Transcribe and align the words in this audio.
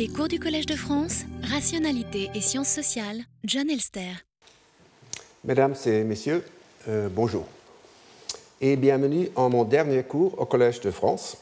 Les 0.00 0.08
cours 0.08 0.28
du 0.28 0.40
Collège 0.40 0.64
de 0.64 0.76
France, 0.76 1.24
Rationalité 1.42 2.30
et 2.34 2.40
Sciences 2.40 2.70
sociales, 2.70 3.18
John 3.44 3.68
Elster. 3.68 4.24
Mesdames 5.44 5.74
et 5.84 6.04
messieurs, 6.04 6.42
euh, 6.88 7.10
bonjour. 7.14 7.46
Et 8.62 8.76
bienvenue 8.76 9.28
en 9.36 9.50
mon 9.50 9.64
dernier 9.64 10.02
cours 10.02 10.40
au 10.40 10.46
Collège 10.46 10.80
de 10.80 10.90
France, 10.90 11.36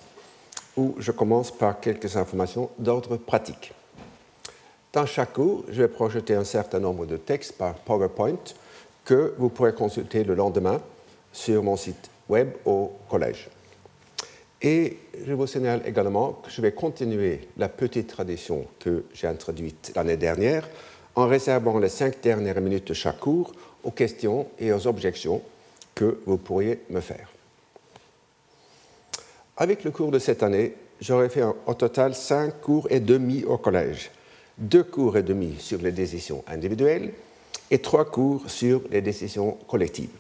où 0.77 0.97
je 0.99 1.13
commence 1.13 1.57
par 1.57 1.79
quelques 1.79 2.17
informations 2.17 2.69
d'ordre 2.81 3.17
pratique. 3.17 3.73
Dans 4.93 5.07
chaque 5.07 5.35
cours, 5.35 5.65
je 5.71 5.83
vais 5.83 5.89
projeter 5.89 6.35
un 6.35 6.43
certain 6.43 6.81
nombre 6.81 7.07
de 7.07 7.17
textes 7.17 7.57
par 7.57 7.75
PowerPoint 7.75 8.43
que 9.05 9.35
vous 9.39 9.51
pourrez 9.51 9.73
consulter 9.73 10.25
le 10.25 10.35
lendemain 10.35 10.83
sur 11.33 11.63
mon 11.63 11.77
site 11.77 12.11
web 12.29 12.49
au 12.65 12.91
collège. 13.09 13.51
Et 14.63 14.97
je 15.25 15.33
vous 15.33 15.47
signale 15.47 15.83
également 15.87 16.33
que 16.33 16.51
je 16.51 16.61
vais 16.61 16.73
continuer 16.73 17.49
la 17.57 17.69
petite 17.69 18.09
tradition 18.09 18.67
que 18.81 19.05
j'ai 19.15 19.29
introduite 19.29 19.93
l'année 19.95 20.17
dernière 20.17 20.69
en 21.15 21.27
réservant 21.27 21.79
les 21.79 21.89
cinq 21.89 22.21
dernières 22.21 22.61
minutes 22.61 22.89
de 22.89 22.95
chaque 22.95 23.21
cours 23.21 23.53
aux 23.85 23.93
questions 23.93 24.49
et 24.59 24.73
aux 24.73 24.87
objections 24.87 25.43
que 25.95 26.21
vous 26.27 26.39
pourriez 26.39 26.81
me 26.91 27.01
faire. 27.01 27.29
Avec 29.57 29.85
le 29.85 29.91
cours 29.91 30.11
de 30.11 30.19
cette 30.19 30.43
année, 30.43 30.75
j'aurai 31.01 31.29
fait 31.29 31.43
au 31.43 31.75
total 31.75 32.15
cinq 32.15 32.61
cours 32.61 32.89
et 32.91 33.01
demi 33.01 33.45
au 33.45 33.59
collège, 33.59 34.11
deux 34.57 34.85
cours 34.85 35.17
et 35.17 35.23
demi 35.23 35.57
sur 35.59 35.81
les 35.81 35.93
décisions 35.93 36.45
individuelles 36.49 37.13
et 37.71 37.79
trois 37.79 38.05
cours 38.05 38.49
sur 38.51 38.83
les 38.91 39.03
décisions 39.03 39.53
collectives. 39.69 40.11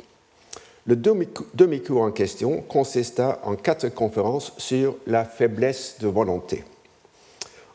Le 0.89 0.97
demi-cours 0.97 2.01
en 2.01 2.13
question 2.13 2.63
consista 2.63 3.43
en 3.45 3.57
quatre 3.57 3.91
conférences 3.91 4.55
sur 4.57 4.97
la 5.07 5.27
faiblesse 5.27 5.97
de 6.01 6.09
volonté. 6.09 6.65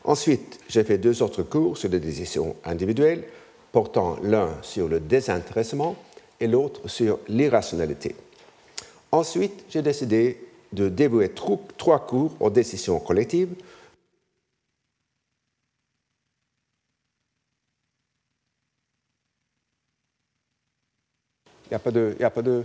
Ensuite, 0.02 0.58
j'ai 0.68 0.82
fait 0.82 0.98
deux 0.98 1.22
autres 1.22 1.44
cours 1.44 1.78
sur 1.78 1.88
les 1.90 2.00
décisions 2.00 2.56
individuelles, 2.64 3.22
portant 3.70 4.16
l'un 4.24 4.60
sur 4.62 4.88
le 4.88 4.98
désintéressement 4.98 5.94
et 6.40 6.48
l'autre 6.48 6.88
sur 6.88 7.20
l'irrationalité. 7.28 8.16
Ensuite, 9.12 9.64
j'ai 9.68 9.82
décidé 9.82 10.48
de 10.72 10.88
dévouer 10.88 11.30
trois 11.78 12.04
cours 12.04 12.34
aux 12.40 12.50
décisions 12.50 12.98
collectives. 12.98 13.54
Il 21.66 21.70
n'y 21.70 21.76
a 21.76 21.78
pas 21.78 21.92
de... 21.92 22.16
A 22.20 22.30
pas 22.30 22.42
de 22.42 22.64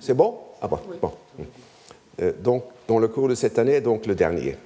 C'est 0.00 0.14
bon? 0.14 0.34
Ah 0.60 0.68
bon. 0.68 0.78
bon. 1.00 1.12
Euh, 2.22 2.32
donc, 2.42 2.64
dans 2.88 2.98
le 2.98 3.08
cours 3.08 3.28
de 3.28 3.34
cette 3.34 3.58
année, 3.58 3.80
donc 3.80 4.06
le 4.06 4.14
dernier. 4.14 4.56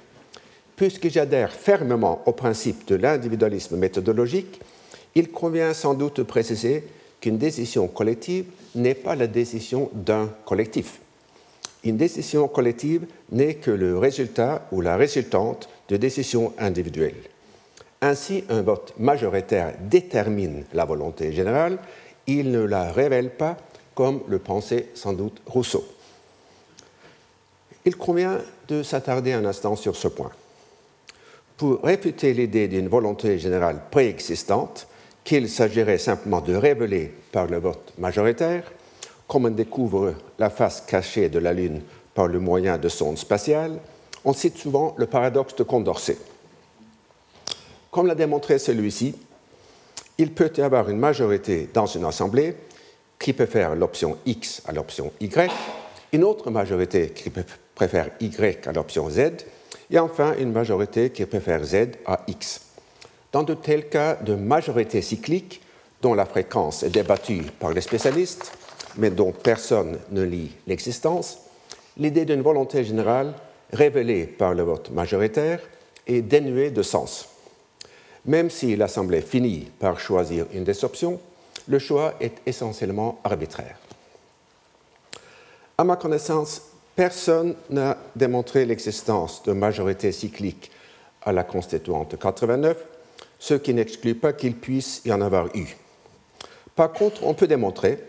Puisque 0.75 1.09
j'adhère 1.09 1.51
fermement 1.51 2.21
au 2.25 2.31
principe 2.31 2.87
de 2.87 2.95
l'individualisme 2.95 3.77
méthodologique, 3.77 4.59
il 5.13 5.31
convient 5.31 5.73
sans 5.73 5.93
doute 5.93 6.17
de 6.17 6.23
préciser 6.23 6.83
qu'une 7.21 7.37
décision 7.37 7.87
collective 7.87 8.45
n'est 8.75 8.95
pas 8.95 9.15
la 9.15 9.27
décision 9.27 9.89
d'un 9.93 10.29
collectif. 10.45 10.99
Une 11.83 11.97
décision 11.97 12.47
collective 12.47 13.05
n'est 13.31 13.55
que 13.55 13.71
le 13.71 13.97
résultat 13.97 14.67
ou 14.71 14.81
la 14.81 14.97
résultante 14.97 15.69
de 15.87 15.97
décisions 15.97 16.51
individuelles. 16.57 17.13
Ainsi, 18.01 18.43
un 18.49 18.61
vote 18.61 18.93
majoritaire 18.97 19.75
détermine 19.81 20.65
la 20.73 20.83
volonté 20.83 21.31
générale, 21.31 21.77
il 22.27 22.51
ne 22.51 22.59
la 22.59 22.91
révèle 22.91 23.29
pas 23.29 23.55
comme 23.95 24.21
le 24.27 24.39
pensait 24.39 24.89
sans 24.93 25.13
doute 25.13 25.41
Rousseau. 25.47 25.83
Il 27.85 27.95
convient 27.95 28.39
de 28.67 28.83
s'attarder 28.83 29.33
un 29.33 29.45
instant 29.45 29.75
sur 29.75 29.95
ce 29.95 30.07
point. 30.07 30.31
Pour 31.57 31.81
réfuter 31.81 32.33
l'idée 32.33 32.67
d'une 32.67 32.89
volonté 32.89 33.39
générale 33.39 33.81
préexistante, 33.89 34.87
qu'il 35.23 35.49
s'agirait 35.49 35.97
simplement 35.97 36.41
de 36.41 36.53
révéler 36.53 37.13
par 37.31 37.47
le 37.47 37.57
vote 37.57 37.93
majoritaire, 37.97 38.71
comme 39.27 39.45
on 39.45 39.51
découvre 39.51 40.13
la 40.37 40.49
face 40.49 40.81
cachée 40.81 41.29
de 41.29 41.39
la 41.39 41.53
Lune 41.53 41.81
par 42.13 42.27
le 42.27 42.39
moyen 42.39 42.77
de 42.77 42.89
sondes 42.89 43.17
spatiales, 43.17 43.79
on 44.23 44.33
cite 44.33 44.57
souvent 44.57 44.93
le 44.97 45.05
paradoxe 45.05 45.55
de 45.55 45.63
Condorcet. 45.63 46.17
Comme 47.91 48.07
l'a 48.07 48.15
démontré 48.15 48.59
celui-ci, 48.59 49.15
il 50.17 50.33
peut 50.33 50.51
y 50.57 50.61
avoir 50.61 50.89
une 50.89 50.99
majorité 50.99 51.69
dans 51.73 51.85
une 51.85 52.05
assemblée 52.05 52.55
qui 53.19 53.33
préfère 53.33 53.75
l'option 53.75 54.17
X 54.25 54.61
à 54.67 54.71
l'option 54.71 55.11
Y, 55.19 55.51
une 56.13 56.23
autre 56.23 56.51
majorité 56.51 57.09
qui 57.09 57.31
préfère 57.73 58.09
Y 58.19 58.67
à 58.67 58.71
l'option 58.71 59.09
Z, 59.09 59.45
et 59.91 59.99
enfin 59.99 60.33
une 60.39 60.51
majorité 60.51 61.09
qui 61.09 61.25
préfère 61.25 61.63
Z 61.63 61.91
à 62.05 62.21
X. 62.27 62.61
Dans 63.31 63.43
de 63.43 63.53
tels 63.53 63.89
cas 63.89 64.15
de 64.15 64.35
majorité 64.35 65.01
cyclique, 65.01 65.61
dont 66.01 66.13
la 66.13 66.25
fréquence 66.25 66.83
est 66.83 66.89
débattue 66.89 67.43
par 67.59 67.73
les 67.73 67.81
spécialistes, 67.81 68.51
mais 68.97 69.09
dont 69.09 69.31
personne 69.31 69.99
ne 70.11 70.23
lit 70.23 70.51
l'existence, 70.67 71.39
l'idée 71.97 72.25
d'une 72.25 72.41
volonté 72.41 72.83
générale 72.83 73.33
révélée 73.73 74.25
par 74.25 74.53
le 74.53 74.63
vote 74.63 74.91
majoritaire 74.91 75.59
est 76.07 76.21
dénuée 76.21 76.71
de 76.71 76.81
sens. 76.81 77.29
Même 78.25 78.49
si 78.49 78.75
l'Assemblée 78.75 79.21
finit 79.21 79.67
par 79.79 79.99
choisir 79.99 80.45
une 80.53 80.63
des 80.63 80.83
options, 80.83 81.19
le 81.67 81.79
choix 81.79 82.13
est 82.19 82.41
essentiellement 82.45 83.19
arbitraire. 83.23 83.77
À 85.77 85.83
ma 85.83 85.95
connaissance, 85.95 86.61
personne 86.95 87.55
n'a 87.69 87.97
démontré 88.15 88.65
l'existence 88.65 89.43
de 89.43 89.51
majorité 89.51 90.11
cyclique 90.11 90.71
à 91.23 91.31
la 91.31 91.43
constituante 91.43 92.17
89, 92.17 92.77
ce 93.39 93.55
qui 93.55 93.73
n'exclut 93.73 94.15
pas 94.15 94.33
qu'il 94.33 94.55
puisse 94.55 95.01
y 95.05 95.11
en 95.11 95.21
avoir 95.21 95.47
eu. 95.55 95.75
Par 96.75 96.91
contre, 96.93 97.23
on 97.23 97.33
peut 97.33 97.47
démontrer, 97.47 97.99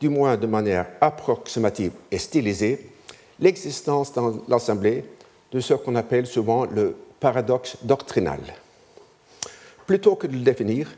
du 0.00 0.08
moins 0.08 0.36
de 0.36 0.46
manière 0.46 0.86
approximative 1.00 1.92
et 2.10 2.18
stylisée, 2.18 2.90
l'existence 3.38 4.12
dans 4.12 4.40
l'Assemblée 4.48 5.04
de 5.52 5.60
ce 5.60 5.74
qu'on 5.74 5.96
appelle 5.96 6.26
souvent 6.26 6.64
le 6.66 6.94
paradoxe 7.18 7.76
doctrinal. 7.82 8.40
Plutôt 9.86 10.14
que 10.14 10.26
de 10.26 10.34
le 10.34 10.40
définir, 10.40 10.88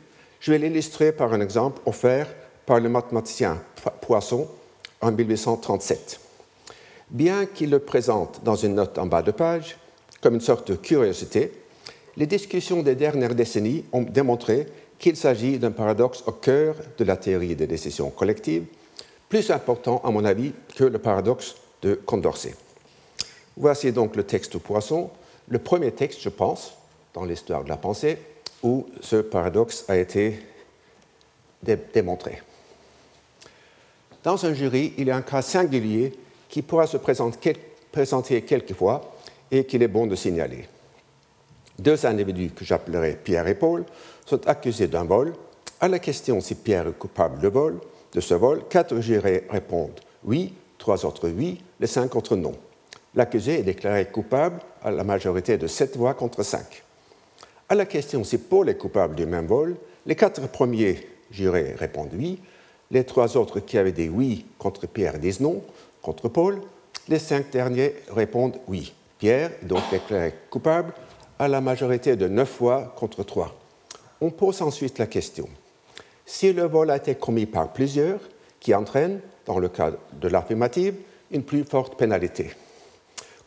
je 0.43 0.51
vais 0.51 0.57
l'illustrer 0.57 1.13
par 1.13 1.31
un 1.33 1.39
exemple 1.39 1.81
offert 1.85 2.27
par 2.65 2.81
le 2.81 2.89
mathématicien 2.89 3.61
Poisson 4.01 4.45
en 4.99 5.09
1837. 5.09 6.19
Bien 7.09 7.45
qu'il 7.45 7.69
le 7.69 7.79
présente 7.79 8.41
dans 8.43 8.57
une 8.57 8.75
note 8.75 8.97
en 8.97 9.05
bas 9.05 9.21
de 9.21 9.31
page, 9.31 9.77
comme 10.19 10.33
une 10.33 10.41
sorte 10.41 10.69
de 10.69 10.75
curiosité, 10.75 11.53
les 12.17 12.27
discussions 12.27 12.83
des 12.83 12.95
dernières 12.95 13.35
décennies 13.35 13.85
ont 13.93 14.01
démontré 14.01 14.67
qu'il 14.99 15.15
s'agit 15.15 15.59
d'un 15.59 15.71
paradoxe 15.71 16.23
au 16.27 16.33
cœur 16.33 16.75
de 16.97 17.05
la 17.05 17.15
théorie 17.15 17.55
des 17.55 17.67
décisions 17.67 18.09
collectives, 18.09 18.65
plus 19.29 19.49
important 19.49 20.01
à 20.03 20.11
mon 20.11 20.25
avis 20.25 20.51
que 20.75 20.83
le 20.83 20.99
paradoxe 20.99 21.55
de 21.81 21.95
Condorcet. 21.95 22.55
Voici 23.55 23.93
donc 23.93 24.17
le 24.17 24.25
texte 24.25 24.51
de 24.51 24.57
Poisson, 24.57 25.09
le 25.47 25.59
premier 25.59 25.93
texte, 25.93 26.19
je 26.21 26.29
pense, 26.29 26.73
dans 27.13 27.23
l'histoire 27.23 27.63
de 27.63 27.69
la 27.69 27.77
pensée, 27.77 28.17
où 28.63 28.85
ce 29.01 29.17
paradoxe 29.17 29.85
a 29.87 29.97
été 29.97 30.39
démontré. 31.93 32.41
Dans 34.23 34.45
un 34.45 34.53
jury, 34.53 34.93
il 34.97 35.07
y 35.07 35.11
a 35.11 35.17
un 35.17 35.21
cas 35.21 35.41
singulier 35.41 36.13
qui 36.49 36.61
pourra 36.61 36.87
se 36.87 36.97
présenter 36.97 38.41
quelquefois 38.41 39.15
et 39.51 39.65
qu'il 39.65 39.83
est 39.83 39.87
bon 39.87 40.07
de 40.07 40.15
signaler. 40.15 40.67
Deux 41.77 42.05
individus 42.05 42.51
que 42.51 42.63
j'appellerai 42.63 43.17
Pierre 43.23 43.47
et 43.47 43.55
Paul 43.55 43.83
sont 44.25 44.47
accusés 44.47 44.87
d'un 44.87 45.03
vol. 45.03 45.33
À 45.81 45.87
la 45.87 45.99
question 45.99 46.39
si 46.39 46.55
Pierre 46.55 46.87
est 46.87 46.97
coupable 46.97 47.39
de, 47.39 47.47
vol, 47.47 47.79
de 48.13 48.21
ce 48.21 48.33
vol, 48.33 48.63
quatre 48.69 48.99
jurés 49.01 49.45
répondent 49.49 49.99
oui, 50.23 50.53
trois 50.77 51.05
autres 51.05 51.29
oui, 51.29 51.61
les 51.79 51.87
cinq 51.87 52.15
autres 52.15 52.35
non. 52.35 52.53
L'accusé 53.15 53.59
est 53.59 53.63
déclaré 53.63 54.05
coupable 54.05 54.59
à 54.81 54.91
la 54.91 55.03
majorité 55.03 55.57
de 55.57 55.67
sept 55.67 55.97
voix 55.97 56.13
contre 56.13 56.43
cinq. 56.43 56.83
À 57.69 57.75
la 57.75 57.85
question 57.85 58.23
si 58.23 58.37
Paul 58.37 58.69
est 58.69 58.77
coupable 58.77 59.15
du 59.15 59.25
même 59.25 59.47
vol, 59.47 59.75
les 60.05 60.15
quatre 60.15 60.47
premiers 60.49 61.07
jurés 61.31 61.75
répondent 61.77 62.11
oui, 62.13 62.39
les 62.91 63.03
trois 63.05 63.37
autres 63.37 63.59
qui 63.59 63.77
avaient 63.77 63.91
dit 63.91 64.09
oui 64.09 64.45
contre 64.57 64.87
Pierre 64.87 65.17
disent 65.17 65.39
non 65.39 65.63
contre 66.01 66.27
Paul, 66.27 66.61
les 67.07 67.19
cinq 67.19 67.49
derniers 67.51 67.93
répondent 68.09 68.57
oui. 68.67 68.93
Pierre 69.17 69.51
est 69.61 69.65
donc 69.65 69.81
déclaré 69.89 70.33
coupable 70.49 70.93
à 71.39 71.47
la 71.47 71.61
majorité 71.61 72.15
de 72.15 72.27
neuf 72.27 72.59
voix 72.59 72.93
contre 72.97 73.23
trois. 73.23 73.55
On 74.19 74.29
pose 74.29 74.61
ensuite 74.61 74.99
la 74.99 75.07
question 75.07 75.47
si 76.25 76.53
le 76.53 76.63
vol 76.63 76.89
a 76.89 76.97
été 76.97 77.15
commis 77.15 77.45
par 77.45 77.73
plusieurs, 77.73 78.19
qui 78.59 78.73
entraîne, 78.73 79.19
dans 79.45 79.59
le 79.59 79.69
cas 79.69 79.91
de 80.13 80.27
l'affirmative, 80.27 80.95
une 81.31 81.43
plus 81.43 81.63
forte 81.63 81.97
pénalité. 81.97 82.51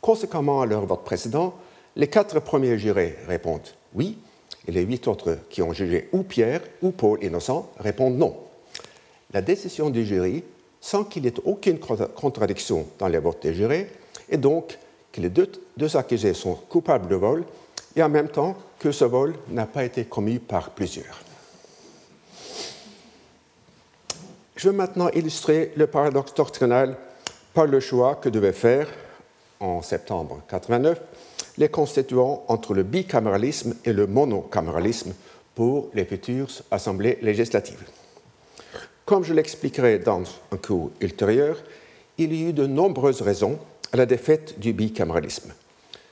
Conséquemment 0.01 0.61
à 0.61 0.67
leur 0.67 0.85
vote 0.85 1.05
précédent, 1.05 1.55
les 1.97 2.09
quatre 2.09 2.41
premiers 2.41 2.79
jurés 2.79 3.17
répondent 3.27 3.69
oui, 3.97 4.19
et 4.69 4.73
les 4.73 4.83
huit 4.83 5.09
autres 5.09 5.39
qui 5.51 5.63
ont 5.63 5.73
jugé 5.73 6.09
ou 6.13 6.23
Pierre 6.23 6.61
ou 6.83 6.91
Paul 6.91 7.23
innocent 7.23 7.71
répondent 7.79 8.19
non. 8.19 8.37
La 9.33 9.41
décision 9.41 9.91
du 9.91 10.05
jury, 10.05 10.45
sans 10.81 11.05
qu'il 11.05 11.25
y 11.25 11.29
ait 11.29 11.35
aucune 11.45 11.79
contradiction 11.79 12.87
dans 12.99 13.09
les 13.09 13.19
votes 13.19 13.43
des 13.43 13.55
jurés, 13.55 13.91
est 14.29 14.37
donc 14.37 14.79
que 15.13 15.21
les 15.21 15.31
deux, 15.31 15.49
accusés 15.97 16.35
sont 16.35 16.55
coupables 16.55 17.09
de 17.09 17.17
vol 17.17 17.45
et 17.97 18.03
en 18.03 18.09
même 18.09 18.29
temps 18.29 18.57
que 18.79 18.93
ce 18.93 19.05
vol 19.05 19.35
n'a 19.49 19.67
pas 19.67 19.85
été 19.85 20.05
commis 20.05 20.39
par 20.39 20.71
plusieurs. 20.71 21.21
Je 24.57 24.69
veux 24.69 24.77
maintenant 24.77 25.09
illustrer 25.11 25.73
le 25.77 25.87
paradoxe 25.87 26.35
doctrinal 26.35 26.97
par 27.55 27.67
le 27.67 27.81
choix 27.81 28.17
que 28.17 28.29
devaient 28.29 28.53
faire, 28.53 28.89
en 29.61 29.81
septembre 29.83 30.43
89, 30.49 30.99
les 31.59 31.69
constituants 31.69 32.45
entre 32.49 32.75
le 32.75 32.83
bicaméralisme 32.83 33.75
et 33.85 33.93
le 33.93 34.07
monocaméralisme 34.07 35.15
pour 35.55 35.89
les 35.95 36.05
futures 36.05 36.49
assemblées 36.71 37.19
législatives. 37.23 37.85
Comme 39.05 39.25
je 39.25 39.35
l'expliquerai 39.35 39.99
dans 39.99 40.23
un 40.53 40.57
cours 40.57 40.91
ultérieur, 41.01 41.57
il 42.19 42.33
y 42.33 42.49
eut 42.49 42.53
de 42.53 42.67
nombreuses 42.67 43.23
raisons 43.23 43.59
à 43.93 43.97
la 43.97 44.07
défaite 44.07 44.59
du 44.59 44.73
bicaméralisme. 44.73 45.53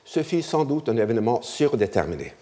Ce 0.03 0.23
fut 0.23 0.41
sans 0.41 0.65
doute 0.65 0.89
un 0.89 0.97
événement 0.97 1.41
surdéterminé. 1.41 2.33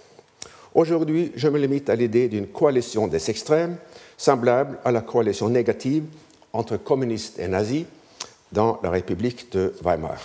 Aujourd'hui, 0.76 1.32
je 1.36 1.48
me 1.48 1.60
limite 1.60 1.90
à 1.90 1.96
l'idée 1.96 2.28
d'une 2.28 2.48
coalition 2.48 3.08
des 3.08 3.30
extrêmes, 3.30 3.78
semblable 4.18 4.80
à 4.84 4.92
la 4.92 5.02
coalition 5.02 5.50
négative 5.50 6.06
entre 6.52 6.78
communistes 6.78 7.40
et 7.40 7.48
nazis 7.48 7.86
dans 8.52 8.80
la 8.84 8.90
République 8.90 9.52
de 9.52 9.74
Weimar. 9.84 10.20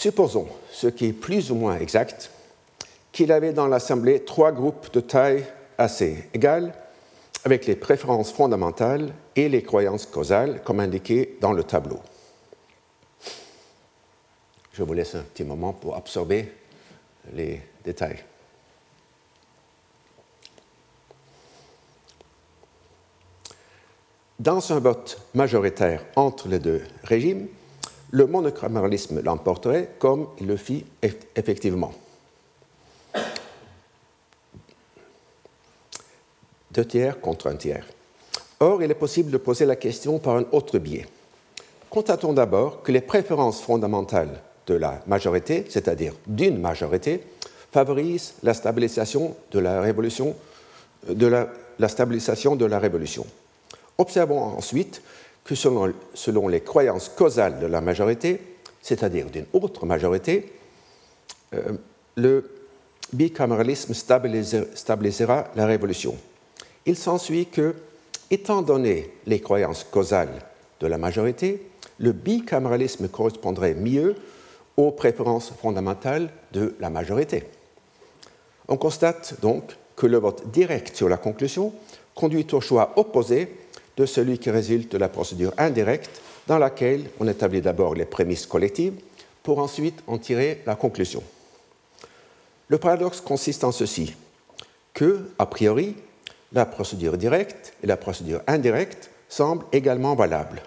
Supposons, 0.00 0.48
ce 0.72 0.86
qui 0.86 1.08
est 1.08 1.12
plus 1.12 1.50
ou 1.50 1.54
moins 1.56 1.78
exact, 1.78 2.30
qu'il 3.12 3.30
avait 3.30 3.52
dans 3.52 3.66
l'Assemblée 3.66 4.24
trois 4.24 4.50
groupes 4.50 4.90
de 4.94 5.00
taille 5.00 5.44
assez 5.76 6.24
égale, 6.32 6.72
avec 7.44 7.66
les 7.66 7.76
préférences 7.76 8.32
fondamentales 8.32 9.12
et 9.36 9.50
les 9.50 9.62
croyances 9.62 10.06
causales, 10.06 10.62
comme 10.64 10.80
indiqué 10.80 11.36
dans 11.42 11.52
le 11.52 11.64
tableau. 11.64 11.98
Je 14.72 14.82
vous 14.82 14.94
laisse 14.94 15.14
un 15.16 15.22
petit 15.22 15.44
moment 15.44 15.74
pour 15.74 15.94
absorber 15.94 16.50
les 17.34 17.60
détails. 17.84 18.24
Dans 24.38 24.72
un 24.72 24.78
vote 24.78 25.20
majoritaire 25.34 26.06
entre 26.16 26.48
les 26.48 26.58
deux 26.58 26.80
régimes, 27.04 27.48
le 28.10 28.26
monocaméralisme 28.26 29.20
l'emporterait 29.22 29.90
comme 29.98 30.28
il 30.40 30.46
le 30.46 30.56
fit 30.56 30.84
effectivement. 31.36 31.92
Deux 36.72 36.84
tiers 36.84 37.20
contre 37.20 37.48
un 37.48 37.56
tiers. 37.56 37.86
Or, 38.60 38.82
il 38.82 38.90
est 38.90 38.94
possible 38.94 39.30
de 39.30 39.38
poser 39.38 39.64
la 39.64 39.76
question 39.76 40.18
par 40.18 40.36
un 40.36 40.44
autre 40.52 40.78
biais. 40.78 41.06
Constatons 41.88 42.32
d'abord 42.32 42.82
que 42.82 42.92
les 42.92 43.00
préférences 43.00 43.60
fondamentales 43.60 44.40
de 44.66 44.74
la 44.74 45.02
majorité, 45.06 45.64
c'est-à-dire 45.68 46.14
d'une 46.26 46.60
majorité, 46.60 47.22
favorisent 47.72 48.34
la 48.42 48.54
stabilisation 48.54 49.34
de 49.50 49.58
la 49.58 49.80
révolution, 49.80 50.36
de 51.08 51.26
la, 51.26 51.88
stabilisation 51.88 52.54
de 52.54 52.64
la 52.64 52.78
révolution. 52.78 53.26
Observons 53.98 54.40
ensuite 54.40 55.02
que 55.50 55.56
selon, 55.56 56.46
les 56.46 56.60
croyances 56.60 57.08
causales 57.08 57.58
de 57.58 57.66
la 57.66 57.80
majorité, 57.80 58.40
c'est-à-dire 58.80 59.26
d'une 59.26 59.46
autre 59.52 59.84
majorité, 59.84 60.52
euh, 61.54 61.72
le 62.14 62.48
bicaméralisme 63.12 63.92
stabilisera 63.92 65.48
la 65.56 65.66
révolution. 65.66 66.16
Il 66.86 66.94
s'ensuit 66.94 67.46
que, 67.46 67.74
étant 68.30 68.62
donné 68.62 69.10
les 69.26 69.40
croyances 69.40 69.82
causales 69.82 70.40
de 70.78 70.86
la 70.86 70.98
majorité, 70.98 71.66
le 71.98 72.12
bicaméralisme 72.12 73.08
correspondrait 73.08 73.74
mieux 73.74 74.14
aux 74.76 74.92
préférences 74.92 75.52
fondamentales 75.60 76.30
de 76.52 76.76
la 76.78 76.90
majorité. 76.90 77.42
On 78.68 78.76
constate 78.76 79.40
donc 79.42 79.64
que 79.96 80.06
le 80.06 80.18
vote 80.18 80.48
direct 80.52 80.94
sur 80.94 81.08
la 81.08 81.16
conclusion 81.16 81.72
conduit 82.14 82.46
au 82.52 82.60
choix 82.60 82.92
opposé 82.94 83.48
de 83.96 84.06
celui 84.06 84.38
qui 84.38 84.50
résulte 84.50 84.92
de 84.92 84.98
la 84.98 85.08
procédure 85.08 85.52
indirecte 85.58 86.20
dans 86.46 86.58
laquelle 86.58 87.04
on 87.20 87.28
établit 87.28 87.60
d'abord 87.60 87.94
les 87.94 88.04
prémices 88.04 88.46
collectives 88.46 88.94
pour 89.42 89.58
ensuite 89.58 90.02
en 90.06 90.18
tirer 90.18 90.62
la 90.66 90.74
conclusion. 90.74 91.22
Le 92.68 92.78
paradoxe 92.78 93.20
consiste 93.20 93.64
en 93.64 93.72
ceci 93.72 94.14
que, 94.94 95.30
a 95.38 95.46
priori, 95.46 95.96
la 96.52 96.66
procédure 96.66 97.16
directe 97.16 97.74
et 97.82 97.86
la 97.86 97.96
procédure 97.96 98.42
indirecte 98.46 99.10
semblent 99.28 99.66
également 99.72 100.14
valables. 100.14 100.62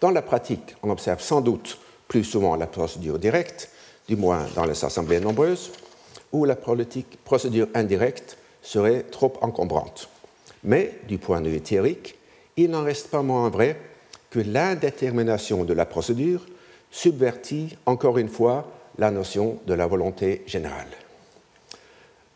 Dans 0.00 0.10
la 0.10 0.22
pratique, 0.22 0.76
on 0.82 0.90
observe 0.90 1.20
sans 1.20 1.40
doute 1.40 1.78
plus 2.08 2.24
souvent 2.24 2.56
la 2.56 2.66
procédure 2.66 3.18
directe, 3.18 3.70
du 4.08 4.16
moins 4.16 4.46
dans 4.54 4.64
les 4.64 4.84
assemblées 4.84 5.20
nombreuses, 5.20 5.70
où 6.32 6.44
la 6.44 6.56
procédure 6.56 7.68
indirecte 7.74 8.36
serait 8.62 9.02
trop 9.02 9.32
encombrante. 9.40 10.08
Mais, 10.64 10.98
du 11.06 11.18
point 11.18 11.40
de 11.40 11.48
vue 11.48 11.60
théorique, 11.60 12.17
il 12.58 12.70
n'en 12.70 12.82
reste 12.82 13.08
pas 13.08 13.22
moins 13.22 13.48
vrai 13.48 13.76
que 14.30 14.40
l'indétermination 14.40 15.64
de 15.64 15.72
la 15.72 15.86
procédure 15.86 16.44
subvertit 16.90 17.76
encore 17.86 18.18
une 18.18 18.28
fois 18.28 18.68
la 18.98 19.10
notion 19.10 19.60
de 19.66 19.74
la 19.74 19.86
volonté 19.86 20.42
générale. 20.46 20.88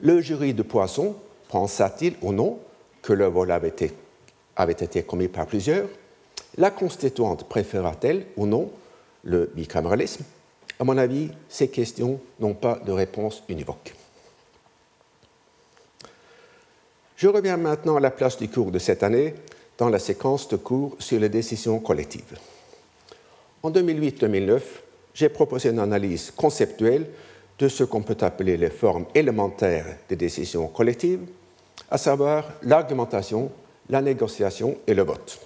Le 0.00 0.20
jury 0.20 0.54
de 0.54 0.62
Poisson 0.62 1.16
pensa-t-il 1.48 2.14
ou 2.22 2.32
non 2.32 2.60
que 3.02 3.12
le 3.12 3.26
vol 3.26 3.50
avait 3.50 3.68
été, 3.68 5.02
commis 5.02 5.28
par 5.28 5.46
plusieurs 5.46 5.88
La 6.56 6.70
constituante 6.70 7.48
préféra-t-elle 7.48 8.26
ou 8.36 8.46
non 8.46 8.70
le 9.24 9.50
bicaméralisme 9.54 10.24
À 10.78 10.84
mon 10.84 10.98
avis, 10.98 11.30
ces 11.48 11.68
questions 11.68 12.20
n'ont 12.38 12.54
pas 12.54 12.76
de 12.86 12.92
réponse 12.92 13.42
univoque. 13.48 13.92
Je 17.16 17.28
reviens 17.28 17.56
maintenant 17.56 17.96
à 17.96 18.00
la 18.00 18.10
place 18.10 18.36
du 18.36 18.48
cours 18.48 18.70
de 18.70 18.78
cette 18.78 19.02
année 19.02 19.34
dans 19.82 19.88
la 19.88 19.98
séquence 19.98 20.46
de 20.46 20.54
cours 20.54 20.94
sur 21.00 21.18
les 21.18 21.28
décisions 21.28 21.80
collectives. 21.80 22.38
En 23.64 23.70
2008-2009, 23.72 24.60
j'ai 25.12 25.28
proposé 25.28 25.70
une 25.70 25.80
analyse 25.80 26.30
conceptuelle 26.36 27.08
de 27.58 27.66
ce 27.66 27.82
qu'on 27.82 28.02
peut 28.02 28.16
appeler 28.20 28.56
les 28.56 28.70
formes 28.70 29.06
élémentaires 29.12 29.86
des 30.08 30.14
décisions 30.14 30.68
collectives, 30.68 31.26
à 31.90 31.98
savoir 31.98 32.44
l'argumentation, 32.62 33.50
la 33.90 34.00
négociation 34.00 34.76
et 34.86 34.94
le 34.94 35.02
vote. 35.02 35.40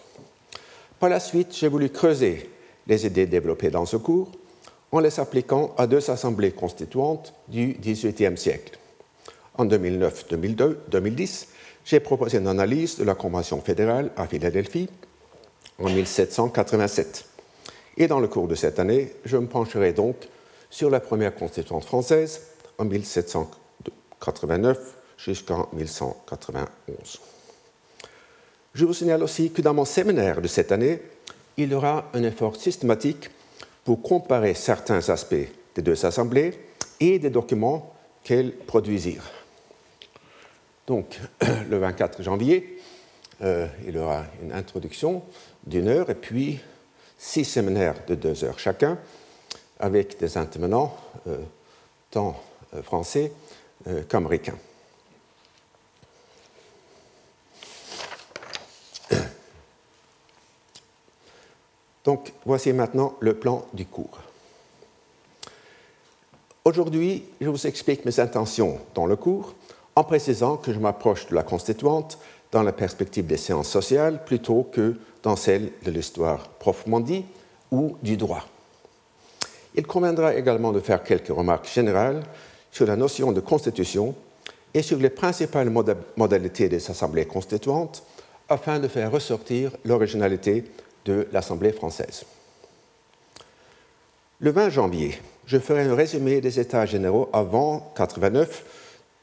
Par 1.01 1.09
la 1.09 1.19
suite, 1.19 1.57
j'ai 1.57 1.69
voulu 1.69 1.89
creuser 1.89 2.51
les 2.87 3.07
idées 3.07 3.25
développées 3.25 3.71
dans 3.71 3.87
ce 3.87 3.97
cours 3.97 4.31
en 4.93 5.01
les 5.01 5.19
appliquant 5.19 5.75
à 5.79 5.87
deux 5.87 6.11
assemblées 6.11 6.53
constituantes 6.53 7.33
du 7.49 7.69
XVIIIe 7.81 8.37
siècle. 8.37 8.79
En 9.55 9.65
2009-2010, 9.65 11.47
j'ai 11.87 12.01
proposé 12.01 12.39
une 12.39 12.49
analyse 12.49 12.99
de 12.99 13.05
la 13.05 13.15
Convention 13.15 13.61
fédérale 13.61 14.11
à 14.17 14.27
Philadelphie 14.27 14.91
en 15.79 15.89
1787. 15.89 17.25
Et 17.97 18.09
dans 18.09 18.19
le 18.19 18.27
cours 18.27 18.49
de 18.49 18.57
cette 18.57 18.81
année, 18.81 19.13
je 19.25 19.37
me 19.37 19.47
pencherai 19.47 19.93
donc 19.93 20.17
sur 20.69 20.91
la 20.91 20.99
première 20.99 21.35
constituante 21.35 21.85
française 21.85 22.43
en 22.77 22.85
1789 22.85 24.79
jusqu'en 25.17 25.69
1191. 25.73 27.21
Je 28.75 28.85
vous 28.85 28.93
signale 28.93 29.23
aussi 29.23 29.53
que 29.53 29.63
dans 29.63 29.73
mon 29.73 29.85
séminaire 29.85 30.43
de 30.43 30.49
cette 30.49 30.73
année, 30.73 31.01
il 31.57 31.71
y 31.71 31.75
aura 31.75 32.11
un 32.13 32.25
effort 32.25 32.57
systématique 32.57 33.31
pour 33.85 34.03
comparer 34.03 34.55
certains 34.55 35.09
aspects 35.09 35.37
des 35.75 35.83
deux 35.83 36.05
assemblées 36.05 36.59
et 36.99 37.21
des 37.21 37.31
documents 37.31 37.95
qu'elles 38.25 38.53
produisirent. 38.53 39.46
Donc, 40.87 41.21
le 41.69 41.79
24 41.79 42.23
janvier, 42.23 42.81
euh, 43.43 43.67
il 43.87 43.97
y 43.97 43.99
aura 43.99 44.25
une 44.43 44.53
introduction 44.53 45.23
d'une 45.67 45.89
heure 45.89 46.09
et 46.11 46.15
puis 46.15 46.61
six 47.19 47.45
séminaires 47.45 47.97
de 48.07 48.15
deux 48.15 48.45
heures 48.45 48.59
chacun 48.59 48.99
avec 49.79 50.19
des 50.19 50.39
intervenants 50.39 50.97
euh, 51.27 51.39
tant 52.11 52.41
euh, 52.75 52.83
français 52.83 53.33
qu'américains. 54.09 54.59
Donc 62.05 62.33
voici 62.45 62.73
maintenant 62.73 63.17
le 63.21 63.35
plan 63.35 63.65
du 63.75 63.87
cours. 63.87 64.19
Aujourd'hui, 66.65 67.25
je 67.41 67.49
vous 67.49 67.67
explique 67.67 68.05
mes 68.05 68.19
intentions 68.19 68.81
dans 68.95 69.07
le 69.07 69.15
cours 69.15 69.55
en 69.97 70.05
précisant 70.05 70.59
que 70.59 70.73
je 70.73 70.79
m'approche 70.79 71.27
de 71.27 71.35
la 71.35 71.43
constituante 71.43 72.19
dans 72.53 72.63
la 72.63 72.73
perspective 72.73 73.27
des 73.27 73.39
sciences 73.39 73.69
sociales 73.69 74.23
plutôt 74.25 74.69
que 74.71 74.95
dans 75.23 75.37
celle 75.37 75.73
de 75.85 75.91
l'histoire 75.91 76.49
proprement 76.49 77.03
ou 77.73 77.97
du 78.03 78.17
droit. 78.17 78.47
Il 79.75 79.87
conviendra 79.87 80.35
également 80.35 80.73
de 80.73 80.81
faire 80.81 81.03
quelques 81.03 81.29
remarques 81.29 81.69
générales 81.69 82.23
sur 82.71 82.87
la 82.87 82.97
notion 82.97 83.33
de 83.33 83.41
constitution 83.41 84.15
et 84.73 84.83
sur 84.83 84.99
les 84.99 85.11
principales 85.11 85.73
modalités 86.17 86.69
des 86.69 86.91
assemblées 86.91 87.27
constituantes 87.27 88.03
afin 88.49 88.79
de 88.79 88.89
faire 88.89 89.11
ressortir 89.11 89.73
l'originalité 89.85 90.65
de 91.05 91.27
l'Assemblée 91.33 91.73
française. 91.73 92.25
Le 94.39 94.51
20 94.51 94.69
janvier, 94.71 95.19
je 95.47 95.59
ferai 95.59 95.83
un 95.83 95.95
résumé 95.95 96.41
des 96.41 96.61
États 96.61 96.85
généraux 96.85 97.31
avant 97.33 97.93
89 97.97 98.65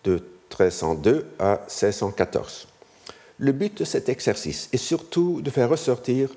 de 0.03 0.23
1302 0.59 1.25
à 1.39 1.61
1614. 1.67 2.67
Le 3.39 3.51
but 3.51 3.79
de 3.79 3.83
cet 3.83 4.09
exercice 4.09 4.69
est 4.71 4.77
surtout 4.77 5.41
de 5.41 5.49
faire 5.49 5.69
ressortir 5.69 6.29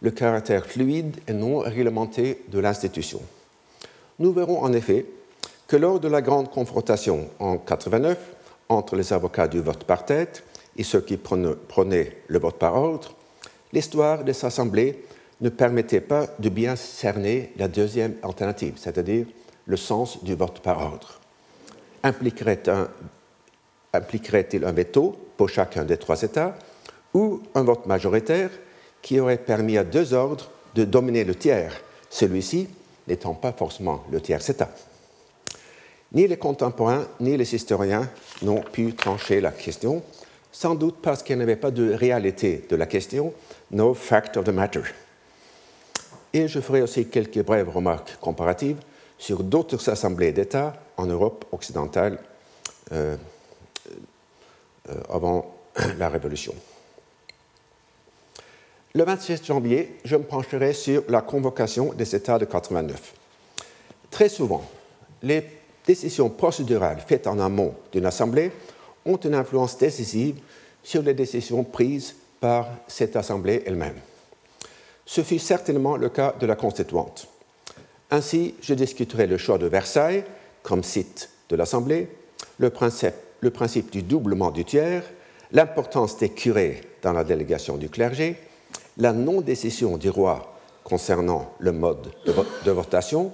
le 0.00 0.10
caractère 0.10 0.66
fluide 0.66 1.16
et 1.26 1.32
non 1.32 1.58
réglementé 1.58 2.44
de 2.48 2.58
l'institution. 2.58 3.20
Nous 4.18 4.32
verrons 4.32 4.62
en 4.62 4.72
effet 4.72 5.06
que 5.66 5.76
lors 5.76 5.98
de 5.98 6.08
la 6.08 6.22
grande 6.22 6.50
confrontation 6.50 7.28
en 7.38 7.58
89 7.58 8.18
entre 8.68 8.96
les 8.96 9.12
avocats 9.12 9.48
du 9.48 9.60
vote 9.60 9.84
par 9.84 10.04
tête 10.04 10.44
et 10.76 10.84
ceux 10.84 11.00
qui 11.00 11.16
prenaient 11.16 12.16
le 12.28 12.38
vote 12.38 12.58
par 12.58 12.76
ordre, 12.76 13.14
l'histoire 13.72 14.24
des 14.24 14.44
assemblées 14.44 15.04
ne 15.40 15.48
permettait 15.48 16.00
pas 16.00 16.26
de 16.38 16.48
bien 16.48 16.76
cerner 16.76 17.52
la 17.56 17.68
deuxième 17.68 18.14
alternative, 18.22 18.74
c'est-à-dire 18.76 19.26
le 19.66 19.76
sens 19.76 20.22
du 20.22 20.34
vote 20.34 20.60
par 20.60 20.80
ordre. 20.80 21.20
Impliquerait-il 22.02 22.70
un, 22.70 22.88
impliquerait 23.94 24.48
un 24.64 24.72
veto 24.72 25.16
pour 25.36 25.48
chacun 25.48 25.84
des 25.84 25.96
trois 25.96 26.22
États 26.22 26.54
ou 27.12 27.40
un 27.54 27.62
vote 27.62 27.86
majoritaire 27.86 28.50
qui 29.02 29.20
aurait 29.20 29.38
permis 29.38 29.78
à 29.78 29.84
deux 29.84 30.14
ordres 30.14 30.50
de 30.74 30.84
dominer 30.84 31.24
le 31.24 31.34
tiers, 31.34 31.80
celui-ci 32.10 32.68
n'étant 33.06 33.34
pas 33.34 33.52
forcément 33.52 34.04
le 34.10 34.20
tiers 34.20 34.48
État 34.48 34.70
Ni 36.12 36.26
les 36.26 36.36
contemporains 36.36 37.06
ni 37.20 37.36
les 37.36 37.54
historiens 37.54 38.08
n'ont 38.42 38.62
pu 38.62 38.94
trancher 38.94 39.40
la 39.40 39.50
question, 39.50 40.02
sans 40.52 40.74
doute 40.74 40.96
parce 41.02 41.22
qu'il 41.22 41.36
n'y 41.36 41.42
avait 41.42 41.56
pas 41.56 41.70
de 41.70 41.92
réalité 41.92 42.64
de 42.68 42.76
la 42.76 42.86
question, 42.86 43.32
no 43.70 43.94
fact 43.94 44.36
of 44.36 44.44
the 44.44 44.50
matter. 44.50 44.82
Et 46.32 46.48
je 46.48 46.60
ferai 46.60 46.82
aussi 46.82 47.06
quelques 47.08 47.44
brèves 47.44 47.68
remarques 47.68 48.16
comparatives 48.20 48.78
sur 49.18 49.42
d'autres 49.44 49.88
assemblées 49.88 50.32
d'États 50.32 50.74
en 50.96 51.06
Europe 51.06 51.44
occidentale 51.52 52.18
euh, 52.92 53.16
avant 55.08 55.54
la 55.98 56.08
Révolution. 56.08 56.54
Le 58.94 59.04
27 59.04 59.44
janvier, 59.44 59.96
je 60.04 60.16
me 60.16 60.22
pencherai 60.22 60.72
sur 60.72 61.02
la 61.08 61.20
convocation 61.20 61.92
des 61.92 62.14
États 62.14 62.38
de 62.38 62.44
89. 62.44 63.14
Très 64.10 64.28
souvent, 64.28 64.64
les 65.22 65.44
décisions 65.86 66.30
procédurales 66.30 67.02
faites 67.04 67.26
en 67.26 67.40
amont 67.40 67.74
d'une 67.92 68.06
assemblée 68.06 68.52
ont 69.04 69.16
une 69.16 69.34
influence 69.34 69.76
décisive 69.76 70.36
sur 70.82 71.02
les 71.02 71.14
décisions 71.14 71.64
prises 71.64 72.14
par 72.40 72.68
cette 72.86 73.16
assemblée 73.16 73.62
elle-même. 73.66 73.96
Ce 75.06 75.22
fut 75.22 75.38
certainement 75.38 75.96
le 75.96 76.08
cas 76.08 76.34
de 76.38 76.46
la 76.46 76.56
constituante. 76.56 77.26
Ainsi, 78.10 78.54
je 78.60 78.74
discuterai 78.74 79.26
le 79.26 79.38
choix 79.38 79.58
de 79.58 79.66
Versailles 79.66 80.24
comme 80.62 80.84
site 80.84 81.30
de 81.48 81.56
l'Assemblée, 81.56 82.08
le 82.58 82.70
principe, 82.70 83.14
le 83.44 83.50
principe 83.50 83.90
du 83.90 84.02
doublement 84.02 84.50
du 84.50 84.64
tiers, 84.64 85.04
l'importance 85.52 86.16
des 86.16 86.30
curés 86.30 86.80
dans 87.02 87.12
la 87.12 87.24
délégation 87.24 87.76
du 87.76 87.90
clergé, 87.90 88.36
la 88.96 89.12
non-décision 89.12 89.98
du 89.98 90.08
roi 90.08 90.56
concernant 90.82 91.52
le 91.58 91.70
mode 91.70 92.10
de, 92.24 92.70
votation, 92.70 93.32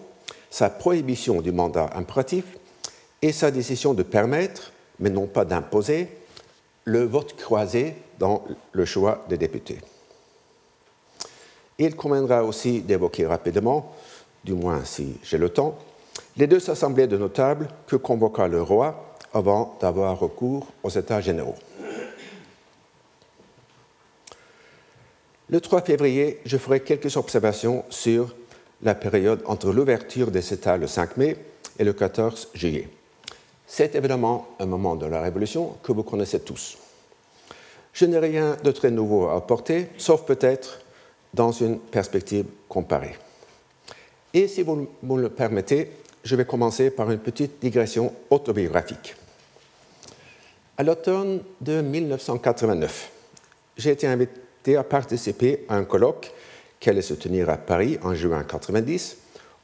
sa 0.51 0.69
prohibition 0.69 1.41
du 1.41 1.53
mandat 1.53 1.91
impératif 1.95 2.45
et 3.23 3.31
sa 3.31 3.53
décision 3.53 3.95
de 3.95 4.03
permettre, 4.03 4.73
mais 4.99 5.11
non 5.11 5.27
pas 5.27 5.45
d'imposer, 5.45 6.09
le 6.85 7.05
vote 7.05 7.37
croisé 7.37 7.95
dans 8.19 8.43
le 8.73 8.85
choix 8.85 9.25
des 9.29 9.39
députés. 9.39 9.79
Il 11.79 11.95
conviendra 11.95 12.43
aussi 12.43 12.81
d'évoquer 12.81 13.27
rapidement, 13.27 13.95
du 14.43 14.55
moins 14.55 14.85
si 14.85 15.19
j'ai 15.23 15.39
le 15.39 15.51
temps, 15.51 15.79
les 16.37 16.49
deux 16.49 16.69
assemblées 16.69 17.07
de 17.07 17.17
notables 17.17 17.69
que 17.87 17.95
convoqua 17.95 18.49
le 18.49 18.61
roi 18.61 19.10
avant 19.33 19.77
d'avoir 19.81 20.19
recours 20.19 20.67
aux 20.83 20.91
États 20.91 21.21
généraux. 21.21 21.57
Le 25.49 25.61
3 25.61 25.83
février, 25.83 26.39
je 26.45 26.57
ferai 26.57 26.81
quelques 26.81 27.17
observations 27.17 27.85
sur 27.91 28.35
la 28.83 28.95
période 28.95 29.43
entre 29.47 29.73
l'ouverture 29.73 30.31
des 30.31 30.53
États 30.53 30.77
le 30.77 30.87
5 30.87 31.17
mai 31.17 31.37
et 31.79 31.85
le 31.85 31.93
14 31.93 32.51
juillet. 32.55 32.89
C'est 33.67 33.95
évidemment 33.95 34.49
un 34.59 34.67
moment 34.67 34.97
de 34.97 35.07
la 35.07 35.21
Révolution 35.21 35.77
que 35.83 35.93
vous 35.93 36.03
connaissez 36.03 36.41
tous. 36.41 36.79
Je 37.93 38.05
n'ai 38.05 38.19
rien 38.19 38.57
de 38.63 38.71
très 38.71 38.91
nouveau 38.91 39.27
à 39.27 39.37
apporter, 39.37 39.89
sauf 39.99 40.23
peut-être 40.23 40.81
dans 41.35 41.53
une 41.53 41.79
perspective 41.79 42.47
comparée. 42.69 43.17
Et 44.33 44.47
si 44.47 44.63
vous 44.63 44.89
me 45.03 45.21
le 45.21 45.29
permettez, 45.29 45.91
je 46.25 46.37
vais 46.37 46.45
commencer 46.45 46.91
par 46.91 47.11
une 47.11 47.19
petite 47.19 47.61
digression 47.61 48.13
autobiographique. 48.31 49.17
À 50.77 50.83
l'automne 50.83 51.43
de 51.61 51.81
1989, 51.81 53.11
j'ai 53.77 53.91
été 53.91 54.07
invité 54.07 54.77
à 54.77 54.85
participer 54.85 55.65
à 55.69 55.77
un 55.77 55.85
colloque 55.85 56.33
qui 56.79 56.91
allait 56.91 57.03
se 57.03 57.15
tenir 57.15 57.51
à 57.51 57.57
Paris 57.57 57.99
en 58.03 58.15
juin 58.15 58.39
1990 58.39 59.17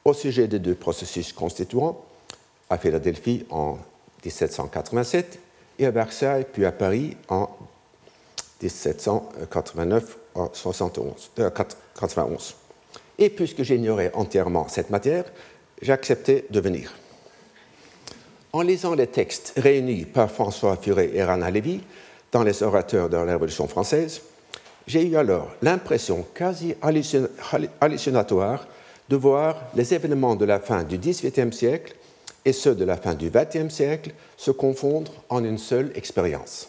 au 0.05 0.13
sujet 0.13 0.47
des 0.47 0.59
deux 0.59 0.75
processus 0.75 1.33
constituants, 1.33 2.05
à 2.71 2.79
Philadelphie 2.79 3.47
en 3.51 3.79
1787 4.25 5.39
et 5.79 5.87
à 5.87 5.91
Versailles 5.91 6.47
puis 6.53 6.65
à 6.65 6.73
Paris 6.73 7.17
en 7.29 7.49
1789 8.63 10.19
71, 10.53 11.31
91. 11.99 12.55
Et 13.19 13.31
puisque 13.31 13.63
j'ignorais 13.63 14.11
entièrement 14.15 14.69
cette 14.69 14.91
matière, 14.91 15.25
j'ai 15.83 15.93
accepté 15.93 16.45
de 16.51 16.61
venir. 16.61 16.95
En 18.53 18.63
lisant 18.63 18.95
les 18.95 19.07
textes 19.07 19.53
réunis 19.57 20.05
par 20.05 20.31
François 20.31 20.77
Furet 20.77 21.11
et 21.13 21.23
Rana 21.23 21.51
Lévy 21.51 21.81
dans 22.33 22.43
les 22.43 22.63
orateurs 22.63 23.09
de 23.09 23.17
la 23.17 23.25
Révolution 23.25 23.69
française, 23.69 24.23
j'ai 24.87 25.07
eu 25.07 25.17
alors 25.17 25.49
l'impression 25.63 26.25
quasi 26.35 26.75
hallucinatoire 27.81 28.67
de 29.09 29.17
voir 29.17 29.57
les 29.75 29.93
événements 29.93 30.37
de 30.37 30.45
la 30.45 30.61
fin 30.61 30.85
du 30.85 30.97
XVIIIe 30.99 31.53
siècle 31.53 31.95
et 32.45 32.53
ceux 32.53 32.75
de 32.75 32.85
la 32.85 32.97
fin 32.97 33.15
du 33.15 33.31
XXe 33.31 33.73
siècle 33.73 34.13
se 34.37 34.53
confondre 34.53 35.13
en 35.29 35.45
une 35.45 35.59
seule 35.59 35.91
expérience. 35.95 36.69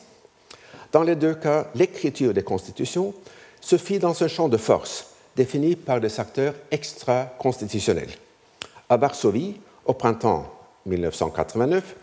Dans 0.92 1.04
les 1.04 1.16
deux 1.16 1.36
cas, 1.36 1.70
l'écriture 1.76 2.34
des 2.34 2.44
constitutions 2.44 3.14
se 3.62 3.78
fit 3.78 4.00
dans 4.00 4.24
un 4.24 4.28
champ 4.28 4.50
de 4.50 4.58
force 4.58 5.08
défini 5.36 5.76
par 5.76 6.02
des 6.02 6.20
acteurs 6.20 6.56
extra-constitutionnels. 6.72 8.10
À 8.89 8.96
Varsovie, 8.96 9.60
au 9.86 9.94
printemps 9.94 10.46
1989, 10.86 11.96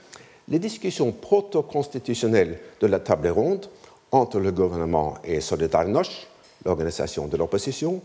les 0.49 0.59
discussions 0.59 1.13
proto-constitutionnelles 1.13 2.59
de 2.81 2.87
la 2.87 3.01
table 3.01 3.29
ronde 3.29 3.71
entre 4.13 4.39
le 4.39 4.53
gouvernement 4.53 5.15
et 5.25 5.41
Solidarność, 5.41 6.29
l'organisation 6.67 7.27
de 7.27 7.39
l'opposition, 7.39 8.03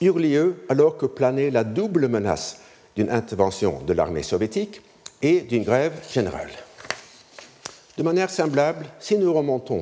eurent 0.00 0.18
lieu 0.18 0.64
alors 0.70 0.96
que 0.96 1.04
planait 1.04 1.50
la 1.50 1.64
double 1.64 2.08
menace 2.08 2.60
d'une 2.96 3.10
intervention 3.10 3.82
de 3.86 3.92
l'armée 3.92 4.22
soviétique 4.22 4.80
et 5.20 5.42
d'une 5.42 5.64
grève 5.64 5.92
générale. 6.10 6.50
De 7.98 8.02
manière 8.02 8.30
semblable, 8.30 8.86
si 9.00 9.18
nous 9.18 9.34
remontons 9.34 9.80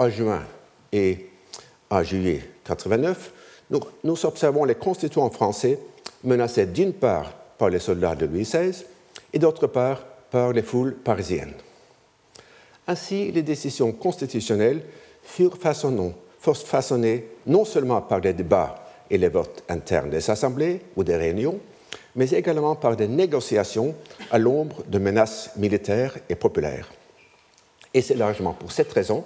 à 0.00 0.10
juin 0.10 0.42
et 0.90 1.30
à 1.88 2.02
juillet 2.02 2.42
89, 2.64 3.32
nous, 3.70 3.80
nous 4.02 4.26
observons 4.26 4.64
les 4.64 4.74
constituants 4.74 5.30
français 5.30 5.78
menacés 6.24 6.66
d'une 6.66 6.92
part 6.92 7.32
par 7.58 7.70
les 7.70 7.78
soldats 7.78 8.14
de 8.14 8.26
Louis 8.26 8.42
XVI 8.42 8.84
et 9.32 9.38
d'autre 9.38 9.66
part 9.66 10.02
par 10.30 10.52
les 10.52 10.62
foules 10.62 10.94
parisiennes. 10.94 11.54
Ainsi, 12.86 13.32
les 13.32 13.42
décisions 13.42 13.92
constitutionnelles 13.92 14.82
furent 15.22 15.58
façonnées 15.58 17.24
non 17.46 17.64
seulement 17.64 18.00
par 18.00 18.20
les 18.20 18.32
débats 18.32 18.86
et 19.10 19.18
les 19.18 19.28
votes 19.28 19.64
internes 19.68 20.10
des 20.10 20.30
assemblées 20.30 20.80
ou 20.96 21.04
des 21.04 21.16
réunions, 21.16 21.58
mais 22.14 22.30
également 22.30 22.74
par 22.76 22.96
des 22.96 23.08
négociations 23.08 23.94
à 24.30 24.38
l'ombre 24.38 24.82
de 24.86 24.98
menaces 24.98 25.50
militaires 25.56 26.16
et 26.28 26.34
populaires. 26.34 26.90
Et 27.92 28.02
c'est 28.02 28.14
largement 28.14 28.52
pour 28.52 28.72
cette 28.72 28.92
raison 28.92 29.24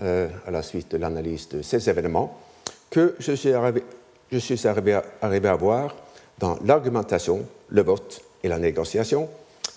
euh, 0.00 0.28
à 0.46 0.50
la 0.50 0.62
suite 0.62 0.90
de 0.90 0.96
l'analyse 0.96 1.48
de 1.48 1.62
ces 1.62 1.88
événements, 1.88 2.38
que 2.90 3.16
je 3.18 3.32
suis 3.32 3.52
arrivé, 3.52 3.82
à 5.22 5.56
voir 5.56 5.96
dans 6.38 6.58
l'argumentation, 6.64 7.46
le 7.68 7.82
vote 7.82 8.22
et 8.42 8.48
la 8.48 8.58
négociation 8.58 9.28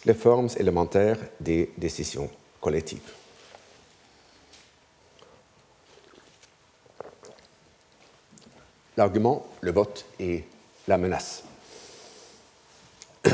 les 0.07 0.13
formes 0.13 0.49
élémentaires 0.57 1.19
des 1.39 1.71
décisions 1.77 2.29
collectives. 2.61 3.11
L'argument, 8.95 9.45
le 9.61 9.71
vote 9.71 10.05
et 10.19 10.45
la 10.87 10.97
menace. 10.97 11.43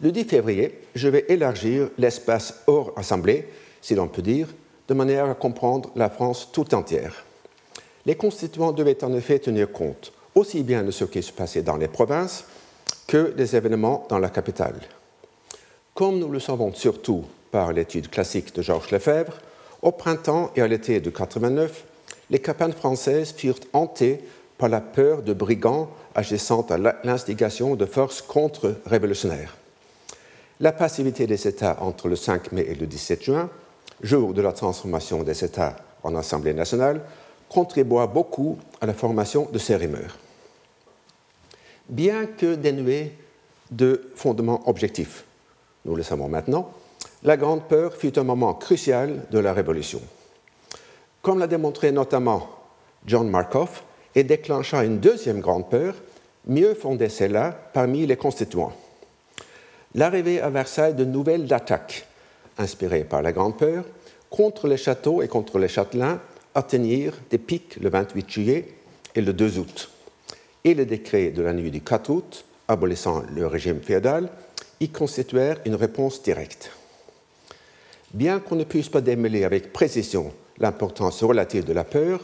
Le 0.00 0.10
10 0.10 0.24
février, 0.24 0.80
je 0.96 1.06
vais 1.06 1.26
élargir 1.28 1.88
l'espace 1.96 2.62
hors 2.66 2.92
assemblée, 2.96 3.46
si 3.80 3.94
l'on 3.94 4.08
peut 4.08 4.22
dire, 4.22 4.48
de 4.88 4.94
manière 4.94 5.26
à 5.30 5.34
comprendre 5.36 5.92
la 5.94 6.10
France 6.10 6.48
tout 6.50 6.74
entière. 6.74 7.24
Les 8.04 8.16
constituants 8.16 8.72
devaient 8.72 9.04
en 9.04 9.14
effet 9.14 9.38
tenir 9.38 9.70
compte 9.70 10.12
aussi 10.34 10.62
bien 10.62 10.82
de 10.82 10.90
ce 10.90 11.04
qui 11.04 11.22
se 11.22 11.32
passait 11.32 11.62
dans 11.62 11.76
les 11.76 11.88
provinces 11.88 12.44
que 13.06 13.32
des 13.32 13.56
événements 13.56 14.06
dans 14.08 14.18
la 14.18 14.30
capitale. 14.30 14.80
Comme 15.94 16.18
nous 16.18 16.30
le 16.30 16.40
savons 16.40 16.72
surtout 16.72 17.24
par 17.50 17.72
l'étude 17.72 18.08
classique 18.08 18.54
de 18.54 18.62
Georges 18.62 18.90
Lefebvre, 18.90 19.34
au 19.82 19.92
printemps 19.92 20.50
et 20.56 20.62
à 20.62 20.68
l'été 20.68 21.00
de 21.00 21.10
89, 21.10 21.84
les 22.30 22.38
campagnes 22.38 22.72
françaises 22.72 23.32
furent 23.32 23.60
hantées 23.72 24.20
par 24.56 24.68
la 24.68 24.80
peur 24.80 25.22
de 25.22 25.32
brigands 25.32 25.90
agissant 26.14 26.62
à 26.70 26.78
l'instigation 27.04 27.74
de 27.74 27.84
forces 27.84 28.22
contre-révolutionnaires. 28.22 29.56
La 30.60 30.72
passivité 30.72 31.26
des 31.26 31.48
États 31.48 31.78
entre 31.80 32.08
le 32.08 32.16
5 32.16 32.52
mai 32.52 32.66
et 32.68 32.74
le 32.74 32.86
17 32.86 33.24
juin, 33.24 33.50
jour 34.02 34.32
de 34.32 34.40
la 34.40 34.52
transformation 34.52 35.22
des 35.24 35.44
États 35.44 35.76
en 36.04 36.14
Assemblée 36.14 36.54
nationale, 36.54 37.00
contribua 37.52 38.06
beaucoup 38.06 38.58
à 38.80 38.86
la 38.86 38.94
formation 38.94 39.48
de 39.52 39.58
ces 39.58 39.76
rumeurs. 39.76 40.18
Bien 41.88 42.26
que 42.26 42.54
dénuées 42.54 43.12
de 43.70 44.10
fondements 44.14 44.68
objectifs, 44.68 45.24
nous 45.84 45.94
le 45.94 46.02
savons 46.02 46.28
maintenant, 46.28 46.72
la 47.22 47.36
Grande 47.36 47.64
Peur 47.68 47.94
fut 47.94 48.18
un 48.18 48.24
moment 48.24 48.54
crucial 48.54 49.26
de 49.30 49.38
la 49.38 49.52
Révolution. 49.52 50.00
Comme 51.20 51.38
l'a 51.38 51.46
démontré 51.46 51.92
notamment 51.92 52.48
John 53.06 53.28
Markoff, 53.28 53.84
et 54.14 54.24
déclencha 54.24 54.84
une 54.84 54.98
deuxième 54.98 55.40
Grande 55.40 55.68
Peur, 55.68 55.94
mieux 56.46 56.74
fondée 56.74 57.08
celle-là, 57.08 57.54
parmi 57.72 58.06
les 58.06 58.16
constituants. 58.16 58.72
L'arrivée 59.94 60.40
à 60.40 60.50
Versailles 60.50 60.94
de 60.94 61.04
nouvelles 61.04 61.52
attaques, 61.52 62.06
inspirées 62.58 63.04
par 63.04 63.22
la 63.22 63.32
Grande 63.32 63.56
Peur, 63.56 63.84
contre 64.30 64.66
les 64.66 64.76
châteaux 64.76 65.22
et 65.22 65.28
contre 65.28 65.58
les 65.58 65.68
châtelains 65.68 66.20
atteignirent 66.54 67.18
des 67.30 67.38
pics 67.38 67.76
le 67.76 67.88
28 67.88 68.30
juillet 68.30 68.68
et 69.14 69.20
le 69.20 69.32
2 69.32 69.58
août. 69.58 69.90
Et 70.64 70.74
les 70.74 70.86
décrets 70.86 71.30
de 71.30 71.42
la 71.42 71.52
nuit 71.52 71.70
du 71.70 71.80
4 71.80 72.10
août, 72.10 72.44
abolissant 72.68 73.22
le 73.34 73.46
régime 73.46 73.80
féodal, 73.80 74.28
y 74.80 74.88
constituèrent 74.88 75.60
une 75.64 75.74
réponse 75.74 76.22
directe. 76.22 76.70
Bien 78.12 78.40
qu'on 78.40 78.56
ne 78.56 78.64
puisse 78.64 78.88
pas 78.88 79.00
démêler 79.00 79.44
avec 79.44 79.72
précision 79.72 80.32
l'importance 80.58 81.22
relative 81.22 81.64
de 81.64 81.72
la 81.72 81.84
peur 81.84 82.20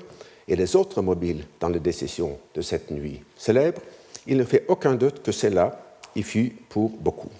et 0.46 0.56
les 0.56 0.76
autres 0.76 1.02
mobiles 1.02 1.44
dans 1.60 1.68
les 1.68 1.80
décisions 1.80 2.38
de 2.54 2.62
cette 2.62 2.90
nuit 2.90 3.22
célèbre, 3.36 3.80
il 4.26 4.36
ne 4.36 4.44
fait 4.44 4.64
aucun 4.68 4.94
doute 4.94 5.22
que 5.22 5.32
cela 5.32 5.80
y 6.14 6.22
fut 6.22 6.54
pour 6.68 6.90
beaucoup. 6.90 7.30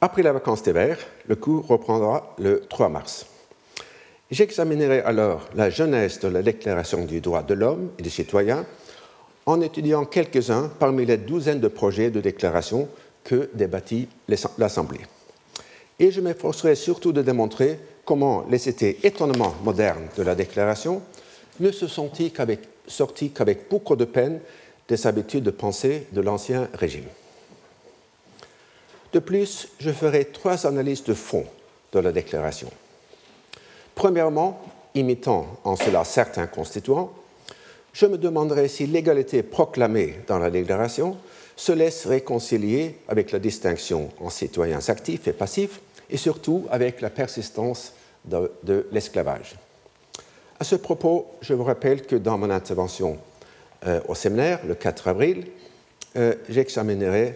Après 0.00 0.22
la 0.22 0.32
vacance 0.32 0.62
d'hiver, 0.62 0.98
le 1.26 1.36
cours 1.36 1.66
reprendra 1.66 2.34
le 2.38 2.60
3 2.68 2.88
mars. 2.88 3.26
J'examinerai 4.30 5.00
alors 5.00 5.48
la 5.54 5.70
jeunesse 5.70 6.20
de 6.20 6.28
la 6.28 6.42
Déclaration 6.42 7.06
du 7.06 7.20
droit 7.22 7.42
de 7.42 7.54
l'homme 7.54 7.90
et 7.98 8.02
des 8.02 8.10
citoyens 8.10 8.66
en 9.46 9.62
étudiant 9.62 10.04
quelques-uns 10.04 10.70
parmi 10.78 11.06
les 11.06 11.16
douzaines 11.16 11.60
de 11.60 11.68
projets 11.68 12.10
de 12.10 12.20
déclaration 12.20 12.88
que 13.24 13.48
débattit 13.54 14.08
l'Assemblée. 14.58 15.00
Et 15.98 16.10
je 16.10 16.20
m'efforcerai 16.20 16.74
surtout 16.74 17.12
de 17.12 17.22
démontrer 17.22 17.78
comment 18.04 18.44
les 18.50 18.58
cités 18.58 18.98
étonnement 19.02 19.54
modernes 19.64 20.08
de 20.18 20.22
la 20.22 20.34
Déclaration 20.34 21.00
ne 21.60 21.72
se 21.72 21.86
sont 21.86 22.10
sortis 22.86 23.30
qu'avec 23.30 23.70
beaucoup 23.70 23.96
de 23.96 24.04
peine 24.04 24.40
des 24.88 25.06
habitudes 25.06 25.44
de 25.44 25.50
pensée 25.50 26.06
de 26.12 26.20
l'Ancien 26.20 26.68
Régime. 26.74 27.08
De 29.14 29.18
plus, 29.20 29.68
je 29.80 29.90
ferai 29.90 30.26
trois 30.26 30.66
analyses 30.66 31.04
de 31.04 31.14
fond 31.14 31.46
de 31.92 31.98
la 31.98 32.12
Déclaration. 32.12 32.70
Premièrement, 33.98 34.60
imitant 34.94 35.58
en 35.64 35.74
cela 35.74 36.04
certains 36.04 36.46
constituants, 36.46 37.12
je 37.92 38.06
me 38.06 38.16
demanderai 38.16 38.68
si 38.68 38.86
l'égalité 38.86 39.42
proclamée 39.42 40.20
dans 40.28 40.38
la 40.38 40.50
Déclaration 40.50 41.16
se 41.56 41.72
laisse 41.72 42.06
réconcilier 42.06 43.00
avec 43.08 43.32
la 43.32 43.40
distinction 43.40 44.10
en 44.20 44.30
citoyens 44.30 44.88
actifs 44.88 45.26
et 45.26 45.32
passifs, 45.32 45.80
et 46.08 46.16
surtout 46.16 46.68
avec 46.70 47.00
la 47.00 47.10
persistance 47.10 47.92
de, 48.24 48.86
l'esclavage. 48.92 49.56
À 50.60 50.62
ce 50.62 50.76
propos, 50.76 51.26
je 51.40 51.54
vous 51.54 51.64
rappelle 51.64 52.02
que 52.02 52.14
dans 52.14 52.38
mon 52.38 52.50
intervention 52.50 53.18
euh, 53.84 54.00
au 54.06 54.14
séminaire, 54.14 54.60
le 54.64 54.76
4 54.76 55.08
avril, 55.08 55.48
euh, 56.14 56.36
j'examinerai 56.48 57.34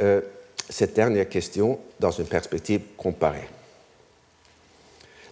euh, 0.00 0.22
cette 0.68 0.94
dernière 0.94 1.28
question 1.28 1.78
dans 2.00 2.10
une 2.10 2.26
perspective 2.26 2.80
comparée. 2.96 3.46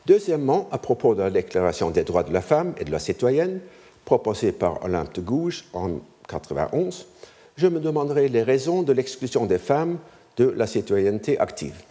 Deuxièmement, 0.08 0.68
à 0.72 0.78
propos 0.78 1.14
de 1.14 1.20
la 1.20 1.30
Déclaration 1.30 1.90
des 1.90 2.02
droits 2.02 2.22
de 2.22 2.32
la 2.32 2.40
femme 2.40 2.72
et 2.78 2.84
de 2.84 2.90
la 2.90 2.98
citoyenne, 2.98 3.60
proposée 4.06 4.52
par 4.52 4.82
Olympe 4.82 5.14
de 5.14 5.20
Gouges 5.20 5.66
en 5.74 5.88
1991, 5.88 7.06
je 7.58 7.66
me 7.66 7.78
demanderai 7.78 8.28
les 8.28 8.42
raisons 8.42 8.82
de 8.82 8.94
l'exclusion 8.94 9.44
des 9.44 9.58
femmes 9.58 9.98
de 10.38 10.46
la 10.46 10.66
citoyenneté 10.66 11.38
active. 11.38 11.82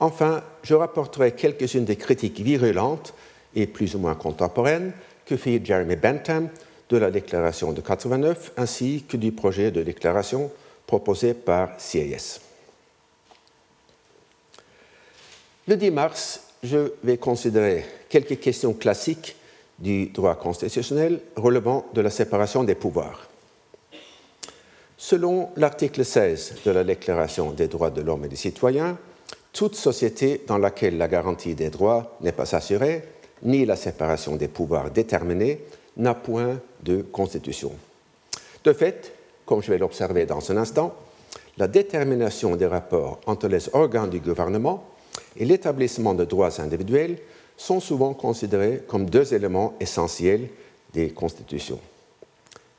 Enfin, 0.00 0.42
je 0.64 0.74
rapporterai 0.74 1.30
quelques-unes 1.30 1.84
des 1.84 1.94
critiques 1.94 2.40
virulentes 2.40 3.14
et 3.54 3.68
plus 3.68 3.94
ou 3.94 4.00
moins 4.00 4.16
contemporaines 4.16 4.92
que 5.26 5.36
fit 5.36 5.64
Jeremy 5.64 5.94
Bentham 5.94 6.48
de 6.88 6.96
la 6.96 7.12
déclaration 7.12 7.72
de 7.72 7.80
89 7.82 8.54
ainsi 8.56 9.04
que 9.08 9.16
du 9.16 9.30
projet 9.30 9.70
de 9.70 9.84
déclaration 9.84 10.50
proposé 10.88 11.34
par 11.34 11.70
CIS. 11.78 12.40
Le 15.68 15.76
10 15.76 15.90
mars, 15.92 16.45
je 16.62 16.92
vais 17.02 17.18
considérer 17.18 17.84
quelques 18.08 18.40
questions 18.40 18.72
classiques 18.72 19.36
du 19.78 20.06
droit 20.06 20.34
constitutionnel 20.36 21.20
relevant 21.36 21.86
de 21.92 22.00
la 22.00 22.10
séparation 22.10 22.64
des 22.64 22.74
pouvoirs. 22.74 23.28
Selon 24.96 25.50
l'article 25.56 26.04
16 26.04 26.54
de 26.64 26.70
la 26.70 26.82
Déclaration 26.82 27.52
des 27.52 27.68
droits 27.68 27.90
de 27.90 28.00
l'homme 28.00 28.24
et 28.24 28.28
des 28.28 28.36
citoyens, 28.36 28.96
toute 29.52 29.74
société 29.74 30.42
dans 30.46 30.58
laquelle 30.58 30.96
la 30.96 31.08
garantie 31.08 31.54
des 31.54 31.70
droits 31.70 32.16
n'est 32.22 32.32
pas 32.32 32.54
assurée, 32.54 33.02
ni 33.42 33.66
la 33.66 33.76
séparation 33.76 34.36
des 34.36 34.48
pouvoirs 34.48 34.90
déterminée, 34.90 35.60
n'a 35.98 36.14
point 36.14 36.58
de 36.82 37.02
constitution. 37.02 37.72
De 38.64 38.72
fait, 38.72 39.12
comme 39.44 39.62
je 39.62 39.70
vais 39.70 39.78
l'observer 39.78 40.26
dans 40.26 40.50
un 40.50 40.56
instant, 40.56 40.94
la 41.58 41.68
détermination 41.68 42.56
des 42.56 42.66
rapports 42.66 43.20
entre 43.26 43.48
les 43.48 43.74
organes 43.74 44.10
du 44.10 44.20
gouvernement 44.20 44.84
et 45.36 45.44
l'établissement 45.44 46.14
de 46.14 46.24
droits 46.24 46.60
individuels 46.60 47.18
sont 47.56 47.80
souvent 47.80 48.14
considérés 48.14 48.82
comme 48.86 49.08
deux 49.08 49.34
éléments 49.34 49.74
essentiels 49.80 50.48
des 50.92 51.10
constitutions. 51.10 51.80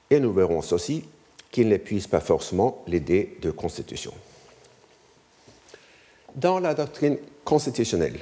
Et 0.09 0.19
nous 0.19 0.33
verrons 0.33 0.59
aussi 0.71 1.03
qu'ils 1.51 1.69
n'épuisent 1.69 2.07
pas 2.07 2.19
forcément 2.19 2.83
l'idée 2.87 3.37
de 3.41 3.51
constitution. 3.51 4.13
Dans 6.35 6.59
la 6.59 6.73
doctrine 6.73 7.17
constitutionnelle, 7.43 8.19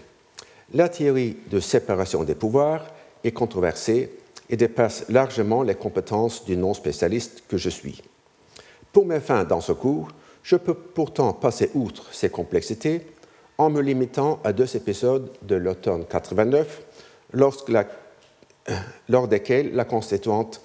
la 0.73 0.89
théorie 0.89 1.37
de 1.51 1.59
séparation 1.59 2.23
des 2.23 2.35
pouvoirs 2.35 2.85
est 3.23 3.31
controversée 3.31 4.11
et 4.49 4.57
dépasse 4.57 5.05
largement 5.09 5.63
les 5.63 5.75
compétences 5.75 6.45
du 6.45 6.55
non-spécialiste 6.55 7.43
que 7.47 7.57
je 7.57 7.69
suis. 7.69 8.01
Pour 8.93 9.05
mes 9.05 9.19
fins 9.19 9.43
dans 9.43 9.61
ce 9.61 9.73
cours, 9.73 10.09
je 10.43 10.55
peux 10.55 10.75
pourtant 10.75 11.33
passer 11.33 11.71
outre 11.73 12.13
ces 12.13 12.29
complexités 12.29 13.01
en 13.57 13.69
me 13.69 13.81
limitant 13.81 14.39
à 14.43 14.53
deux 14.53 14.75
épisodes 14.75 15.31
de 15.41 15.55
l'automne 15.55 16.05
89, 16.05 16.81
lors 17.33 19.27
desquels 19.27 19.73
la 19.73 19.85
constituante 19.85 20.61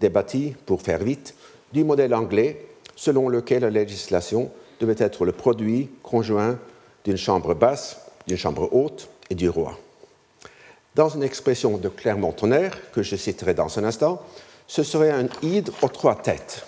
débattit, 0.00 0.54
pour 0.66 0.82
faire 0.82 0.98
vite, 0.98 1.34
du 1.72 1.84
modèle 1.84 2.14
anglais 2.14 2.66
selon 2.96 3.28
lequel 3.28 3.62
la 3.62 3.70
législation 3.70 4.50
devait 4.80 4.96
être 4.98 5.24
le 5.24 5.32
produit 5.32 5.90
conjoint 6.02 6.58
d'une 7.04 7.16
chambre 7.16 7.54
basse, 7.54 8.00
d'une 8.26 8.36
chambre 8.36 8.68
haute 8.72 9.08
et 9.30 9.34
du 9.34 9.48
roi. 9.48 9.78
Dans 10.94 11.08
une 11.08 11.22
expression 11.22 11.78
de 11.78 11.88
Clermont-Tonnerre, 11.88 12.90
que 12.92 13.02
je 13.02 13.16
citerai 13.16 13.54
dans 13.54 13.78
un 13.78 13.84
instant, 13.84 14.20
ce 14.66 14.82
serait 14.82 15.10
un 15.10 15.26
hydre 15.42 15.72
aux 15.82 15.88
trois 15.88 16.16
têtes. 16.16 16.66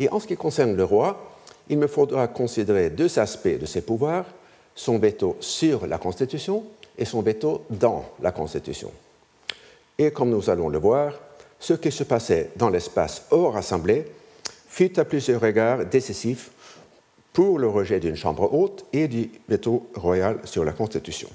Et 0.00 0.08
en 0.08 0.18
ce 0.18 0.26
qui 0.26 0.36
concerne 0.36 0.74
le 0.74 0.84
roi, 0.84 1.29
il 1.70 1.78
me 1.78 1.86
faudra 1.86 2.26
considérer 2.28 2.90
deux 2.90 3.18
aspects 3.18 3.58
de 3.58 3.64
ses 3.64 3.80
pouvoirs, 3.80 4.26
son 4.74 4.98
veto 4.98 5.36
sur 5.40 5.86
la 5.86 5.98
Constitution 5.98 6.64
et 6.98 7.04
son 7.04 7.22
veto 7.22 7.64
dans 7.70 8.04
la 8.20 8.32
Constitution. 8.32 8.90
Et 9.96 10.10
comme 10.10 10.30
nous 10.30 10.50
allons 10.50 10.68
le 10.68 10.78
voir, 10.78 11.14
ce 11.60 11.74
qui 11.74 11.92
se 11.92 12.04
passait 12.04 12.50
dans 12.56 12.70
l'espace 12.70 13.26
hors 13.30 13.56
Assemblée 13.56 14.04
fut 14.68 14.98
à 14.98 15.04
plusieurs 15.04 15.40
regards 15.40 15.86
décisif 15.86 16.50
pour 17.32 17.60
le 17.60 17.68
rejet 17.68 18.00
d'une 18.00 18.16
Chambre 18.16 18.52
haute 18.52 18.84
et 18.92 19.06
du 19.06 19.30
veto 19.48 19.86
royal 19.94 20.40
sur 20.44 20.64
la 20.64 20.72
Constitution. 20.72 21.28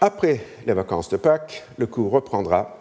Après 0.00 0.40
les 0.66 0.72
vacances 0.72 1.10
de 1.10 1.18
Pâques, 1.18 1.64
le 1.76 1.86
cours 1.86 2.12
reprendra 2.12 2.78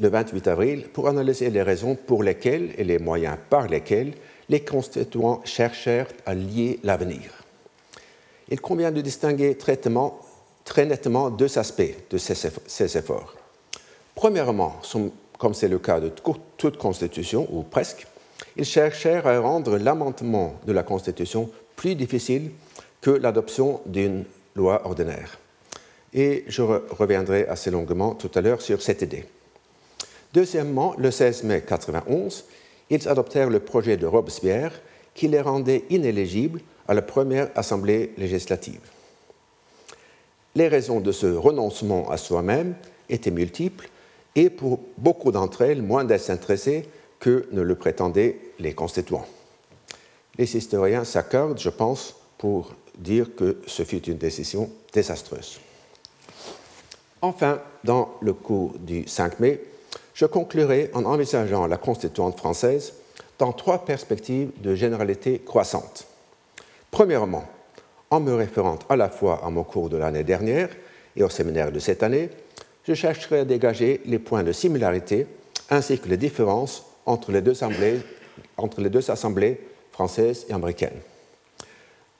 le 0.00 0.08
28 0.08 0.48
avril 0.48 0.88
pour 0.88 1.06
analyser 1.06 1.50
les 1.50 1.62
raisons 1.62 1.94
pour 1.94 2.24
lesquelles 2.24 2.74
et 2.76 2.84
les 2.84 2.98
moyens 2.98 3.36
par 3.48 3.68
lesquels 3.68 4.14
les 4.50 4.60
constituants 4.60 5.40
cherchèrent 5.44 6.08
à 6.26 6.34
lier 6.34 6.80
l'avenir. 6.82 7.30
il 8.50 8.60
convient 8.60 8.90
de 8.90 9.00
distinguer 9.00 9.56
très 9.56 10.84
nettement 10.84 11.30
deux 11.30 11.56
aspects 11.56 11.94
de 12.10 12.18
ces 12.18 12.98
efforts. 12.98 13.36
Premièrement, 14.16 14.74
comme 15.38 15.54
c'est 15.54 15.68
le 15.68 15.78
cas 15.78 16.00
de 16.00 16.10
toute 16.56 16.76
constitution, 16.76 17.46
ou 17.50 17.62
presque, 17.62 18.06
ils 18.56 18.64
cherchèrent 18.64 19.28
à 19.28 19.38
rendre 19.38 19.78
l'amendement 19.78 20.56
de 20.66 20.72
la 20.72 20.82
Constitution 20.82 21.48
plus 21.76 21.94
difficile 21.94 22.50
que 23.00 23.10
l'adoption 23.10 23.80
d'une 23.86 24.24
loi 24.56 24.84
ordinaire. 24.84 25.38
Et 26.12 26.44
je 26.48 26.62
reviendrai 26.62 27.46
assez 27.46 27.70
longuement 27.70 28.14
tout 28.14 28.30
à 28.34 28.40
l'heure 28.40 28.60
sur 28.60 28.82
cette 28.82 29.02
idée. 29.02 29.24
Deuxièmement, 30.34 30.94
le 30.98 31.12
16 31.12 31.44
mai 31.44 31.58
1991, 31.58 32.44
ils 32.90 33.08
adoptèrent 33.08 33.50
le 33.50 33.60
projet 33.60 33.96
de 33.96 34.06
Robespierre 34.06 34.72
qui 35.14 35.28
les 35.28 35.40
rendait 35.40 35.84
inéligibles 35.90 36.60
à 36.88 36.94
la 36.94 37.02
première 37.02 37.50
Assemblée 37.54 38.12
législative. 38.18 38.80
Les 40.56 40.68
raisons 40.68 41.00
de 41.00 41.12
ce 41.12 41.26
renoncement 41.26 42.10
à 42.10 42.16
soi-même 42.16 42.74
étaient 43.08 43.30
multiples 43.30 43.88
et 44.34 44.50
pour 44.50 44.80
beaucoup 44.98 45.30
d'entre 45.30 45.62
elles 45.62 45.82
moins 45.82 46.04
désintéressées 46.04 46.88
que 47.20 47.46
ne 47.52 47.60
le 47.60 47.74
prétendaient 47.74 48.38
les 48.58 48.74
constituants. 48.74 49.26
Les 50.38 50.56
historiens 50.56 51.04
s'accordent, 51.04 51.60
je 51.60 51.68
pense, 51.68 52.16
pour 52.38 52.74
dire 52.96 53.34
que 53.36 53.60
ce 53.66 53.84
fut 53.84 54.02
une 54.08 54.16
décision 54.16 54.70
désastreuse. 54.92 55.60
Enfin, 57.22 57.60
dans 57.84 58.14
le 58.20 58.32
cours 58.32 58.72
du 58.78 59.06
5 59.06 59.40
mai, 59.40 59.60
je 60.20 60.26
conclurai 60.26 60.90
en 60.92 61.06
envisageant 61.06 61.66
la 61.66 61.78
constituante 61.78 62.36
française 62.36 62.92
dans 63.38 63.52
trois 63.52 63.86
perspectives 63.86 64.50
de 64.60 64.74
généralité 64.74 65.38
croissante. 65.38 66.06
Premièrement, 66.90 67.44
en 68.10 68.20
me 68.20 68.34
référant 68.34 68.78
à 68.90 68.96
la 68.96 69.08
fois 69.08 69.40
à 69.42 69.48
mon 69.48 69.64
cours 69.64 69.88
de 69.88 69.96
l'année 69.96 70.22
dernière 70.22 70.68
et 71.16 71.22
au 71.22 71.30
séminaire 71.30 71.72
de 71.72 71.78
cette 71.78 72.02
année, 72.02 72.28
je 72.86 72.92
chercherai 72.92 73.38
à 73.38 73.44
dégager 73.46 74.02
les 74.04 74.18
points 74.18 74.42
de 74.42 74.52
similarité 74.52 75.26
ainsi 75.70 75.98
que 75.98 76.08
les 76.10 76.18
différences 76.18 76.84
entre 77.06 77.32
les 77.32 77.40
deux 77.40 77.52
assemblées, 77.52 78.00
entre 78.58 78.82
les 78.82 78.90
deux 78.90 79.10
assemblées 79.10 79.58
françaises 79.90 80.44
et 80.50 80.52
américaines. 80.52 81.00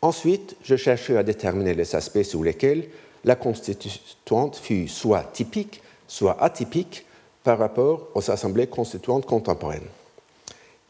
Ensuite, 0.00 0.56
je 0.62 0.76
chercherai 0.76 1.18
à 1.18 1.22
déterminer 1.22 1.74
les 1.74 1.94
aspects 1.94 2.22
sous 2.22 2.42
lesquels 2.42 2.88
la 3.24 3.36
constituante 3.36 4.56
fut 4.56 4.88
soit 4.88 5.24
typique, 5.34 5.82
soit 6.08 6.42
atypique 6.42 7.04
par 7.42 7.59
rapport 7.59 8.09
aux 8.14 8.31
assemblées 8.31 8.66
constituantes 8.66 9.26
contemporaines. 9.26 9.88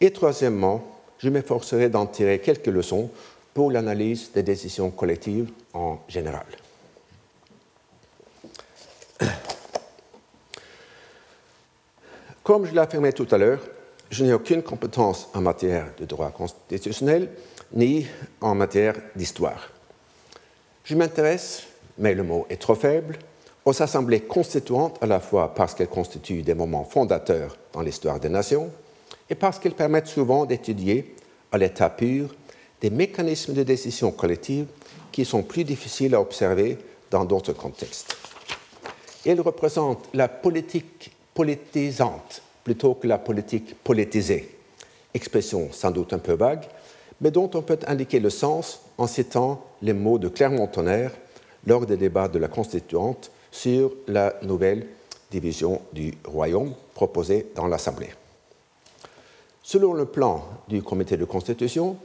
Et 0.01 0.13
troisièmement, 0.13 0.85
je 1.19 1.29
m'efforcerai 1.29 1.89
d'en 1.89 2.07
tirer 2.07 2.41
quelques 2.41 2.67
leçons 2.67 3.11
pour 3.55 3.71
l'analyse 3.71 4.31
des 4.33 4.43
décisions 4.43 4.91
collectives 4.91 5.51
en 5.75 5.99
général. 6.09 6.47
Comme 12.43 12.67
je 12.67 12.75
l'affirmais 12.75 13.13
tout 13.13 13.29
à 13.31 13.39
l'heure, 13.39 13.61
je 14.11 14.25
n'ai 14.25 14.33
aucune 14.33 14.63
compétence 14.63 15.29
en 15.35 15.41
matière 15.41 15.87
de 15.99 16.05
droit 16.05 16.31
constitutionnel 16.31 17.29
ni 17.73 18.07
en 18.41 18.55
matière 18.55 18.97
d'histoire. 19.15 19.71
Je 20.85 20.97
m'intéresse, 20.97 21.65
mais 21.99 22.15
le 22.15 22.25
mot 22.25 22.47
est 22.51 22.61
trop 22.61 22.75
faible, 22.75 23.19
aux 23.65 23.83
assemblées 23.83 24.21
constituantes 24.21 24.99
à 25.03 25.07
la 25.07 25.21
fois 25.21 25.55
parce 25.55 25.75
qu'elles 25.75 25.89
constituent 25.89 26.43
des 26.43 26.55
moments 26.55 26.85
fondateurs 26.85 27.57
dans 27.73 27.83
l'histoire 27.83 28.21
des 28.21 28.29
nations 28.29 28.71
et 29.29 29.35
parce 29.35 29.59
qu'elles 29.59 29.75
permettent 29.75 30.07
souvent 30.07 30.47
d'étudier 30.47 31.15
à 31.53 31.59
l'état 31.59 31.91
pur 31.91 32.35
des 32.81 32.91
mécanismes 32.91 33.53
de 33.53 33.63
décision 33.63 34.11
collective 34.11 34.67
qui 35.13 35.25
sont 35.25 35.43
plus 35.43 35.65
difficiles 35.65 36.15
à 36.15 36.21
observer 36.21 36.79
dans 37.11 37.25
d'autres 37.25 37.53
contextes. 37.53 38.17
Elles 39.27 39.41
représentent 39.41 40.09
la 40.15 40.29
politique 40.29 41.13
politisante 41.35 42.43
plutôt 42.65 42.95
que 42.95 43.07
la 43.07 43.19
politique 43.19 43.75
politisée, 43.83 44.57
expression 45.13 45.69
sans 45.73 45.91
doute 45.91 46.13
un 46.13 46.19
peu 46.19 46.33
vague, 46.33 46.65
mais 47.21 47.31
dont 47.31 47.51
on 47.55 47.63
peut 47.63 47.79
indiquer 47.87 48.21
le 48.21 48.31
sens 48.31 48.81
en 48.97 49.07
citant 49.07 49.63
les 49.83 49.93
mots 49.93 50.19
de 50.19 50.29
Clermont-Tonnerre 50.29 51.13
lors 51.67 51.85
des 51.85 51.97
débats 51.97 52.29
de 52.29 52.39
la 52.39 52.49
Constituante 52.49 53.31
sur 53.51 53.93
la 54.07 54.37
nouvelle 54.43 54.87
division 55.31 55.81
du 55.93 56.13
royaume 56.25 56.75
proposée 56.95 57.47
dans 57.55 57.67
l'Assemblée. 57.67 58.11
Selon 59.63 59.95
le 59.95 60.07
plan 60.07 60.49
du 60.69 60.83
comité 60.83 61.17
de 61.17 61.25
constitution, 61.25 61.97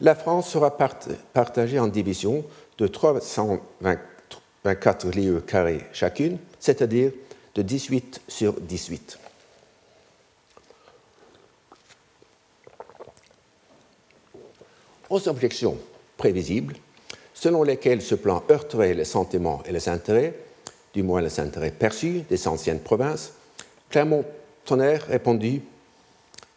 la 0.00 0.14
France 0.14 0.50
sera 0.50 0.76
partagée 0.76 1.78
en 1.78 1.86
divisions 1.86 2.44
de 2.78 2.88
324 2.88 5.10
lieues 5.10 5.40
carrées 5.40 5.86
chacune, 5.92 6.38
c'est-à-dire 6.58 7.12
de 7.54 7.62
18 7.62 8.22
sur 8.26 8.54
18. 8.54 9.18
Aux 15.10 15.28
objections 15.28 15.78
prévisibles, 16.16 16.76
selon 17.32 17.62
lesquelles 17.62 18.02
ce 18.02 18.16
plan 18.16 18.42
heurterait 18.50 18.94
les 18.94 19.04
sentiments 19.04 19.62
et 19.66 19.72
les 19.72 19.88
intérêts, 19.88 20.34
du 20.94 21.02
moins 21.02 21.20
les 21.20 21.40
intérêts 21.40 21.72
perçus 21.72 22.22
des 22.30 22.48
anciennes 22.48 22.80
provinces, 22.80 23.32
Clermont-Tonnerre 23.90 25.06
répondit, 25.06 25.62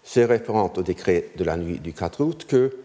se 0.04 0.20
référant 0.22 0.72
au 0.78 0.82
décret 0.84 1.30
de 1.36 1.44
la 1.44 1.58
nuit 1.58 1.80
du 1.80 1.92
4 1.92 2.24
août, 2.24 2.46
que 2.48 2.78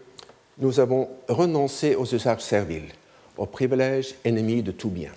nous 0.57 0.79
avons 0.79 1.09
renoncé 1.29 1.95
aux 1.95 2.05
usages 2.05 2.41
serviles, 2.41 2.91
aux 3.37 3.45
privilèges 3.45 4.15
ennemis 4.25 4.61
de 4.61 4.71
tout 4.71 4.89
bien. 4.89 5.11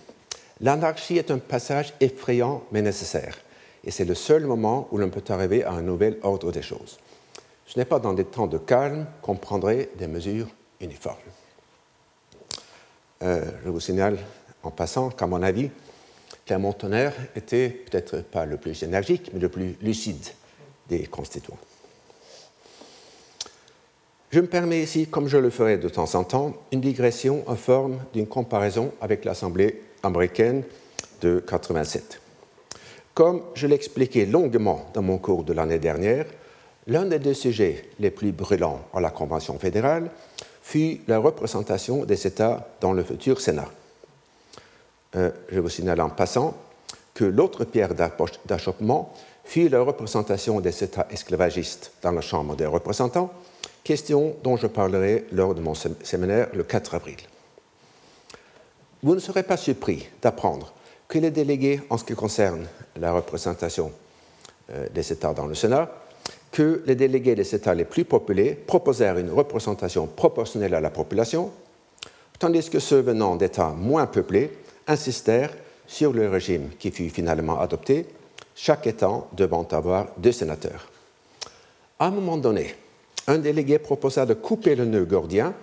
L'anarchie 0.60 1.18
est 1.18 1.30
un 1.30 1.38
passage 1.38 1.92
effrayant 2.00 2.62
mais 2.70 2.82
nécessaire, 2.82 3.36
et 3.84 3.90
c'est 3.90 4.04
le 4.04 4.14
seul 4.14 4.44
moment 4.44 4.88
où 4.92 4.98
l'on 4.98 5.10
peut 5.10 5.24
arriver 5.28 5.64
à 5.64 5.72
un 5.72 5.82
nouvel 5.82 6.18
ordre 6.22 6.52
des 6.52 6.62
choses. 6.62 6.98
Ce 7.66 7.78
n'est 7.78 7.84
pas 7.84 7.98
dans 7.98 8.14
des 8.14 8.24
temps 8.24 8.46
de 8.46 8.58
calme 8.58 9.06
qu'on 9.22 9.36
prendrait 9.36 9.90
des 9.98 10.06
mesures 10.06 10.48
uniformes. 10.80 11.16
Euh, 13.22 13.44
je 13.64 13.70
vous 13.70 13.80
signale 13.80 14.18
en 14.62 14.70
passant 14.70 15.10
qu'à 15.10 15.26
mon 15.26 15.42
avis, 15.42 15.70
Clermont-Tonnerre 16.46 17.12
était 17.34 17.68
peut-être 17.68 18.22
pas 18.22 18.46
le 18.46 18.56
plus 18.56 18.82
énergique, 18.84 19.30
mais 19.34 19.40
le 19.40 19.48
plus 19.48 19.76
lucide 19.82 20.24
des 20.88 21.06
constituants. 21.06 21.58
Je 24.30 24.40
me 24.40 24.46
permets 24.46 24.82
ici, 24.82 25.06
comme 25.06 25.28
je 25.28 25.38
le 25.38 25.50
ferai 25.50 25.76
de 25.76 25.88
temps 25.88 26.14
en 26.14 26.24
temps, 26.24 26.54
une 26.72 26.80
digression 26.80 27.42
en 27.46 27.56
forme 27.56 27.98
d'une 28.12 28.26
comparaison 28.26 28.92
avec 29.00 29.24
l'Assemblée 29.24 29.82
américaine 30.02 30.62
de 31.20 31.42
87. 31.46 32.20
Comme 33.14 33.42
je 33.54 33.66
l'expliquais 33.66 34.26
longuement 34.26 34.90
dans 34.94 35.02
mon 35.02 35.18
cours 35.18 35.42
de 35.42 35.52
l'année 35.52 35.78
dernière, 35.78 36.26
l'un 36.86 37.06
des 37.06 37.18
deux 37.18 37.34
sujets 37.34 37.88
les 37.98 38.10
plus 38.10 38.32
brûlants 38.32 38.86
à 38.92 39.00
la 39.00 39.10
Convention 39.10 39.58
fédérale 39.58 40.10
fut 40.62 41.00
la 41.08 41.18
représentation 41.18 42.04
des 42.04 42.26
États 42.26 42.68
dans 42.80 42.92
le 42.92 43.02
futur 43.02 43.40
Sénat. 43.40 43.70
Euh, 45.16 45.30
je 45.50 45.60
vous 45.60 45.68
signale 45.68 46.00
en 46.00 46.10
passant 46.10 46.54
que 47.14 47.24
l'autre 47.24 47.64
pierre 47.64 47.94
d'achoppement 48.44 49.14
fut 49.44 49.68
la 49.68 49.80
représentation 49.80 50.60
des 50.60 50.84
États 50.84 51.06
esclavagistes 51.10 51.92
dans 52.02 52.12
la 52.12 52.20
Chambre 52.20 52.56
des 52.56 52.66
représentants, 52.66 53.32
question 53.82 54.36
dont 54.42 54.56
je 54.56 54.66
parlerai 54.66 55.26
lors 55.32 55.54
de 55.54 55.60
mon 55.60 55.74
séminaire 55.74 56.48
le 56.52 56.64
4 56.64 56.96
avril. 56.96 57.16
Vous 59.02 59.14
ne 59.14 59.20
serez 59.20 59.44
pas 59.44 59.56
surpris 59.56 60.08
d'apprendre 60.20 60.74
que 61.08 61.18
les 61.18 61.30
délégués, 61.30 61.80
en 61.88 61.96
ce 61.96 62.04
qui 62.04 62.14
concerne 62.14 62.66
la 62.96 63.12
représentation 63.12 63.92
euh, 64.70 64.88
des 64.92 65.12
États 65.12 65.32
dans 65.32 65.46
le 65.46 65.54
Sénat, 65.54 65.88
que 66.50 66.82
les 66.86 66.94
délégués 66.94 67.34
des 67.34 67.54
États 67.54 67.74
les 67.74 67.84
plus 67.84 68.04
populés 68.04 68.54
proposèrent 68.54 69.18
une 69.18 69.30
représentation 69.30 70.06
proportionnelle 70.06 70.74
à 70.74 70.80
la 70.80 70.90
population, 70.90 71.52
tandis 72.38 72.68
que 72.68 72.80
ceux 72.80 73.00
venant 73.00 73.36
d'États 73.36 73.70
moins 73.70 74.06
peuplés 74.06 74.50
insistèrent 74.86 75.52
sur 75.86 76.12
le 76.12 76.28
régime 76.28 76.70
qui 76.78 76.90
fut 76.90 77.10
finalement 77.10 77.60
adopté, 77.60 78.06
chaque 78.54 78.86
État 78.86 79.24
devant 79.32 79.66
avoir 79.70 80.08
deux 80.16 80.32
sénateurs. 80.32 80.88
À 81.98 82.06
un 82.06 82.10
moment 82.10 82.36
donné, 82.36 82.74
un 83.26 83.38
délégué 83.38 83.78
proposa 83.78 84.26
de 84.26 84.34
couper 84.34 84.74
le 84.74 84.84
nœud 84.84 85.04
gordien 85.04 85.54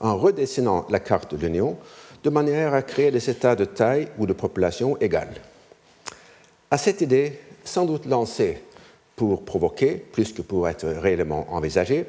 en 0.00 0.16
redessinant 0.16 0.86
la 0.90 1.00
carte 1.00 1.34
de 1.34 1.46
l'Union 1.46 1.76
de 2.22 2.30
manière 2.30 2.74
à 2.74 2.82
créer 2.82 3.10
des 3.10 3.30
États 3.30 3.56
de 3.56 3.64
taille 3.64 4.08
ou 4.18 4.26
de 4.26 4.32
population 4.32 4.96
égale. 4.98 5.34
À 6.70 6.78
cette 6.78 7.00
idée, 7.00 7.40
sans 7.64 7.84
doute 7.84 8.06
lancée 8.06 8.62
pour 9.16 9.44
provoquer 9.44 9.94
plus 9.96 10.32
que 10.32 10.42
pour 10.42 10.68
être 10.68 10.86
réellement 10.86 11.46
envisagée, 11.52 12.06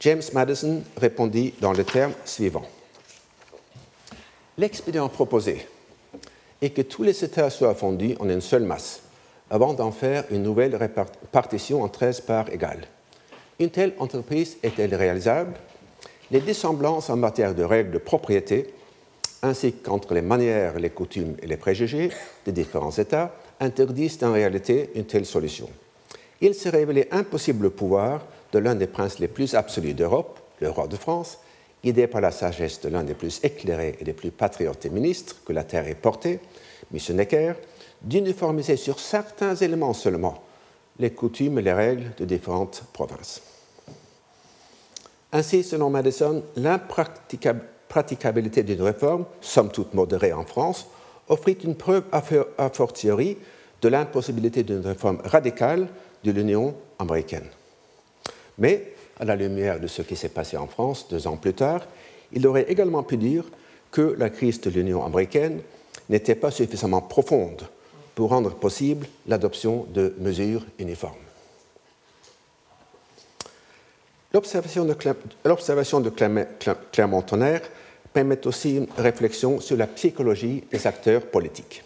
James 0.00 0.22
Madison 0.32 0.82
répondit 0.96 1.54
dans 1.60 1.72
les 1.72 1.84
termes 1.84 2.14
suivants. 2.24 2.68
L'expédient 4.56 5.08
proposé 5.08 5.66
est 6.60 6.70
que 6.70 6.82
tous 6.82 7.02
les 7.02 7.24
États 7.24 7.50
soient 7.50 7.74
fondus 7.74 8.16
en 8.18 8.28
une 8.28 8.40
seule 8.40 8.64
masse, 8.64 9.02
avant 9.50 9.74
d'en 9.74 9.92
faire 9.92 10.24
une 10.30 10.42
nouvelle 10.42 10.76
répartition 10.76 11.82
en 11.82 11.88
13 11.88 12.20
parts 12.22 12.50
égales. 12.50 12.86
Une 13.58 13.70
telle 13.70 13.94
entreprise 13.98 14.56
est-elle 14.62 14.94
réalisable? 14.94 15.54
Les 16.30 16.40
dissemblances 16.40 17.10
en 17.10 17.16
matière 17.16 17.54
de 17.54 17.62
règles 17.62 17.92
de 17.92 17.98
propriété 17.98 18.74
ainsi 19.42 19.72
qu'entre 19.72 20.14
les 20.14 20.22
manières, 20.22 20.78
les 20.78 20.90
coutumes 20.90 21.36
et 21.42 21.46
les 21.46 21.56
préjugés 21.56 22.10
des 22.44 22.52
différents 22.52 22.96
États, 22.96 23.34
interdisent 23.60 24.22
en 24.22 24.32
réalité 24.32 24.90
une 24.94 25.04
telle 25.04 25.26
solution. 25.26 25.68
Il 26.40 26.54
s'est 26.54 26.70
révélé 26.70 27.08
impossible 27.10 27.64
le 27.64 27.70
pouvoir 27.70 28.24
de 28.52 28.58
l'un 28.58 28.74
des 28.74 28.86
princes 28.86 29.18
les 29.18 29.28
plus 29.28 29.54
absolus 29.54 29.94
d'Europe, 29.94 30.40
le 30.60 30.70
roi 30.70 30.88
de 30.88 30.96
France, 30.96 31.38
guidé 31.82 32.06
par 32.06 32.20
la 32.20 32.30
sagesse 32.30 32.80
de 32.80 32.88
l'un 32.88 33.04
des 33.04 33.14
plus 33.14 33.40
éclairés 33.42 33.96
et 34.00 34.04
des 34.04 34.12
plus 34.12 34.30
patriotes 34.30 34.84
et 34.86 34.90
ministres 34.90 35.36
que 35.44 35.52
la 35.52 35.64
terre 35.64 35.86
ait 35.86 35.94
porté, 35.94 36.40
M. 36.92 37.16
Necker, 37.16 37.54
d'uniformiser 38.02 38.76
sur 38.76 38.98
certains 38.98 39.54
éléments 39.54 39.92
seulement 39.92 40.42
les 40.98 41.10
coutumes 41.10 41.58
et 41.58 41.62
les 41.62 41.72
règles 41.72 42.10
de 42.16 42.24
différentes 42.24 42.82
provinces. 42.92 43.42
Ainsi, 45.32 45.62
selon 45.62 45.90
Madison, 45.90 46.42
l'impraticabilité 46.56 48.62
d'une 48.62 48.82
réforme, 48.82 49.26
somme 49.40 49.70
toute 49.70 49.94
modérée 49.94 50.32
en 50.32 50.44
France, 50.44 50.86
offrit 51.28 51.58
une 51.64 51.76
preuve 51.76 52.04
a 52.12 52.70
fortiori 52.70 53.36
de 53.82 53.88
l'impossibilité 53.88 54.62
d'une 54.62 54.80
réforme 54.80 55.20
radicale 55.24 55.88
de 56.24 56.32
l'Union 56.32 56.74
américaine. 56.98 57.48
Mais, 58.58 58.94
à 59.20 59.24
la 59.24 59.36
lumière 59.36 59.80
de 59.80 59.86
ce 59.86 60.02
qui 60.02 60.16
s'est 60.16 60.28
passé 60.28 60.56
en 60.56 60.66
France 60.66 61.06
deux 61.08 61.26
ans 61.26 61.36
plus 61.36 61.54
tard, 61.54 61.82
il 62.32 62.46
aurait 62.46 62.70
également 62.70 63.02
pu 63.02 63.16
dire 63.16 63.44
que 63.90 64.14
la 64.18 64.30
crise 64.30 64.60
de 64.60 64.70
l'Union 64.70 65.04
américaine 65.04 65.60
n'était 66.08 66.34
pas 66.34 66.50
suffisamment 66.50 67.02
profonde 67.02 67.62
pour 68.14 68.30
rendre 68.30 68.54
possible 68.54 69.06
l'adoption 69.26 69.86
de 69.92 70.14
mesures 70.18 70.64
uniformes. 70.78 71.14
L'observation 74.32 74.84
de, 74.84 76.10
Clermont-Tonnerre 76.92 77.62
permet 78.12 78.46
aussi 78.46 78.76
une 78.76 78.86
réflexion 78.98 79.60
sur 79.60 79.76
la 79.76 79.86
psychologie 79.86 80.64
des 80.70 80.86
acteurs 80.86 81.22
politiques. 81.22 81.82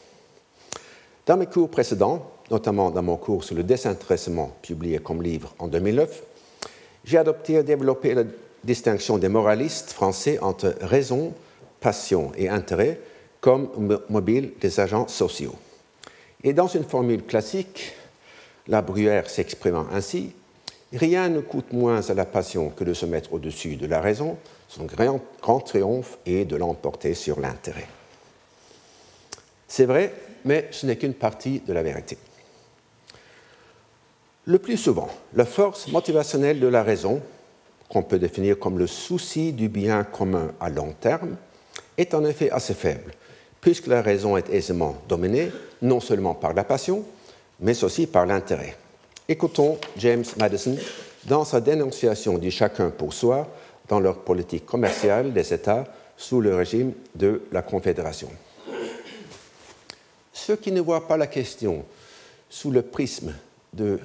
Dans 1.25 1.37
mes 1.37 1.47
cours 1.47 1.71
précédents, 1.71 2.33
notamment 2.51 2.90
dans 2.90 3.03
mon 3.03 3.16
cours 3.16 3.45
sur 3.45 3.55
le 3.55 3.62
désintéressement 3.62 4.57
publié 4.61 4.99
comme 4.99 5.23
livre 5.23 5.55
en 5.61 5.68
2009, 5.68 6.23
j'ai 7.05 7.19
adopté 7.19 7.55
et 7.55 7.62
développé 7.62 8.15
la 8.15 8.25
distinction 8.65 9.19
des 9.19 9.29
moralistes 9.29 9.93
français 9.93 10.38
entre 10.41 10.75
raison, 10.81 11.35
passion 11.81 12.33
et 12.37 12.49
intérêt 12.49 13.01
comme 13.41 13.99
mobile 14.09 14.53
des 14.61 14.79
agents 14.79 15.09
sociaux. 15.09 15.55
Et 16.45 16.53
dans 16.53 16.69
une 16.69 16.85
formule 16.85 17.25
classique, 17.25 17.93
la 18.69 18.83
Bruyère 18.83 19.29
s'exprimant 19.29 19.87
ainsi, 19.93 20.33
rien 20.93 21.29
ne 21.29 21.41
coûte 21.41 21.73
moins 21.73 22.09
à 22.09 22.15
la 22.15 22.25
passion 22.25 22.71
que 22.71 22.85
de 22.85 22.95
se 22.95 23.07
mettre 23.07 23.33
au-dessus 23.33 23.77
de 23.77 23.87
la 23.87 24.01
raison, 24.01 24.37
son 24.69 24.85
grand, 24.85 25.21
grand 25.41 25.61
triomphe 25.61 26.19
est 26.25 26.45
de 26.45 26.57
l'emporter 26.57 27.15
sur 27.15 27.41
l'intérêt. 27.41 27.88
C'est 29.67 29.87
vrai, 29.87 30.12
mais 30.45 30.69
ce 30.71 30.87
n'est 30.87 30.97
qu'une 30.97 31.15
partie 31.15 31.61
de 31.61 31.73
la 31.73 31.83
vérité. 31.83 32.19
Le 34.45 34.59
plus 34.59 34.77
souvent, 34.77 35.09
la 35.35 35.45
force 35.45 35.87
motivationnelle 35.87 36.59
de 36.59 36.67
la 36.67 36.83
raison, 36.83 37.23
qu'on 37.89 38.03
peut 38.03 38.19
définir 38.19 38.59
comme 38.59 38.77
le 38.77 38.89
souci 38.89 39.53
du 39.53 39.69
bien 39.69 40.03
commun 40.03 40.53
à 40.59 40.69
long 40.69 40.95
terme, 41.01 41.37
est 41.97 42.13
en 42.13 42.25
effet 42.25 42.51
assez 42.51 42.75
faible, 42.75 43.13
puisque 43.61 43.87
la 43.87 44.03
raison 44.03 44.37
est 44.37 44.51
aisément 44.51 44.97
dominée 45.09 45.53
non 45.81 46.01
seulement 46.01 46.35
par 46.35 46.55
la 46.55 46.65
passion, 46.65 47.05
mais 47.61 47.85
aussi 47.85 48.09
par 48.09 48.27
l'intérêt. 48.27 48.77
Écoutons 49.29 49.79
James 49.97 50.25
Madison 50.37 50.77
dans 51.27 51.45
sa 51.45 51.61
dénonciation 51.61 52.37
du 52.37 52.51
chacun 52.51 52.91
pour 52.91 53.13
soi 53.13 53.47
dans 53.89 54.01
leur 54.01 54.19
politique 54.19 54.67
commerciale 54.67 55.33
des 55.33 55.55
États 55.55 55.85
sous 56.17 56.41
le 56.41 56.57
régime 56.57 56.95
de 57.15 57.43
la 57.53 57.63
Confédération. 57.63 58.31
Ceux 60.33 60.57
qui 60.57 60.73
ne 60.73 60.81
voient 60.81 61.07
pas 61.07 61.17
la 61.17 61.29
question 61.29 61.85
sous 62.51 62.73
le 62.73 62.83
prisme 62.83 63.33
de 63.73 64.01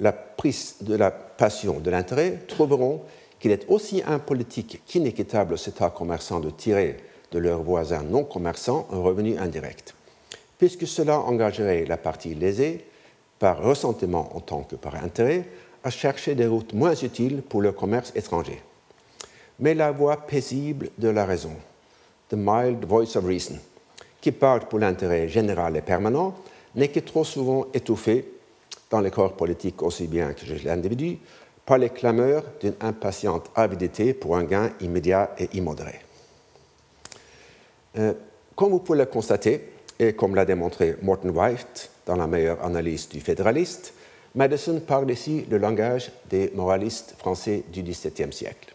la 0.00 0.12
prise 0.12 0.76
de 0.80 0.94
la 0.96 1.10
passion, 1.10 1.80
de 1.80 1.90
l'intérêt, 1.90 2.38
trouveront 2.48 3.02
qu'il 3.38 3.50
est 3.50 3.66
aussi 3.68 4.02
impolitique 4.06 4.82
qu'inéquitable 4.86 5.54
aux 5.54 5.56
États 5.56 5.90
commerçants 5.90 6.40
de 6.40 6.50
tirer 6.50 6.96
de 7.32 7.38
leurs 7.38 7.62
voisins 7.62 8.02
non 8.02 8.24
commerçants 8.24 8.88
un 8.90 8.98
revenu 8.98 9.38
indirect, 9.38 9.94
puisque 10.58 10.86
cela 10.86 11.20
engagerait 11.20 11.84
la 11.86 11.96
partie 11.96 12.34
lésée, 12.34 12.84
par 13.38 13.62
ressentiment 13.62 14.36
en 14.36 14.40
tant 14.40 14.62
que 14.64 14.76
par 14.76 14.96
intérêt, 14.96 15.44
à 15.82 15.88
chercher 15.88 16.34
des 16.34 16.46
routes 16.46 16.74
moins 16.74 16.94
utiles 16.94 17.40
pour 17.40 17.62
le 17.62 17.72
commerce 17.72 18.12
étranger. 18.14 18.60
Mais 19.58 19.74
la 19.74 19.92
voix 19.92 20.26
paisible 20.26 20.90
de 20.98 21.08
la 21.08 21.24
raison, 21.24 21.52
the 22.28 22.34
mild 22.36 22.84
voice 22.84 23.16
of 23.16 23.24
reason, 23.24 23.56
qui 24.20 24.32
parle 24.32 24.68
pour 24.68 24.78
l'intérêt 24.78 25.28
général 25.28 25.76
et 25.76 25.80
permanent, 25.80 26.34
n'est 26.74 26.88
que 26.88 27.00
trop 27.00 27.24
souvent 27.24 27.66
étouffée 27.72 28.30
dans 28.90 29.00
les 29.00 29.10
corps 29.10 29.36
politiques 29.36 29.82
aussi 29.82 30.06
bien 30.06 30.32
que 30.32 30.44
chez 30.44 30.58
l'individu, 30.58 31.18
par 31.64 31.78
les 31.78 31.90
clameurs 31.90 32.44
d'une 32.60 32.74
impatiente 32.80 33.50
avidité 33.54 34.12
pour 34.12 34.36
un 34.36 34.44
gain 34.44 34.70
immédiat 34.80 35.30
et 35.38 35.48
immodéré. 35.56 36.00
Euh, 37.98 38.12
comme 38.56 38.72
vous 38.72 38.80
pouvez 38.80 38.98
le 38.98 39.06
constater, 39.06 39.70
et 39.98 40.14
comme 40.14 40.34
l'a 40.34 40.44
démontré 40.44 40.96
Morton 41.02 41.28
White 41.28 41.90
dans 42.06 42.16
la 42.16 42.26
meilleure 42.26 42.64
analyse 42.64 43.08
du 43.08 43.20
fédéraliste, 43.20 43.94
Madison 44.34 44.80
parle 44.80 45.10
ici 45.10 45.44
le 45.50 45.58
langage 45.58 46.10
des 46.28 46.50
moralistes 46.54 47.14
français 47.18 47.64
du 47.72 47.82
XVIIe 47.82 48.32
siècle. 48.32 48.74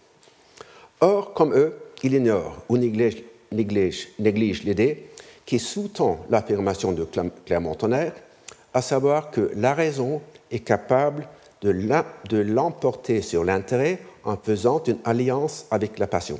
Or, 1.01 1.33
comme 1.33 1.53
eux, 1.53 1.73
il 2.03 2.13
ignore 2.13 2.63
ou 2.69 2.77
néglige, 2.77 3.23
néglige 3.51 4.63
l'idée 4.63 5.09
qui 5.45 5.59
sous-tend 5.59 6.25
l'affirmation 6.29 6.91
de 6.91 7.05
Clermont-Tonnerre 7.45 8.13
à 8.75 8.81
savoir 8.81 9.31
que 9.31 9.51
la 9.55 9.73
raison 9.73 10.21
est 10.51 10.59
capable 10.59 11.27
de 11.61 12.37
l'emporter 12.37 13.21
sur 13.21 13.45
l'intérêt 13.45 13.99
en 14.25 14.35
faisant 14.35 14.83
une 14.83 14.97
alliance 15.05 15.65
avec 15.71 15.97
la 15.97 16.07
passion. 16.07 16.37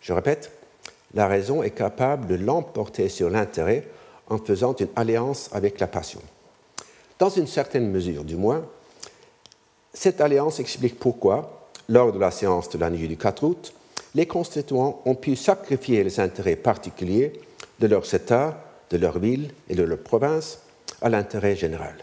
Je 0.00 0.12
répète, 0.12 0.50
la 1.14 1.28
raison 1.28 1.62
est 1.62 1.70
capable 1.70 2.26
de 2.26 2.34
l'emporter 2.34 3.08
sur 3.08 3.30
l'intérêt 3.30 3.84
en 4.28 4.38
faisant 4.38 4.74
une 4.74 4.88
alliance 4.96 5.48
avec 5.52 5.78
la 5.78 5.86
passion. 5.86 6.20
Dans 7.20 7.30
une 7.30 7.46
certaine 7.46 7.92
mesure, 7.92 8.24
du 8.24 8.34
moins, 8.34 8.66
cette 9.94 10.20
alliance 10.20 10.58
explique 10.58 10.98
pourquoi, 10.98 11.68
lors 11.88 12.12
de 12.12 12.18
la 12.18 12.32
séance 12.32 12.68
de 12.70 12.78
la 12.78 12.90
nuit 12.90 13.06
du 13.06 13.16
4 13.16 13.44
août, 13.44 13.72
les 14.16 14.26
constituants 14.26 15.00
ont 15.04 15.14
pu 15.14 15.36
sacrifier 15.36 16.02
les 16.02 16.18
intérêts 16.18 16.56
particuliers 16.56 17.40
de 17.78 17.86
leurs 17.86 18.12
États, 18.12 18.64
de 18.90 18.96
leur 18.96 19.20
ville 19.20 19.52
et 19.68 19.76
de 19.76 19.84
leur 19.84 19.98
province 19.98 20.58
à 21.02 21.08
l'intérêt 21.08 21.56
général. 21.56 21.94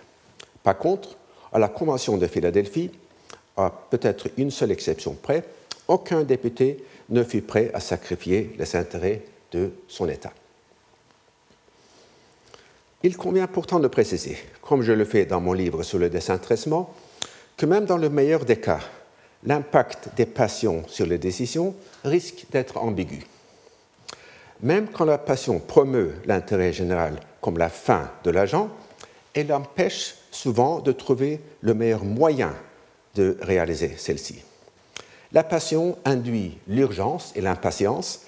Par 0.64 0.78
contre, 0.78 1.18
à 1.52 1.60
la 1.60 1.68
Convention 1.68 2.18
de 2.18 2.28
Philadelphie, 2.28 2.92
à 3.58 3.72
peut-être 3.90 4.30
une 4.38 4.52
seule 4.52 4.72
exception 4.72 5.14
près, 5.14 5.44
aucun 5.88 6.24
député 6.24 6.84
ne 7.10 7.24
fut 7.24 7.42
prêt 7.42 7.72
à 7.74 7.80
sacrifier 7.80 8.56
les 8.58 8.76
intérêts 8.76 9.22
de 9.52 9.72
son 9.88 10.08
État. 10.10 10.32
Il 13.04 13.18
convient 13.18 13.48
pourtant 13.48 13.80
de 13.80 13.88
préciser, 13.88 14.38
comme 14.62 14.82
je 14.82 14.94
le 14.94 15.06
fais 15.06 15.26
dans 15.26 15.42
mon 15.42 15.54
livre 15.54 15.84
sur 15.84 16.00
le 16.00 16.10
désintéressement, 16.10 16.94
que 17.58 17.66
même 17.66 17.86
dans 17.86 17.98
le 17.98 18.10
meilleur 18.10 18.46
des 18.46 18.60
cas, 18.60 18.80
l'impact 19.44 20.10
des 20.16 20.26
passions 20.26 20.84
sur 20.88 21.06
les 21.06 21.18
décisions 21.18 21.76
risque 22.06 22.46
d'être 22.52 22.78
ambigu. 22.78 23.26
Même 24.62 24.88
quand 24.88 25.04
la 25.04 25.18
passion 25.18 25.60
promeut 25.60 26.14
l'intérêt 26.26 26.72
général 26.72 27.20
comme 27.42 27.58
la 27.58 27.68
fin 27.68 28.10
de 28.24 28.32
l'agent, 28.32 28.70
elle 29.34 29.52
empêche 29.54 30.16
souvent 30.32 30.80
de 30.80 30.92
trouver 30.92 31.40
le 31.62 31.74
meilleur 31.74 32.04
moyen 32.04 32.54
de 33.16 33.38
réaliser 33.42 33.96
celle-ci. 33.98 34.42
La 35.32 35.44
passion 35.44 35.98
induit 36.06 36.58
l'urgence 36.68 37.32
et 37.36 37.42
l'impatience, 37.42 38.22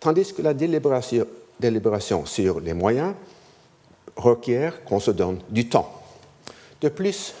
tandis 0.00 0.32
que 0.32 0.42
la 0.42 0.54
délibération, 0.54 2.26
sur 2.26 2.60
les 2.60 2.74
moyens 2.74 3.14
requiert 4.16 4.84
qu'on 4.84 5.00
se 5.00 5.10
donne 5.10 5.40
du 5.50 5.68
temps. 5.68 6.02
De 6.80 6.88
plus, 6.88 7.34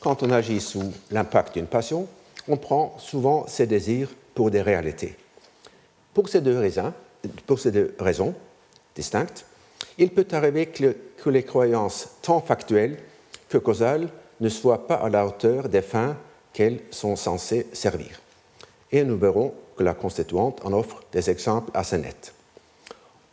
quand 0.00 0.22
on 0.22 0.30
agit 0.30 0.60
sous 0.60 0.92
l'impact 1.10 1.54
d'une 1.54 1.66
passion, 1.66 2.08
on 2.48 2.56
prend 2.56 2.96
souvent 2.98 3.46
ses 3.46 3.66
désirs 3.66 4.08
pour 4.34 4.50
des 4.50 4.62
réalités. 4.62 5.14
Pour 6.14 6.28
ces 6.28 6.40
deux 6.40 6.58
raisons, 6.58 6.92
pour 7.46 7.58
ces 7.58 7.70
deux 7.70 7.94
raisons 7.98 8.34
distinctes, 8.94 9.44
il 9.98 10.10
peut 10.10 10.26
arriver 10.32 10.66
que, 10.66 10.96
les 11.30 11.42
croyances 11.42 12.08
tant 12.22 12.40
factuelles 12.40 12.98
que 13.48 13.58
causales 13.58 14.08
ne 14.40 14.48
soient 14.48 14.86
pas 14.86 14.96
à 14.96 15.08
la 15.08 15.26
hauteur 15.26 15.68
des 15.68 15.82
fins 15.82 16.16
qu'elles 16.52 16.80
sont 16.90 17.16
censées 17.16 17.66
servir. 17.72 18.20
Et 18.90 19.04
nous 19.04 19.16
verrons 19.16 19.54
que 19.76 19.82
la 19.82 19.94
constituante 19.94 20.60
en 20.64 20.72
offre 20.72 21.02
des 21.12 21.30
exemples 21.30 21.70
assez 21.74 21.98
nets. 21.98 22.34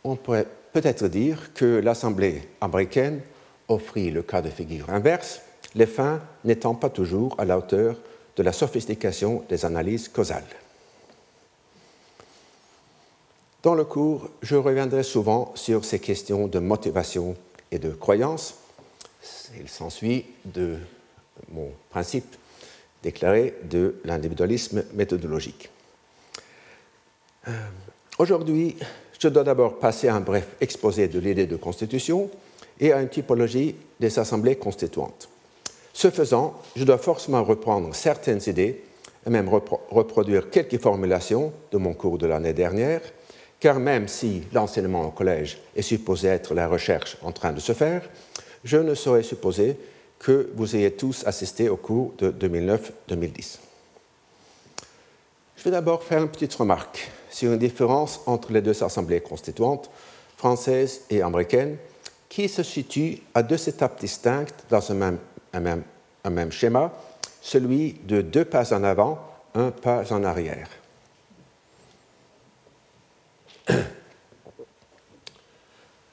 On 0.04 0.16
pourrait 0.16 0.46
peut-être 0.72 1.08
dire 1.08 1.52
que 1.54 1.80
l'Assemblée 1.80 2.48
américaine 2.60 3.20
offrit 3.68 4.10
le 4.10 4.22
cas 4.22 4.42
de 4.42 4.50
figure 4.50 4.88
inverse, 4.90 5.40
les 5.74 5.86
fins 5.86 6.20
n'étant 6.44 6.74
pas 6.74 6.90
toujours 6.90 7.34
à 7.38 7.44
la 7.44 7.58
hauteur 7.58 7.96
de 8.36 8.42
la 8.42 8.52
sophistication 8.52 9.44
des 9.48 9.64
analyses 9.64 10.08
causales. 10.08 10.44
Dans 13.62 13.74
le 13.74 13.84
cours, 13.84 14.30
je 14.40 14.56
reviendrai 14.56 15.02
souvent 15.02 15.52
sur 15.54 15.84
ces 15.84 15.98
questions 15.98 16.48
de 16.48 16.58
motivation 16.58 17.36
et 17.70 17.78
de 17.78 17.90
croyance. 17.90 18.56
Il 19.60 19.68
s'ensuit 19.68 20.26
de 20.44 20.76
mon 21.50 21.70
principe 21.90 22.36
déclaré 23.02 23.54
de 23.64 23.96
l'individualisme 24.04 24.84
méthodologique. 24.94 25.70
Euh, 27.48 27.52
aujourd'hui, 28.18 28.76
je 29.18 29.28
dois 29.28 29.44
d'abord 29.44 29.78
passer 29.78 30.08
à 30.08 30.14
un 30.14 30.20
bref 30.20 30.48
exposé 30.60 31.08
de 31.08 31.18
l'idée 31.18 31.46
de 31.46 31.56
constitution 31.56 32.30
et 32.78 32.92
à 32.92 33.00
une 33.00 33.08
typologie 33.08 33.74
des 33.98 34.18
assemblées 34.18 34.56
constituantes. 34.56 35.28
Ce 35.92 36.10
faisant, 36.10 36.60
je 36.76 36.84
dois 36.84 36.98
forcément 36.98 37.44
reprendre 37.44 37.94
certaines 37.94 38.40
idées 38.46 38.82
et 39.26 39.30
même 39.30 39.48
reproduire 39.48 40.50
quelques 40.50 40.78
formulations 40.78 41.52
de 41.72 41.78
mon 41.78 41.92
cours 41.92 42.16
de 42.16 42.26
l'année 42.26 42.54
dernière, 42.54 43.02
car 43.60 43.78
même 43.78 44.08
si 44.08 44.42
l'enseignement 44.52 45.06
au 45.06 45.10
collège 45.10 45.58
est 45.76 45.82
supposé 45.82 46.28
être 46.28 46.54
la 46.54 46.66
recherche 46.66 47.18
en 47.22 47.30
train 47.30 47.52
de 47.52 47.60
se 47.60 47.72
faire, 47.72 48.08
je 48.64 48.78
ne 48.78 48.94
saurais 48.94 49.22
supposer 49.22 49.76
que 50.18 50.50
vous 50.54 50.74
ayez 50.74 50.92
tous 50.92 51.26
assisté 51.26 51.68
au 51.68 51.76
cours 51.76 52.14
de 52.18 52.30
2009-2010. 52.30 53.58
Je 55.56 55.64
vais 55.64 55.70
d'abord 55.70 56.02
faire 56.02 56.22
une 56.22 56.28
petite 56.28 56.54
remarque 56.54 57.10
sur 57.30 57.52
une 57.52 57.58
différence 57.58 58.22
entre 58.26 58.52
les 58.52 58.62
deux 58.62 58.82
assemblées 58.82 59.20
constituantes, 59.20 59.90
françaises 60.36 61.02
et 61.10 61.20
américaines, 61.20 61.76
qui 62.30 62.48
se 62.48 62.62
situent 62.62 63.18
à 63.34 63.42
deux 63.42 63.68
étapes 63.68 64.00
distinctes 64.00 64.64
dans 64.70 64.90
un 64.90 66.30
même 66.30 66.52
schéma, 66.52 66.92
celui 67.42 67.94
de 68.04 68.22
deux 68.22 68.44
pas 68.44 68.72
en 68.74 68.84
avant, 68.84 69.18
un 69.54 69.70
pas 69.70 70.10
en 70.12 70.24
arrière. 70.24 70.68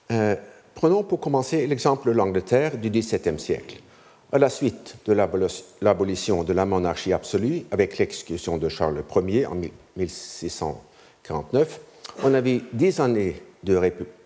Euh, 0.09 0.35
prenons 0.73 1.03
pour 1.03 1.19
commencer 1.19 1.67
l'exemple 1.67 2.07
de 2.07 2.13
l'Angleterre 2.13 2.77
du 2.77 2.89
XVIIe 2.89 3.37
siècle. 3.37 3.81
À 4.31 4.37
la 4.37 4.49
suite 4.49 4.95
de 5.05 5.13
l'abolition 5.81 6.43
de 6.43 6.53
la 6.53 6.65
monarchie 6.65 7.13
absolue 7.13 7.63
avec 7.71 7.97
l'exécution 7.97 8.57
de 8.57 8.69
Charles 8.69 9.03
Ier 9.27 9.45
en 9.47 9.55
1649, 9.97 11.79
on 12.23 12.33
a 12.33 12.41
vu 12.41 12.61
dix 12.73 12.99
années 12.99 13.41
de 13.63 13.79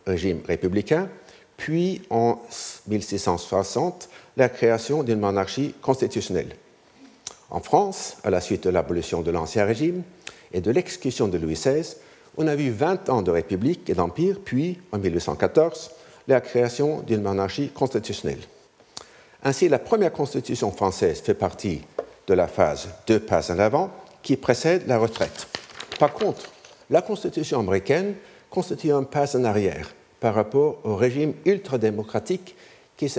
régime 0.06 0.42
républicain, 0.48 1.10
puis 1.58 2.02
en 2.10 2.40
1660 2.88 4.10
la 4.38 4.50
création 4.50 5.04
d'une 5.04 5.20
monarchie 5.20 5.76
constitutionnelle. 5.82 6.56
En 7.52 7.60
France, 7.60 8.18
à 8.24 8.30
la 8.30 8.42
suite 8.42 8.64
de 8.64 8.70
l'abolition 8.70 9.22
de 9.22 9.30
l'Ancien 9.30 9.66
Régime 9.66 10.04
et 10.54 10.62
de 10.62 10.72
l'exécution 10.72 11.28
de 11.28 11.38
Louis 11.38 11.54
XVI, 11.54 11.96
on 12.38 12.48
a 12.48 12.56
vu 12.56 12.70
20 12.72 13.10
ans 13.10 13.22
de 13.22 13.32
république 13.32 13.90
et 13.90 13.94
d'empire, 13.94 14.38
puis, 14.44 14.80
en 14.92 14.98
1814, 14.98 15.92
la 16.28 16.42
création 16.42 17.02
d'une 17.02 17.22
monarchie 17.22 17.70
constitutionnelle. 17.70 18.40
Ainsi, 19.44 19.70
la 19.70 19.80
première 19.80 20.14
constitution 20.14 20.72
française 20.72 21.20
fait 21.22 21.34
partie 21.34 21.82
de 22.28 22.34
la 22.34 22.48
phase 22.48 22.90
deux 23.08 23.20
pas 23.20 23.52
en 23.52 23.60
avant 23.60 23.90
qui 24.22 24.38
précède 24.38 24.88
la 24.88 24.98
retraite. 24.98 25.48
Par 26.00 26.14
contre, 26.14 26.50
la 26.90 27.02
constitution 27.02 27.60
américaine 27.60 28.16
constitue 28.50 28.92
un 28.92 29.04
pas 29.04 29.36
en 29.36 29.44
arrière 29.44 29.94
par 30.20 30.36
rapport 30.36 30.80
au 30.84 30.96
régime 30.96 31.34
ultra-démocratique 31.46 32.56
qui 32.96 33.10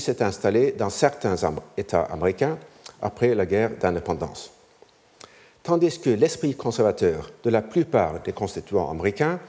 s'est 0.00 0.22
installé 0.22 0.72
dans 0.72 0.90
certains 0.90 1.34
États 1.76 2.02
américains 2.02 2.56
après 3.02 3.34
la 3.34 3.44
guerre 3.44 3.72
d'indépendance. 3.80 4.53
Tandis 5.64 5.98
que 5.98 6.10
l'esprit 6.10 6.54
conservateur 6.54 7.30
de 7.42 7.48
la 7.48 7.62
plupart 7.62 8.22
des 8.22 8.32
constituants 8.32 8.90
américains 8.90 9.40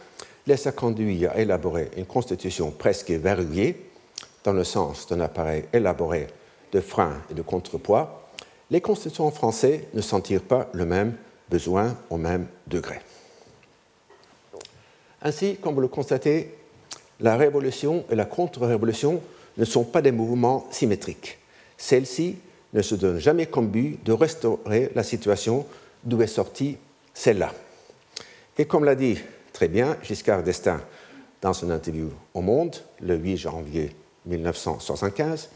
laisse 0.48 0.66
à 0.66 0.72
conduire 0.72 1.32
à 1.32 1.40
élaborer 1.40 1.92
une 1.98 2.06
constitution 2.06 2.72
presque 2.72 3.12
verrouillée, 3.12 3.90
dans 4.46 4.54
le 4.54 4.64
sens 4.64 5.08
d'un 5.08 5.20
appareil 5.20 5.66
élaboré 5.74 6.28
de 6.72 6.80
freins 6.80 7.22
et 7.30 7.34
de 7.34 7.42
contrepoids, 7.42 8.30
les 8.72 8.80
constituants 8.80 9.30
français 9.30 9.90
ne 9.94 10.00
sentirent 10.00 10.42
pas 10.42 10.70
le 10.72 10.86
même 10.86 11.16
besoin 11.50 11.94
au 12.10 12.16
même 12.16 12.48
degré. 12.66 13.02
Ainsi, 15.22 15.58
comme 15.58 15.76
vous 15.76 15.82
le 15.82 15.90
constatez, 15.90 16.56
la 17.20 17.36
révolution 17.36 18.06
et 18.10 18.16
la 18.16 18.26
contre-révolution 18.26 19.22
ne 19.58 19.66
sont 19.66 19.84
pas 19.84 20.02
des 20.02 20.14
mouvements 20.14 20.66
symétriques. 20.72 21.40
Celles-ci 21.78 22.38
ne 22.74 22.82
se 22.82 22.96
donnent 22.96 23.20
jamais 23.20 23.48
comme 23.48 23.68
but 23.68 24.02
de 24.06 24.14
restaurer 24.14 24.92
la 24.96 25.04
situation 25.04 25.66
d'où 26.06 26.22
est 26.22 26.28
sortie 26.28 26.78
celle-là. 27.14 27.52
Et 28.58 28.66
comme 28.66 28.86
l'a 28.86 28.96
dit 28.96 29.18
très 29.52 29.68
bien 29.68 29.98
Giscard 30.04 30.44
d'Estaing 30.44 30.82
dans 31.42 31.54
son 31.54 31.70
interview 31.72 32.10
au 32.34 32.42
Monde 32.42 32.76
le 33.02 33.16
8 33.16 33.38
janvier 33.38 33.96
1975, 34.26 35.50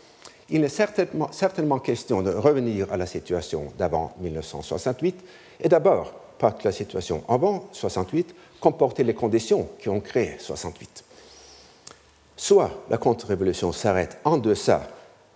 il 0.51 0.63
est 0.63 0.69
certainement, 0.69 1.79
question 1.79 2.21
de 2.21 2.31
revenir 2.31 2.91
à 2.91 2.97
la 2.97 3.05
situation 3.05 3.71
d'avant 3.77 4.15
1968, 4.19 5.15
et 5.61 5.69
d'abord 5.69 6.13
parce 6.39 6.55
que 6.61 6.67
la 6.67 6.71
situation 6.71 7.23
avant 7.27 7.67
68 7.71 8.33
comportait 8.59 9.03
les 9.03 9.13
conditions 9.13 9.69
qui 9.77 9.89
ont 9.89 9.99
créé 9.99 10.35
68. 10.39 11.03
Soit 12.35 12.71
la 12.89 12.97
contre-révolution 12.97 13.71
s'arrête 13.71 14.17
en 14.23 14.37
deçà 14.37 14.87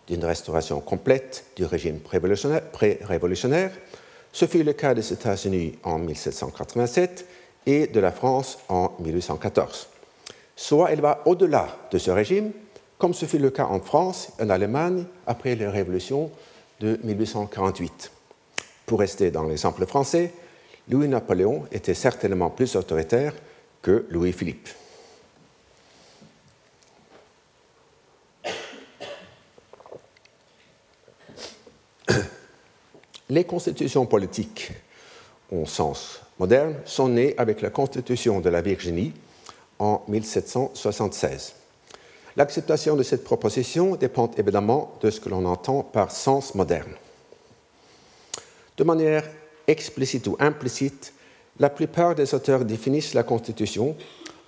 d'une 0.08 0.24
restauration 0.26 0.80
complète 0.80 1.46
du 1.56 1.66
régime 1.66 2.00
pré-révolutionnaire, 2.00 3.72
ce 4.34 4.46
fut 4.46 4.64
le 4.64 4.74
cas 4.74 4.94
des 4.94 5.14
États-Unis 5.14 5.78
en 5.84 6.00
1787 6.00 7.26
et 7.68 7.88
de 7.88 8.00
la 8.00 8.12
France 8.12 8.58
en 8.68 8.92
1814. 9.00 9.88
Soit 10.56 10.92
elle 10.92 11.02
va 11.02 11.22
au-delà 11.26 11.68
de 11.92 11.98
ce 11.98 12.12
régime 12.12 12.52
comme 12.98 13.14
ce 13.14 13.26
fut 13.26 13.38
le 13.38 13.52
cas 13.52 13.66
en 13.66 13.80
France 13.80 14.30
et 14.40 14.44
en 14.44 14.50
Allemagne 14.50 15.06
après 15.28 15.56
les 15.56 15.68
révolutions 15.68 16.32
de 16.80 17.00
1848. 17.04 18.12
Pour 18.86 19.00
rester 19.00 19.32
dans 19.32 19.44
l'exemple 19.44 19.86
français, 19.86 20.34
Louis-Napoléon 20.90 21.66
était 21.72 21.94
certainement 21.94 22.50
plus 22.50 22.76
autoritaire 22.76 23.34
que 23.82 24.06
Louis-Philippe. 24.10 24.70
Les 33.34 33.46
constitutions 33.46 34.06
politiques, 34.06 34.74
au 35.52 35.66
sens 35.66 36.22
moderne, 36.38 36.76
sont 36.86 37.08
nées 37.08 37.34
avec 37.40 37.62
la 37.62 37.72
Constitution 37.72 38.42
de 38.42 38.50
la 38.52 38.62
Virginie 38.62 39.12
en 39.80 40.04
1776. 40.08 41.56
L'acceptation 42.38 42.96
de 42.96 43.02
cette 43.02 43.24
proposition 43.24 43.96
dépend 43.96 44.30
évidemment 44.38 44.94
de 45.02 45.10
ce 45.10 45.20
que 45.20 45.30
l'on 45.30 45.46
entend 45.46 45.82
par 45.82 46.12
sens 46.12 46.54
moderne. 46.54 46.94
De 48.78 48.84
manière 48.84 49.28
explicite 49.66 50.28
ou 50.28 50.38
implicite, 50.40 51.12
la 51.58 51.72
plupart 51.72 52.14
des 52.14 52.36
auteurs 52.36 52.66
définissent 52.66 53.16
la 53.16 53.24
Constitution 53.24 53.96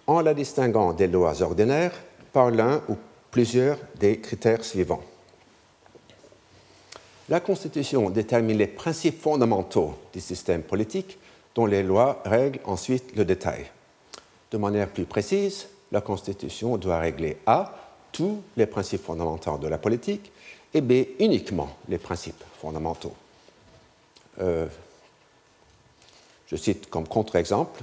en 0.05 0.21
la 0.21 0.35
distinguant 0.35 0.93
des 0.93 1.07
lois 1.07 1.41
ordinaires 1.41 1.95
par 2.31 2.51
l'un 2.51 2.83
ou 2.87 2.97
plusieurs 3.31 3.79
des 3.99 4.19
critères 4.19 4.63
suivants. 4.63 5.01
La 7.27 7.39
Constitution 7.39 8.09
détermine 8.11 8.57
les 8.57 8.67
principes 8.67 9.21
fondamentaux 9.21 9.95
du 10.13 10.19
système 10.19 10.61
politique 10.61 11.17
dont 11.55 11.65
les 11.65 11.81
lois 11.81 12.21
règlent 12.25 12.59
ensuite 12.65 13.15
le 13.15 13.25
détail. 13.25 13.65
De 14.51 14.57
manière 14.57 14.89
plus 14.89 15.05
précise, 15.05 15.67
la 15.91 16.01
Constitution 16.01 16.77
doit 16.77 16.99
régler 16.99 17.37
A, 17.47 17.73
tous 18.11 18.41
les 18.55 18.67
principes 18.67 19.03
fondamentaux 19.03 19.57
de 19.57 19.67
la 19.67 19.77
politique, 19.77 20.31
et 20.73 20.81
B, 20.81 21.07
uniquement 21.19 21.75
les 21.87 21.97
principes 21.97 22.43
fondamentaux. 22.59 23.13
Euh, 24.41 24.67
je 26.47 26.55
cite 26.55 26.89
comme 26.89 27.07
contre-exemple 27.07 27.81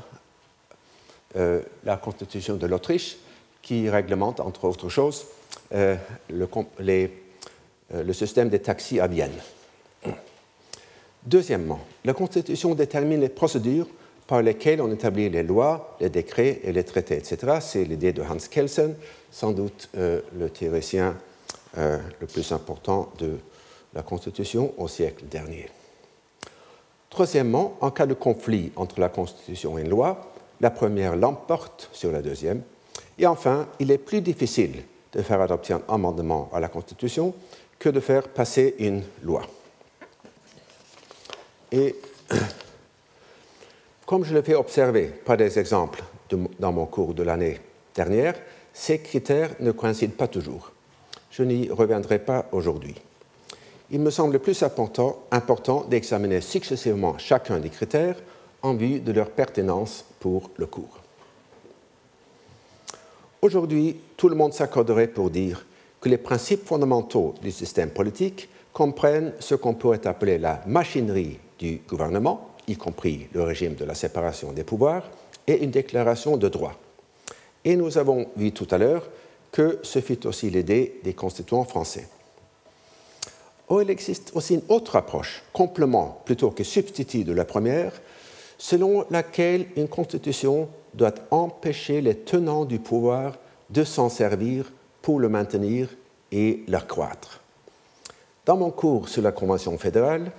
euh, 1.36 1.62
la 1.84 1.97
Constitution 1.97 2.57
de 2.57 2.66
l'Autriche, 2.66 3.16
qui 3.62 3.88
réglemente, 3.88 4.40
entre 4.40 4.66
autres 4.66 4.88
choses, 4.88 5.26
euh, 5.72 5.97
le, 6.28 6.47
le 7.93 8.12
système 8.12 8.49
des 8.49 8.61
taxis 8.61 9.01
à 9.01 9.07
Vienne. 9.07 9.32
Deuxièmement, 11.24 11.80
la 12.05 12.14
Constitution 12.14 12.74
détermine 12.74 13.20
les 13.20 13.28
procédures 13.28 13.86
par 14.26 14.43
lesquels 14.43 14.80
on 14.80 14.90
établit 14.90 15.28
les 15.28 15.43
lois, 15.43 15.97
les 16.01 16.09
décrets 16.09 16.61
et 16.64 16.72
les 16.72 16.84
traités, 16.84 17.16
etc. 17.16 17.59
C'est 17.61 17.84
l'idée 17.84 18.12
de 18.12 18.22
Hans 18.22 18.49
Kelsen, 18.51 18.95
sans 19.30 19.53
doute 19.53 19.88
euh, 19.97 20.20
le 20.36 20.49
théoricien 20.51 21.16
euh, 21.78 21.99
le 22.20 22.26
plus 22.26 22.51
important 22.53 23.12
de 23.18 23.38
la 23.95 24.03
Constitution 24.03 24.72
au 24.78 24.88
siècle 24.88 25.24
dernier. 25.30 25.68
Troisièmement, 27.11 27.76
en 27.80 27.90
cas 27.90 28.07
de 28.07 28.14
conflit 28.14 28.72
entre 28.76 29.01
la 29.01 29.09
Constitution 29.09 29.78
et 29.78 29.82
une 29.82 29.90
loi, 29.90 30.32
la 30.61 30.70
première 30.70 31.14
l'emporte 31.14 31.90
sur 31.93 32.11
la 32.11 32.22
deuxième. 32.22 32.62
Et 33.18 33.26
enfin, 33.26 33.68
il 33.80 33.90
est 33.90 33.99
plus 33.99 34.22
difficile 34.22 34.82
de 35.12 35.20
faire 35.20 35.40
adopter 35.40 35.74
un 35.74 35.82
amendement 35.88 36.49
à 36.55 36.61
la 36.61 36.68
Constitution 36.68 37.34
que 37.83 37.89
de 37.89 37.99
faire 37.99 38.28
passer 38.28 38.76
une 38.78 39.03
loi. 39.24 39.43
Et 41.72 41.97
comme 44.07 44.24
je 44.24 44.33
le 44.33 44.43
fais 44.43 44.55
observer 44.55 45.07
par 45.07 45.37
des 45.37 45.59
exemples 45.59 46.01
dans 46.61 46.70
mon 46.70 46.87
cours 46.87 47.12
de 47.12 47.24
l'année 47.24 47.59
dernière, 47.93 48.37
ces 48.72 49.01
critères 49.01 49.57
ne 49.59 49.72
coïncident 49.72 50.14
pas 50.16 50.28
toujours. 50.28 50.70
Je 51.33 51.43
n'y 51.43 51.70
reviendrai 51.70 52.20
pas 52.20 52.47
aujourd'hui. 52.53 52.95
Il 53.91 53.99
me 53.99 54.11
semble 54.11 54.39
plus 54.39 54.62
important, 54.62 55.18
important 55.33 55.83
d'examiner 55.83 56.41
successivement 56.41 57.18
chacun 57.18 57.59
des 57.59 57.68
critères 57.68 58.16
en 58.62 58.74
vue 58.74 59.01
de 59.01 59.11
leur 59.11 59.28
pertinence 59.28 60.05
pour 60.20 60.51
le 60.57 60.66
cours. 60.66 61.01
Aujourd'hui, 63.43 63.97
tout 64.16 64.28
le 64.28 64.37
monde 64.37 64.53
s'accorderait 64.53 65.09
pour 65.09 65.30
dire 65.30 65.64
que 66.03 66.09
les 66.09 66.18
principes 66.18 66.66
fondamentaux 66.66 67.34
du 67.40 67.53
système 67.53 67.90
politique 67.90 68.48
comprennent 68.72 69.32
ce 69.38 69.55
qu'on 69.55 69.74
pourrait 69.74 70.07
appeler 70.07 70.36
la 70.36 70.61
machinerie 70.66 71.38
du 71.59 71.80
gouvernement, 71.88 72.50
y 72.66 72.76
compris 72.76 73.28
le 73.32 73.44
régime 73.44 73.76
de 73.76 73.84
la 73.84 73.94
séparation 73.94 74.53
des 74.53 74.64
pouvoirs, 74.64 75.09
et 75.46 75.62
une 75.62 75.70
déclaration 75.70 76.36
de 76.36 76.48
droit. 76.48 76.74
Et 77.64 77.76
nous 77.76 77.98
avons 77.98 78.26
vu 78.36 78.50
tout 78.50 78.66
à 78.72 78.78
l'heure 78.78 79.09
que 79.53 79.78
ce 79.82 80.00
fut 80.00 80.26
aussi 80.26 80.50
l'idée 80.50 81.00
des 81.05 81.14
constituants 81.14 81.64
français. 81.64 82.09
Or, 83.68 83.82
il 83.82 83.90
existe 83.90 84.32
aussi 84.34 84.55
une 84.55 84.62
autre 84.68 84.96
approche, 84.96 85.44
complément 85.53 86.20
plutôt 86.24 86.50
que 86.50 86.64
substitut 86.64 87.22
de 87.22 87.32
la 87.32 87.44
première, 87.44 87.92
selon 88.59 89.05
laquelle 89.11 89.66
une 89.76 89.88
constitution 89.88 90.68
doit 90.94 91.14
empêcher 91.30 92.00
les 92.00 92.16
tenants 92.16 92.64
du 92.64 92.80
pouvoir 92.80 93.38
de 93.70 93.84
s'en 93.84 94.09
servir 94.09 94.66
pour 95.03 95.20
le 95.20 95.28
maintenir 95.28 95.88
et 96.30 96.62
l'accroître. 96.68 97.40
Dans 98.46 98.57
mon 98.57 98.70
cours 98.70 99.09
sur 99.09 99.22
la 99.22 99.32
Convention 99.32 99.76
fédérale, 99.76 100.32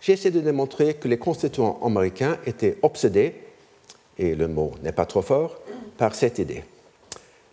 j'ai 0.00 0.12
essayé 0.12 0.30
de 0.30 0.40
démontrer 0.40 0.94
que 0.94 1.08
les 1.08 1.18
constituants 1.18 1.80
américains 1.84 2.38
étaient 2.46 2.78
obsédés, 2.82 3.34
et 4.18 4.34
le 4.34 4.48
mot 4.48 4.72
n'est 4.82 4.92
pas 4.92 5.06
trop 5.06 5.22
fort, 5.22 5.56
par 5.96 6.14
cette 6.14 6.38
idée. 6.38 6.64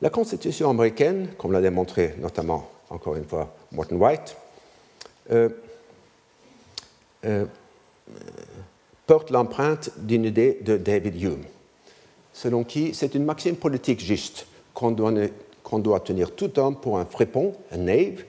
La 0.01 0.09
Constitution 0.09 0.69
américaine, 0.69 1.29
comme 1.37 1.51
l'a 1.51 1.61
démontré 1.61 2.15
notamment, 2.19 2.69
encore 2.89 3.15
une 3.15 3.25
fois, 3.25 3.55
Morton 3.71 3.95
White, 3.95 4.37
euh, 5.31 5.49
euh, 7.25 7.45
porte 9.07 9.31
l'empreinte 9.31 9.89
d'une 9.97 10.25
idée 10.25 10.59
de 10.61 10.77
David 10.77 11.21
Hume, 11.21 11.43
selon 12.33 12.63
qui 12.63 12.93
c'est 12.93 13.15
une 13.15 13.25
maxime 13.25 13.55
politique 13.55 13.99
juste 13.99 14.45
qu'on 14.73 14.91
doit, 14.91 15.11
doit, 15.73 15.99
tenir 15.99 16.31
tout 16.31 16.57
homme 16.59 16.79
pour 16.79 16.97
un 16.97 17.05
fripon, 17.05 17.53
un 17.71 17.77
knave, 17.77 18.23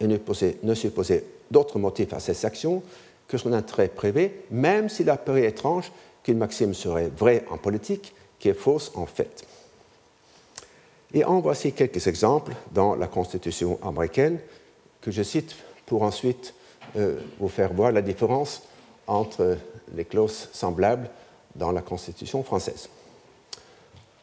et 0.00 0.06
ne 0.06 0.74
supposer 0.74 1.24
d'autres 1.50 1.78
motifs 1.78 2.12
à 2.12 2.20
ses 2.20 2.44
actions 2.44 2.82
que 3.28 3.38
son 3.38 3.52
intérêt 3.52 3.88
privé, 3.88 4.42
même 4.50 4.88
s'il 4.88 5.10
apparaît 5.10 5.46
étrange 5.46 5.90
qu'une 6.22 6.38
maxime 6.38 6.74
serait 6.74 7.10
vraie 7.16 7.44
en 7.50 7.58
politique, 7.58 8.14
qui 8.38 8.48
est 8.48 8.54
fausse 8.54 8.92
en 8.94 9.06
fait. 9.06 9.44
Et 11.14 11.24
en 11.24 11.40
voici 11.40 11.72
quelques 11.72 12.06
exemples 12.06 12.52
dans 12.72 12.94
la 12.94 13.06
Constitution 13.06 13.78
américaine 13.82 14.38
que 15.00 15.10
je 15.10 15.22
cite 15.22 15.54
pour 15.86 16.02
ensuite 16.02 16.52
euh, 16.96 17.18
vous 17.38 17.48
faire 17.48 17.72
voir 17.72 17.92
la 17.92 18.02
différence 18.02 18.62
entre 19.06 19.56
les 19.94 20.04
clauses 20.04 20.48
semblables 20.52 21.08
dans 21.54 21.72
la 21.72 21.80
Constitution 21.80 22.42
française. 22.42 22.88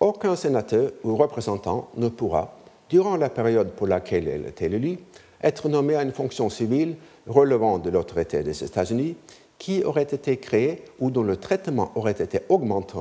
Aucun 0.04 0.36
sénateur 0.36 0.92
ou 1.06 1.16
représentant 1.16 1.88
ne 1.96 2.10
pourra, 2.10 2.58
durant 2.90 3.16
la 3.16 3.30
période 3.30 3.72
pour 3.72 3.88
laquelle 3.88 4.28
il 4.28 4.46
est 4.46 4.62
élu, 4.62 4.98
être 5.42 5.70
nommé 5.70 5.96
à 5.96 6.04
une 6.04 6.12
fonction 6.12 6.50
civile 6.50 6.98
relevant 7.26 7.78
de 7.78 7.90
l'autorité 7.90 8.44
des 8.44 8.66
États-Unis 8.66 9.16
qui 9.58 9.82
aurait 9.86 10.04
été 10.04 10.36
créée 10.36 10.84
ou 11.00 11.10
dont 11.10 11.24
le 11.24 11.38
traitement 11.38 11.94
aurait 11.96 12.12
été 12.12 12.42
augmenté 12.50 12.98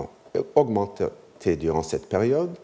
durant 1.56 1.82
cette 1.82 2.08
période 2.08 2.54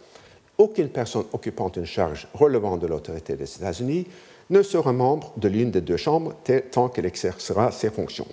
aucune 0.57 0.89
personne 0.89 1.25
occupant 1.33 1.73
une 1.73 1.85
charge 1.85 2.29
relevant 2.33 2.77
de 2.77 2.87
l'autorité 2.87 3.35
des 3.35 3.57
États-Unis 3.57 4.07
ne 4.51 4.63
sera 4.63 4.93
membre 4.93 5.33
de 5.37 5.49
l'une 5.49 5.73
des 5.73 5.81
deux 5.81 5.97
chambres 5.97 6.37
tant 6.71 6.89
qu'elle 6.89 7.07
exercera 7.07 7.73
ses 7.73 7.91
fonctions. 7.91 8.29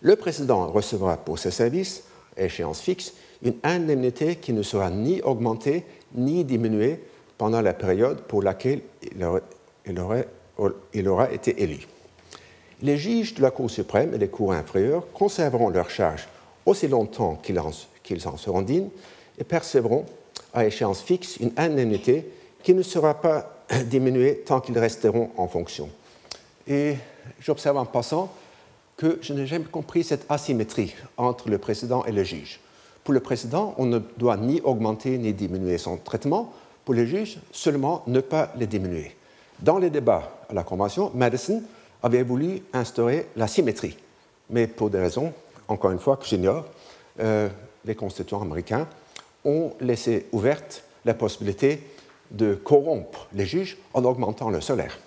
Le 0.00 0.16
président 0.16 0.66
recevra 0.68 1.18
pour 1.18 1.38
ses 1.38 1.50
services, 1.50 2.04
échéance 2.38 2.80
fixe, 2.80 3.12
une 3.42 3.54
indemnité 3.62 4.36
qui 4.36 4.52
ne 4.52 4.62
sera 4.62 4.90
ni 4.90 5.20
augmentée 5.22 5.84
ni 6.14 6.44
diminuée 6.44 7.00
pendant 7.38 7.60
la 7.60 7.74
période 7.74 8.22
pour 8.22 8.42
laquelle 8.42 8.82
il, 9.02 11.08
aura 11.08 11.32
été 11.32 11.62
élu. 11.62 11.86
Les 12.82 12.96
juges 12.96 13.34
de 13.34 13.42
la 13.42 13.50
Cour 13.50 13.70
suprême 13.70 14.14
et 14.14 14.18
des 14.18 14.28
cours 14.28 14.52
inférieures 14.52 15.10
conserveront 15.12 15.70
leur 15.70 15.90
charge 15.90 16.28
aussi 16.66 16.88
longtemps 16.88 17.40
qu'ils 17.42 18.28
en 18.28 18.36
seront 18.36 18.62
dignes 18.62 18.90
et 19.38 19.44
percevront 19.44 20.04
à 20.54 20.66
échéance 20.66 21.02
fixe 21.02 21.38
une 21.38 21.52
indemnité 21.56 22.26
qui 22.62 22.74
ne 22.74 22.82
sera 22.82 23.20
pas 23.20 23.62
diminuée 23.86 24.42
tant 24.46 24.60
qu'ils 24.60 24.78
resteront 24.78 25.30
en 25.36 25.48
fonction. 25.48 25.88
Et 26.68 26.94
j'observe 27.40 27.76
en 27.76 27.86
passant 27.86 28.32
que 28.96 29.18
je 29.20 29.32
n'ai 29.32 29.46
jamais 29.46 29.64
compris 29.64 30.04
cette 30.04 30.26
asymétrie 30.28 30.94
entre 31.16 31.48
le 31.48 31.58
président 31.58 32.04
et 32.04 32.12
le 32.12 32.22
juge. 32.22 32.60
Pour 33.04 33.14
le 33.14 33.20
président, 33.20 33.74
on 33.78 33.86
ne 33.86 33.98
doit 34.16 34.36
ni 34.36 34.60
augmenter 34.60 35.18
ni 35.18 35.32
diminuer 35.32 35.78
son 35.78 35.96
traitement. 35.96 36.52
Pour 36.84 36.94
le 36.94 37.04
juge, 37.04 37.38
seulement 37.50 38.02
ne 38.06 38.20
pas 38.20 38.52
les 38.56 38.66
diminuer. 38.66 39.16
Dans 39.60 39.78
les 39.78 39.90
débats 39.90 40.44
à 40.48 40.54
la 40.54 40.64
Convention, 40.64 41.10
Madison 41.14 41.62
avait 42.02 42.22
voulu 42.22 42.62
instaurer 42.72 43.26
la 43.36 43.46
symétrie. 43.46 43.96
Mais 44.50 44.66
pour 44.66 44.90
des 44.90 44.98
raisons, 44.98 45.32
encore 45.68 45.90
une 45.90 45.98
fois, 45.98 46.16
que 46.16 46.26
j'ignore, 46.26 46.66
euh, 47.20 47.48
les 47.84 47.94
constituants 47.94 48.42
américains 48.42 48.86
ont 49.44 49.72
laissé 49.80 50.26
ouverte 50.32 50.84
la 51.04 51.14
possibilité 51.14 51.82
de 52.30 52.54
corrompre 52.54 53.26
les 53.32 53.46
juges 53.46 53.78
en 53.94 54.04
augmentant 54.04 54.50
le 54.50 54.60
salaire. 54.60 54.98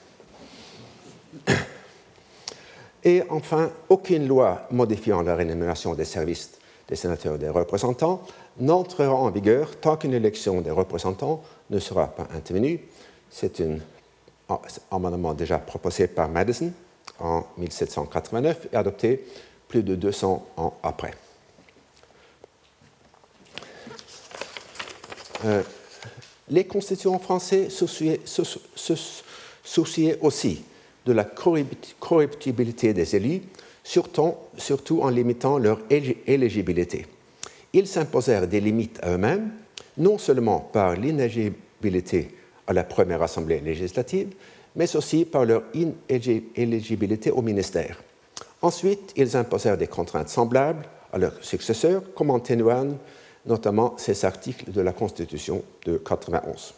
Et 3.03 3.23
enfin, 3.29 3.71
aucune 3.89 4.27
loi 4.27 4.67
modifiant 4.71 5.21
la 5.21 5.35
rémunération 5.35 5.93
des 5.93 6.05
services 6.05 6.51
des 6.87 6.95
sénateurs 6.95 7.35
et 7.35 7.39
des 7.39 7.49
représentants 7.49 8.21
n'entrera 8.59 9.13
en 9.13 9.29
vigueur 9.29 9.75
tant 9.79 9.97
qu'une 9.97 10.13
élection 10.13 10.61
des 10.61 10.71
représentants 10.71 11.43
ne 11.69 11.79
sera 11.79 12.07
pas 12.07 12.27
intervenue. 12.35 12.79
C'est 13.29 13.61
un 13.61 13.79
amendement 14.91 15.33
déjà 15.33 15.57
proposé 15.57 16.07
par 16.07 16.29
Madison 16.29 16.71
en 17.19 17.43
1789 17.57 18.67
et 18.71 18.75
adopté 18.75 19.25
plus 19.67 19.83
de 19.83 19.95
200 19.95 20.47
ans 20.57 20.77
après. 20.83 21.11
Euh, 25.45 25.61
les 26.49 26.65
constituants 26.65 27.19
français 27.19 27.69
souciaient, 27.69 28.19
aussi 30.21 30.63
de 31.05 31.13
la 31.13 31.23
corruptibilité 31.23 32.93
des 32.93 33.15
élus, 33.15 33.41
surtout, 33.85 35.01
en 35.01 35.09
limitant 35.09 35.57
leur 35.57 35.79
éligibilité. 35.89 37.05
Ils 37.71 37.87
s'imposèrent 37.87 38.47
des 38.47 38.59
limites 38.59 38.99
à 39.01 39.11
eux-mêmes, 39.11 39.51
non 39.97 40.17
seulement 40.17 40.59
par 40.59 40.95
l'inéligibilité 40.95 42.35
à 42.67 42.73
la 42.73 42.83
première 42.83 43.21
assemblée 43.21 43.59
législative, 43.59 44.33
mais 44.75 44.93
aussi 44.95 45.23
par 45.23 45.45
leur 45.45 45.63
inéligibilité 45.73 47.31
au 47.31 47.41
ministère. 47.41 48.01
Ensuite, 48.61 49.13
ils 49.15 49.37
imposèrent 49.37 49.77
des 49.77 49.87
contraintes 49.87 50.29
semblables 50.29 50.85
à 51.13 51.17
leurs 51.17 51.43
successeurs, 51.43 52.01
comme 52.15 52.31
en 52.31 52.39
témoignent 52.39 52.97
notamment 53.45 53.93
ces 53.97 54.25
articles 54.25 54.71
de 54.71 54.81
la 54.81 54.91
Constitution 54.91 55.63
de 55.85 55.97
91. 55.97 56.73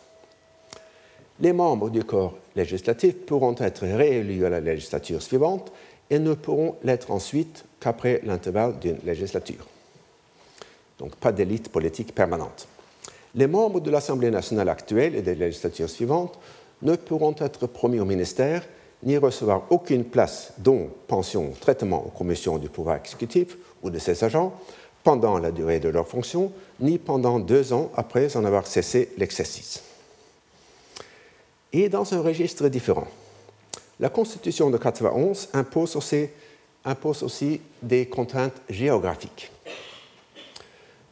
Les 1.40 1.54
membres 1.54 1.90
du 1.90 2.04
corps 2.04 2.38
législatif 2.56 3.16
pourront 3.26 3.56
être 3.60 3.86
réélus 3.86 4.46
à 4.46 4.50
la 4.50 4.60
législature 4.60 5.22
suivante 5.22 5.72
et 6.10 6.20
ne 6.20 6.34
pourront 6.34 6.76
l'être 6.84 7.12
ensuite 7.12 7.66
qu'après 7.80 8.22
l'intervalle 8.24 8.80
d'une 8.80 9.00
législature. 9.04 9.66
Donc 11.00 11.16
pas 11.16 11.32
d'élite 11.32 11.70
politique 11.70 12.16
permanente. 12.16 12.68
Les 13.36 13.48
membres 13.48 13.80
de 13.80 13.92
l'Assemblée 13.92 14.32
nationale 14.32 14.70
actuelle 14.70 15.16
et 15.16 15.22
des 15.22 15.36
législatures 15.36 15.90
suivantes 15.90 16.40
ne 16.82 16.96
pourront 16.96 17.36
être 17.40 17.68
promis 17.68 18.00
au 18.00 18.06
ministère 18.06 18.64
ni 19.04 19.18
recevoir 19.18 19.64
aucune 19.70 20.06
place, 20.06 20.54
dont 20.58 20.90
pension, 21.08 21.54
traitement 21.60 22.04
ou 22.08 22.10
commission 22.10 22.58
du 22.58 22.70
pouvoir 22.70 22.96
exécutif 22.96 23.58
ou 23.84 23.90
de 23.90 24.00
ses 24.00 24.24
agents, 24.24 24.54
pendant 25.04 25.38
la 25.38 25.52
durée 25.52 25.80
de 25.80 25.90
leur 25.90 26.08
fonction, 26.08 26.52
ni 26.80 26.98
pendant 26.98 27.40
deux 27.40 27.74
ans 27.74 27.92
après 27.96 28.36
en 28.36 28.44
avoir 28.44 28.66
cessé 28.66 29.10
l'exercice. 29.18 29.84
Et 31.72 31.90
dans 31.90 32.14
un 32.14 32.22
registre 32.22 32.68
différent, 32.70 33.08
la 34.00 34.10
Constitution 34.10 34.70
de 34.70 34.78
91 34.78 35.50
impose 35.54 35.96
aussi, 37.24 37.62
des 37.82 38.06
contraintes 38.06 38.62
géographiques. 38.70 39.52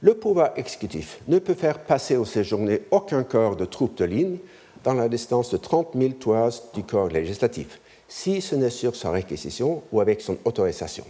Le 0.01 0.13
pouvoir 0.13 0.51
exécutif 0.55 1.19
ne 1.27 1.39
peut 1.39 1.53
faire 1.53 1.79
passer 1.79 2.15
ou 2.17 2.25
séjourner 2.25 2.81
aucun 2.91 3.23
corps 3.23 3.55
de 3.55 3.65
troupes 3.65 3.97
de 3.97 4.05
ligne 4.05 4.37
dans 4.83 4.93
la 4.93 5.09
distance 5.09 5.49
de 5.49 5.57
30 5.57 5.89
000 5.95 6.13
toises 6.13 6.63
du 6.73 6.83
corps 6.83 7.09
législatif, 7.09 7.79
si 8.07 8.41
ce 8.41 8.55
n'est 8.55 8.69
sur 8.69 8.95
sa 8.95 9.11
réquisition 9.11 9.81
ou 9.91 9.99
avec 9.99 10.21
son 10.21 10.37
autorisation. 10.45 11.05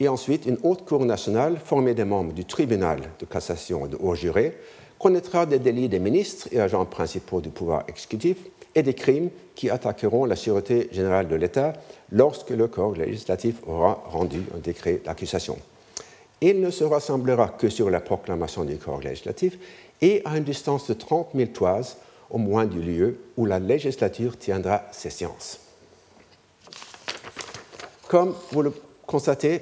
et 0.00 0.08
ensuite 0.08 0.46
une 0.46 0.58
haute 0.62 0.84
cour 0.84 1.04
nationale 1.04 1.58
formée 1.62 1.94
des 1.94 2.04
membres 2.04 2.32
du 2.32 2.44
tribunal 2.44 3.00
de 3.18 3.26
cassation 3.26 3.86
et 3.86 3.88
de 3.88 3.96
haut 3.96 4.14
juré 4.14 4.56
connaîtra 4.98 5.46
des 5.46 5.58
délits 5.58 5.88
des 5.88 5.98
ministres 5.98 6.48
et 6.52 6.60
agents 6.60 6.84
principaux 6.84 7.40
du 7.40 7.50
pouvoir 7.50 7.84
exécutif 7.88 8.36
et 8.74 8.82
des 8.82 8.94
crimes 8.94 9.30
qui 9.54 9.70
attaqueront 9.70 10.24
la 10.24 10.36
sûreté 10.36 10.88
générale 10.92 11.28
de 11.28 11.36
l'État 11.36 11.72
lorsque 12.12 12.50
le 12.50 12.68
corps 12.68 12.94
législatif 12.94 13.56
aura 13.66 14.02
rendu 14.06 14.42
un 14.54 14.58
décret 14.58 15.00
d'accusation. 15.04 15.58
Il 16.40 16.60
ne 16.60 16.70
se 16.70 16.84
rassemblera 16.84 17.48
que 17.48 17.68
sur 17.68 17.90
la 17.90 18.00
proclamation 18.00 18.64
du 18.64 18.76
corps 18.76 19.00
législatif 19.00 19.58
et 20.00 20.22
à 20.24 20.36
une 20.36 20.44
distance 20.44 20.86
de 20.88 20.94
30 20.94 21.30
000 21.34 21.50
toises 21.50 21.96
au 22.30 22.38
moins 22.38 22.66
du 22.66 22.80
lieu 22.80 23.18
où 23.36 23.46
la 23.46 23.58
législature 23.58 24.38
tiendra 24.38 24.82
ses 24.92 25.10
séances. 25.10 25.58
Comme 28.06 28.34
vous 28.52 28.62
le 28.62 28.72
constatez, 29.06 29.60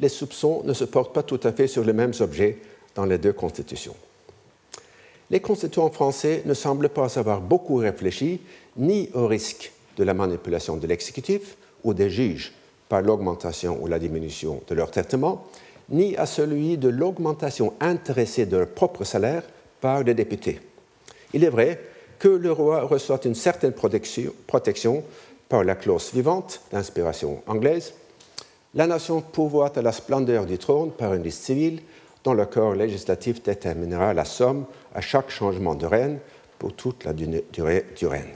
les 0.00 0.08
soupçons 0.08 0.62
ne 0.64 0.72
se 0.72 0.84
portent 0.84 1.14
pas 1.14 1.22
tout 1.22 1.40
à 1.44 1.52
fait 1.52 1.68
sur 1.68 1.84
les 1.84 1.92
mêmes 1.92 2.14
objets 2.20 2.58
dans 2.94 3.04
les 3.04 3.18
deux 3.18 3.32
constitutions. 3.32 3.94
Les 5.30 5.40
constituants 5.40 5.90
français 5.90 6.42
ne 6.44 6.54
semblent 6.54 6.88
pas 6.88 7.18
avoir 7.18 7.40
beaucoup 7.40 7.76
réfléchi 7.76 8.40
ni 8.76 9.08
au 9.14 9.26
risque 9.28 9.72
de 9.96 10.02
la 10.02 10.14
manipulation 10.14 10.76
de 10.76 10.86
l'exécutif 10.86 11.56
ou 11.84 11.94
des 11.94 12.10
juges 12.10 12.52
par 12.88 13.02
l'augmentation 13.02 13.78
ou 13.80 13.86
la 13.86 14.00
diminution 14.00 14.60
de 14.66 14.74
leur 14.74 14.90
traitement, 14.90 15.46
ni 15.88 16.16
à 16.16 16.26
celui 16.26 16.78
de 16.78 16.88
l'augmentation 16.88 17.74
intéressée 17.80 18.46
de 18.46 18.56
leur 18.56 18.68
propre 18.68 19.04
salaire 19.04 19.44
par 19.80 20.02
les 20.02 20.14
députés. 20.14 20.60
Il 21.32 21.44
est 21.44 21.50
vrai 21.50 21.80
que 22.18 22.28
le 22.28 22.50
roi 22.50 22.82
reçoit 22.82 23.20
une 23.24 23.36
certaine 23.36 23.72
protection, 23.72 25.04
par 25.48 25.64
la 25.64 25.74
clause 25.74 26.02
suivante, 26.02 26.60
d'inspiration 26.72 27.42
anglaise. 27.46 27.94
La 28.74 28.86
nation 28.86 29.20
pourvoit 29.20 29.76
à 29.76 29.82
la 29.82 29.92
splendeur 29.92 30.46
du 30.46 30.58
trône 30.58 30.90
par 30.92 31.14
une 31.14 31.22
liste 31.22 31.44
civile 31.44 31.80
dont 32.24 32.34
le 32.34 32.46
corps 32.46 32.74
législatif 32.74 33.42
déterminera 33.42 34.14
la 34.14 34.24
somme 34.24 34.66
à 34.94 35.00
chaque 35.00 35.30
changement 35.30 35.74
de 35.74 35.86
reine 35.86 36.18
pour 36.58 36.74
toute 36.74 37.04
la 37.04 37.12
durée 37.12 37.86
du 37.96 38.06
règne. 38.06 38.34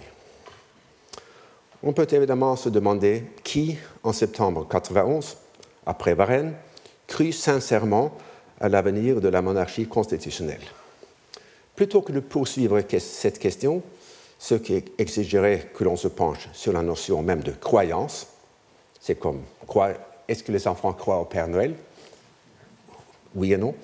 On 1.83 1.93
peut 1.93 2.09
évidemment 2.11 2.57
se 2.57 2.71
demander 2.71 3.25
qui, 3.43 3.77
en 4.03 4.13
septembre 4.13 4.67
91, 4.67 5.37
après 5.85 6.15
Varennes, 6.15 6.55
crut 7.07 7.35
sincèrement 7.35 8.17
à 8.59 8.71
l'avenir 8.71 9.21
de 9.21 9.29
la 9.29 9.43
monarchie 9.43 9.87
constitutionnelle. 9.87 10.63
Plutôt 11.77 12.01
que 12.01 12.13
de 12.13 12.21
poursuivre 12.21 12.81
cette 12.99 13.39
question, 13.39 13.83
ce 14.39 14.55
qui 14.55 14.83
exigerait 14.97 15.71
que 15.75 15.85
l'on 15.85 15.97
se 15.97 16.09
penche 16.09 16.49
sur 16.55 16.73
la 16.73 16.83
notion 16.83 17.23
même 17.23 17.43
de 17.43 17.53
croyance, 17.53 18.29
c'est 19.01 19.17
comme 19.17 19.43
est-ce 20.29 20.43
que 20.43 20.53
les 20.53 20.67
enfants 20.67 20.95
croient 20.95 21.21
au 21.21 21.27
Père 21.27 21.49
Noël? 21.49 21.75
Oui 23.35 23.53
et 23.53 23.57
non. 23.57 23.75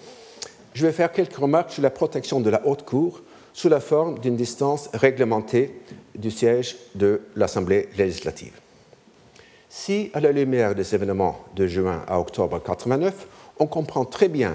Je 0.74 0.86
vais 0.86 0.92
faire 0.92 1.12
quelques 1.12 1.36
remarques 1.36 1.72
sur 1.72 1.82
la 1.82 1.90
protection 1.90 2.40
de 2.40 2.50
la 2.50 2.66
haute 2.66 2.84
cour 2.84 3.22
sous 3.52 3.68
la 3.68 3.80
forme 3.80 4.18
d'une 4.20 4.36
distance 4.36 4.88
réglementée 4.94 5.80
du 6.14 6.30
siège 6.30 6.76
de 6.94 7.22
l'Assemblée 7.34 7.88
législative. 7.98 8.52
Si, 9.68 10.10
à 10.14 10.20
la 10.20 10.32
lumière 10.32 10.74
des 10.74 10.94
événements 10.94 11.44
de 11.56 11.66
juin 11.66 12.02
à 12.06 12.20
octobre 12.20 12.60
89, 12.62 13.26
on 13.58 13.66
comprend 13.66 14.04
très 14.04 14.28
bien 14.28 14.54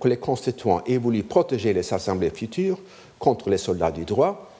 que 0.00 0.08
les 0.08 0.16
constituants 0.16 0.82
aient 0.86 0.98
voulu 0.98 1.22
protéger 1.22 1.72
les 1.72 1.94
assemblées 1.94 2.30
futures 2.30 2.78
contre 3.18 3.50
les 3.50 3.58
soldats 3.58 3.92
du 3.92 4.04
droit, 4.04 4.50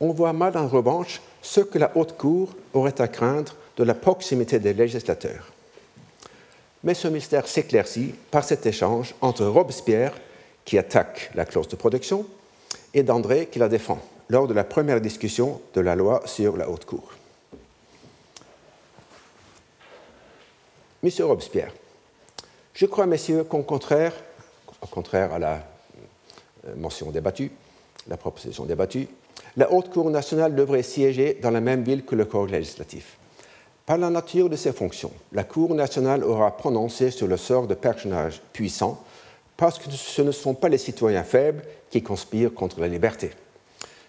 on 0.00 0.12
voit 0.12 0.32
mal 0.32 0.56
en 0.56 0.68
revanche 0.68 1.20
ce 1.42 1.60
que 1.60 1.78
la 1.78 1.96
haute 1.96 2.16
cour 2.16 2.54
aurait 2.74 3.00
à 3.00 3.08
craindre 3.08 3.54
de 3.76 3.84
la 3.84 3.94
proximité 3.94 4.58
des 4.58 4.72
législateurs. 4.72 5.52
Mais 6.84 6.94
ce 6.94 7.08
mystère 7.08 7.48
s'éclaircit 7.48 8.14
par 8.30 8.44
cet 8.44 8.66
échange 8.66 9.14
entre 9.20 9.44
Robespierre, 9.44 10.12
qui 10.64 10.78
attaque 10.78 11.30
la 11.34 11.44
clause 11.44 11.68
de 11.68 11.76
protection, 11.76 12.26
et 12.94 13.02
d'André, 13.02 13.46
qui 13.46 13.58
la 13.58 13.68
défend, 13.68 14.00
lors 14.28 14.46
de 14.46 14.54
la 14.54 14.64
première 14.64 15.00
discussion 15.00 15.60
de 15.74 15.80
la 15.80 15.94
loi 15.94 16.22
sur 16.26 16.56
la 16.56 16.68
haute 16.68 16.84
cour. 16.84 17.12
Monsieur 21.02 21.26
Robespierre, 21.26 21.72
je 22.74 22.86
crois, 22.86 23.06
messieurs, 23.06 23.44
qu'au 23.44 23.62
contraire, 23.62 24.12
au 24.80 24.86
contraire 24.86 25.32
à 25.32 25.38
la 25.38 25.66
euh, 26.66 26.74
mention 26.76 27.10
débattue, 27.10 27.50
la 28.08 28.16
proposition 28.16 28.64
débattue, 28.64 29.08
la 29.56 29.72
Haute 29.72 29.90
Cour 29.90 30.10
nationale 30.10 30.54
devrait 30.54 30.82
siéger 30.82 31.38
dans 31.40 31.50
la 31.50 31.60
même 31.60 31.82
ville 31.82 32.04
que 32.04 32.14
le 32.14 32.24
corps 32.24 32.46
législatif. 32.46 33.16
Par 33.86 33.98
la 33.98 34.10
nature 34.10 34.50
de 34.50 34.56
ses 34.56 34.72
fonctions, 34.72 35.12
la 35.30 35.44
Cour 35.44 35.72
nationale 35.72 36.24
aura 36.24 36.56
prononcé 36.56 37.12
sur 37.12 37.28
le 37.28 37.36
sort 37.36 37.68
de 37.68 37.74
personnages 37.74 38.42
puissants 38.52 39.00
parce 39.56 39.78
que 39.78 39.88
ce 39.88 40.22
ne 40.22 40.32
sont 40.32 40.54
pas 40.54 40.68
les 40.68 40.76
citoyens 40.76 41.22
faibles 41.22 41.62
qui 41.88 42.02
conspirent 42.02 42.52
contre 42.52 42.80
la 42.80 42.88
liberté. 42.88 43.30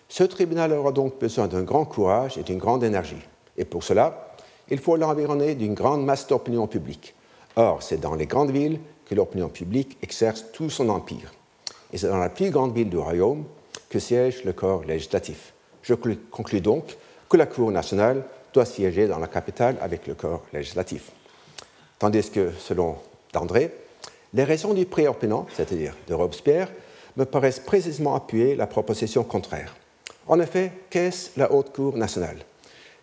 Ce 0.09 0.23
tribunal 0.23 0.73
aura 0.73 0.91
donc 0.91 1.19
besoin 1.19 1.47
d'un 1.47 1.61
grand 1.61 1.85
courage 1.85 2.39
et 2.39 2.43
d'une 2.43 2.57
grande 2.57 2.83
énergie. 2.83 3.21
Et 3.55 3.65
pour 3.65 3.83
cela, 3.83 4.33
il 4.71 4.79
faut 4.79 4.95
l'environner 4.95 5.53
d'une 5.53 5.75
grande 5.75 6.03
masse 6.03 6.25
d'opinion 6.25 6.65
publique. 6.65 7.13
Or, 7.55 7.83
c'est 7.83 7.99
dans 7.99 8.15
les 8.15 8.25
grandes 8.25 8.51
villes 8.51 8.79
que 9.05 9.13
l'opinion 9.13 9.47
publique 9.47 9.99
exerce 10.01 10.45
tout 10.53 10.71
son 10.71 10.89
empire. 10.89 11.31
Et 11.93 11.99
c'est 11.99 12.09
dans 12.09 12.17
la 12.17 12.29
plus 12.29 12.49
grande 12.49 12.73
ville 12.73 12.89
du 12.89 12.97
royaume 12.97 13.45
que 13.89 13.99
siège 13.99 14.43
le 14.43 14.53
corps 14.53 14.83
législatif. 14.85 15.53
Je 15.83 15.93
conclus 15.93 16.61
donc 16.61 16.97
que 17.29 17.37
la 17.37 17.45
Cour 17.45 17.71
nationale 17.71 18.23
doit 18.57 18.65
siéger 18.65 19.07
dans 19.07 19.19
la 19.19 19.27
capitale 19.27 19.77
avec 19.81 20.07
le 20.07 20.15
corps 20.15 20.43
législatif. 20.51 21.11
Tandis 21.99 22.31
que, 22.31 22.51
selon 22.57 22.95
D'André, 23.31 23.71
les 24.33 24.43
raisons 24.43 24.73
du 24.73 24.87
préopinant, 24.87 25.45
c'est-à-dire 25.53 25.93
de 26.07 26.15
Robespierre, 26.15 26.71
me 27.17 27.25
paraissent 27.25 27.59
précisément 27.59 28.15
appuyer 28.15 28.55
la 28.55 28.65
proposition 28.65 29.23
contraire. 29.23 29.75
En 30.25 30.39
effet, 30.39 30.71
qu'est-ce 30.89 31.39
la 31.39 31.51
Haute 31.51 31.71
Cour 31.71 31.97
nationale? 31.97 32.39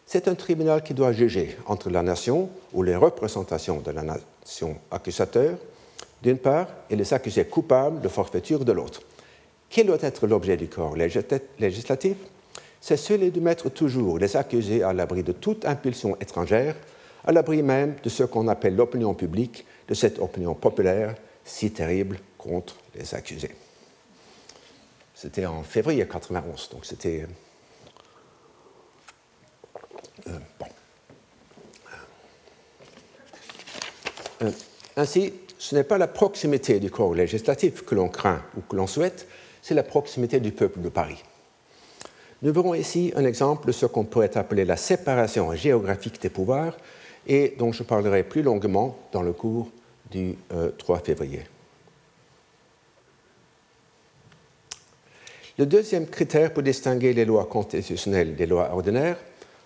C'est 0.06 0.26
un 0.26 0.34
tribunal 0.34 0.82
qui 0.82 0.92
doit 0.92 1.12
juger 1.12 1.56
entre 1.66 1.88
la 1.88 2.02
nation 2.02 2.50
ou 2.72 2.82
les 2.82 2.96
représentations 2.96 3.78
de 3.78 3.92
la 3.92 4.02
nation 4.02 4.76
accusateur, 4.90 5.56
d'une 6.20 6.38
part, 6.38 6.66
et 6.90 6.96
les 6.96 7.14
accusés 7.14 7.44
coupables 7.44 8.00
de 8.00 8.08
forfaiture 8.08 8.64
de 8.64 8.72
l'autre. 8.72 9.02
Quel 9.70 9.86
doit 9.86 10.02
être 10.02 10.26
l'objet 10.26 10.56
du 10.56 10.66
corps 10.66 10.96
législatif? 10.96 12.16
C'est 12.86 12.98
celui 12.98 13.30
de 13.30 13.40
mettre 13.40 13.70
toujours 13.70 14.18
les 14.18 14.36
accusés 14.36 14.82
à 14.82 14.92
l'abri 14.92 15.22
de 15.22 15.32
toute 15.32 15.64
impulsion 15.64 16.20
étrangère, 16.20 16.76
à 17.24 17.32
l'abri 17.32 17.62
même 17.62 17.96
de 18.02 18.10
ce 18.10 18.24
qu'on 18.24 18.46
appelle 18.46 18.76
l'opinion 18.76 19.14
publique, 19.14 19.64
de 19.88 19.94
cette 19.94 20.18
opinion 20.18 20.54
populaire 20.54 21.14
si 21.46 21.70
terrible 21.70 22.18
contre 22.36 22.76
les 22.94 23.14
accusés. 23.14 23.54
C'était 25.14 25.46
en 25.46 25.62
février 25.62 26.06
91, 26.06 26.68
donc 26.72 26.84
c'était. 26.84 27.26
Euh, 30.28 30.38
bon. 30.60 30.66
Euh, 34.42 34.50
ainsi, 34.98 35.32
ce 35.56 35.74
n'est 35.74 35.84
pas 35.84 35.96
la 35.96 36.08
proximité 36.08 36.80
du 36.80 36.90
corps 36.90 37.14
législatif 37.14 37.82
que 37.86 37.94
l'on 37.94 38.10
craint 38.10 38.42
ou 38.58 38.60
que 38.60 38.76
l'on 38.76 38.86
souhaite, 38.86 39.26
c'est 39.62 39.72
la 39.72 39.84
proximité 39.84 40.38
du 40.38 40.52
peuple 40.52 40.82
de 40.82 40.90
Paris. 40.90 41.24
Nous 42.42 42.52
verrons 42.52 42.74
ici 42.74 43.12
un 43.16 43.24
exemple 43.24 43.66
de 43.66 43.72
ce 43.72 43.86
qu'on 43.86 44.04
pourrait 44.04 44.36
appeler 44.36 44.64
la 44.64 44.76
séparation 44.76 45.52
géographique 45.54 46.20
des 46.20 46.30
pouvoirs 46.30 46.76
et 47.26 47.54
dont 47.58 47.72
je 47.72 47.82
parlerai 47.82 48.22
plus 48.22 48.42
longuement 48.42 48.98
dans 49.12 49.22
le 49.22 49.32
cours 49.32 49.70
du 50.10 50.36
3 50.78 50.96
euh, 50.96 51.00
février. 51.00 51.42
Le 55.56 55.66
deuxième 55.66 56.06
critère 56.06 56.52
pour 56.52 56.64
distinguer 56.64 57.12
les 57.12 57.24
lois 57.24 57.46
constitutionnelles 57.46 58.34
des 58.34 58.46
lois 58.46 58.70
ordinaires, 58.72 59.18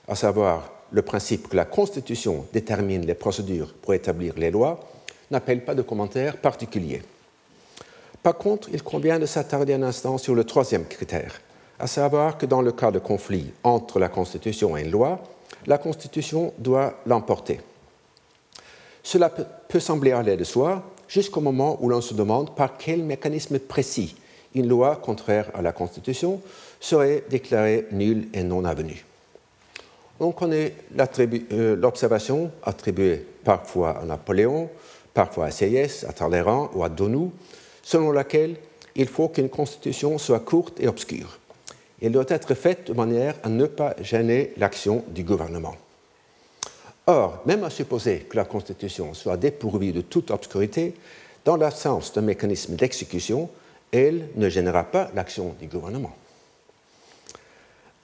à 0.06 0.14
savoir 0.14 0.70
le 0.90 1.02
principe 1.02 1.48
que 1.48 1.56
la 1.56 1.64
Constitution 1.64 2.46
détermine 2.52 3.06
les 3.06 3.14
procédures 3.14 3.72
pour 3.74 3.94
établir 3.94 4.34
les 4.36 4.50
lois, 4.50 4.80
n'appelle 5.30 5.64
pas 5.64 5.74
de 5.74 5.82
commentaires 5.82 6.36
particuliers. 6.36 7.02
Par 8.22 8.36
contre, 8.36 8.68
il 8.72 8.82
convient 8.82 9.18
de 9.18 9.26
s'attarder 9.26 9.74
un 9.74 9.82
instant 9.82 10.18
sur 10.18 10.34
le 10.34 10.44
troisième 10.44 10.84
critère, 10.84 11.40
à 11.78 11.86
savoir 11.86 12.38
que 12.38 12.46
dans 12.46 12.62
le 12.62 12.72
cas 12.72 12.90
de 12.90 12.98
conflit 12.98 13.52
entre 13.62 13.98
la 13.98 14.08
Constitution 14.08 14.76
et 14.76 14.82
une 14.82 14.90
loi, 14.90 15.20
la 15.66 15.78
Constitution 15.78 16.52
doit 16.58 16.94
l'emporter. 17.06 17.60
Cela 19.02 19.30
peut 19.30 19.80
sembler 19.80 20.12
aller 20.12 20.36
de 20.36 20.44
soi 20.44 20.82
jusqu'au 21.08 21.40
moment 21.40 21.78
où 21.80 21.88
l'on 21.88 22.00
se 22.00 22.14
demande 22.14 22.54
par 22.54 22.76
quel 22.76 23.02
mécanisme 23.02 23.58
précis 23.58 24.16
une 24.54 24.68
loi 24.68 24.96
contraire 24.96 25.50
à 25.54 25.62
la 25.62 25.72
Constitution 25.72 26.40
serait 26.80 27.24
déclarée 27.30 27.86
nulle 27.92 28.28
et 28.32 28.42
non 28.42 28.64
avenue. 28.64 29.04
On 30.20 30.32
connaît 30.32 30.74
euh, 31.52 31.76
l'observation 31.76 32.50
attribuée 32.62 33.24
parfois 33.44 33.98
à 33.98 34.04
Napoléon, 34.04 34.68
parfois 35.14 35.46
à 35.46 35.50
Sieyès, 35.50 36.04
à 36.04 36.12
Talleyrand 36.12 36.70
ou 36.74 36.82
à 36.82 36.88
Donou, 36.88 37.32
selon 37.82 38.10
laquelle 38.10 38.56
il 38.96 39.06
faut 39.06 39.28
qu'une 39.28 39.48
constitution 39.48 40.18
soit 40.18 40.40
courte 40.40 40.80
et 40.80 40.88
obscure. 40.88 41.38
Elle 42.00 42.12
doit 42.12 42.24
être 42.28 42.54
faite 42.54 42.88
de 42.88 42.92
manière 42.92 43.34
à 43.42 43.48
ne 43.48 43.66
pas 43.66 43.94
gêner 44.00 44.52
l'action 44.56 45.04
du 45.08 45.24
gouvernement. 45.24 45.76
Or, 47.06 47.42
même 47.46 47.64
à 47.64 47.70
supposer 47.70 48.26
que 48.28 48.36
la 48.36 48.44
Constitution 48.44 49.14
soit 49.14 49.36
dépourvue 49.36 49.92
de 49.92 50.02
toute 50.02 50.30
obscurité, 50.30 50.94
dans 51.44 51.56
l'absence 51.56 52.12
d'un 52.12 52.20
mécanisme 52.20 52.76
d'exécution, 52.76 53.48
elle 53.90 54.28
ne 54.36 54.48
gênera 54.48 54.84
pas 54.84 55.10
l'action 55.14 55.54
du 55.58 55.66
gouvernement. 55.66 56.14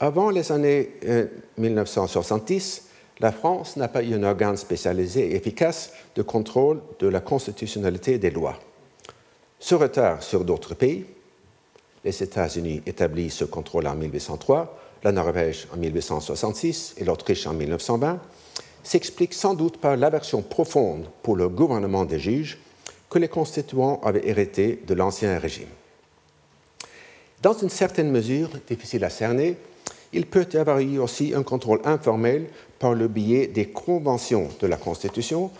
Avant 0.01 0.31
les 0.31 0.51
années 0.51 0.91
1970, 1.59 2.83
euh, 2.83 2.91
la 3.21 3.31
France 3.31 3.77
n'a 3.77 3.89
pas 3.89 4.03
eu 4.03 4.15
un 4.15 4.23
organe 4.23 4.57
spécialisé 4.57 5.31
et 5.31 5.37
efficace 5.37 5.93
de 6.17 6.23
contrôle 6.23 6.81
de 6.99 7.07
la 7.07 7.21
constitutionnalité 7.21 8.19
des 8.19 8.31
lois. 8.31 8.59
Ce 9.61 9.75
retard 9.75 10.23
sur 10.23 10.45
d'autres 10.45 10.75
pays, 10.75 11.07
les 12.05 12.23
États-Unis 12.23 12.83
établissent 12.87 13.37
ce 13.37 13.45
contrôle 13.45 13.87
en 13.87 13.95
1803, 13.95 14.79
la 15.03 15.13
Norvège 15.13 15.67
en 15.73 15.77
1866 15.77 16.95
et 16.99 17.05
l'Autriche 17.05 17.47
en 17.47 17.55
1920, 17.55 18.21
s'explique 18.83 19.35
sans 19.35 19.55
doute 19.55 19.79
par 19.79 19.97
l'aversion 19.97 20.43
profonde 20.43 21.07
pour 21.23 21.37
le 21.37 21.49
gouvernement 21.49 22.05
des 22.05 22.19
juges 22.19 22.59
que 23.09 23.19
les 23.19 23.29
constituants 23.29 24.01
avaient 24.03 24.27
hérité 24.29 24.83
de 24.87 24.95
l'Ancien 24.95 25.39
Régime. 25.39 25.69
Dans 27.43 27.55
une 27.55 27.71
certaine 27.71 28.11
mesure, 28.11 28.51
difficile 28.69 29.05
à 29.05 29.11
cerner, 29.11 29.57
il 30.13 30.27
peut 30.27 30.47
y 30.53 30.57
avoir 30.57 30.79
eu 30.79 30.99
aussi 30.99 31.35
un 31.35 31.43
contrôle 31.43 31.81
informel 31.85 32.47
par 32.79 32.95
le 32.95 33.09
biais 33.09 33.47
des 33.47 33.67
conventions 33.67 34.49
de 34.61 34.67
la 34.67 34.77
Constitution, 34.77 35.51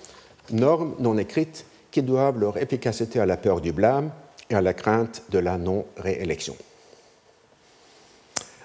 normes 0.51 0.95
non 0.99 1.19
écrites 1.19 1.65
qui 1.91 2.03
doivent 2.03 2.39
leur 2.39 2.57
efficacité 2.59 3.21
à 3.21 3.27
la 3.27 3.37
peur 3.37 3.61
du 3.61 3.73
blâme 3.73 4.11
et 4.51 4.55
à 4.55 4.61
la 4.61 4.75
crainte 4.75 5.23
de 5.31 5.39
la 5.39 5.59
non-réélection. 5.59 6.57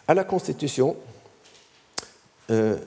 À 0.08 0.14
la 0.14 0.24
Constitution, 0.24 0.98
euh, 2.52 2.78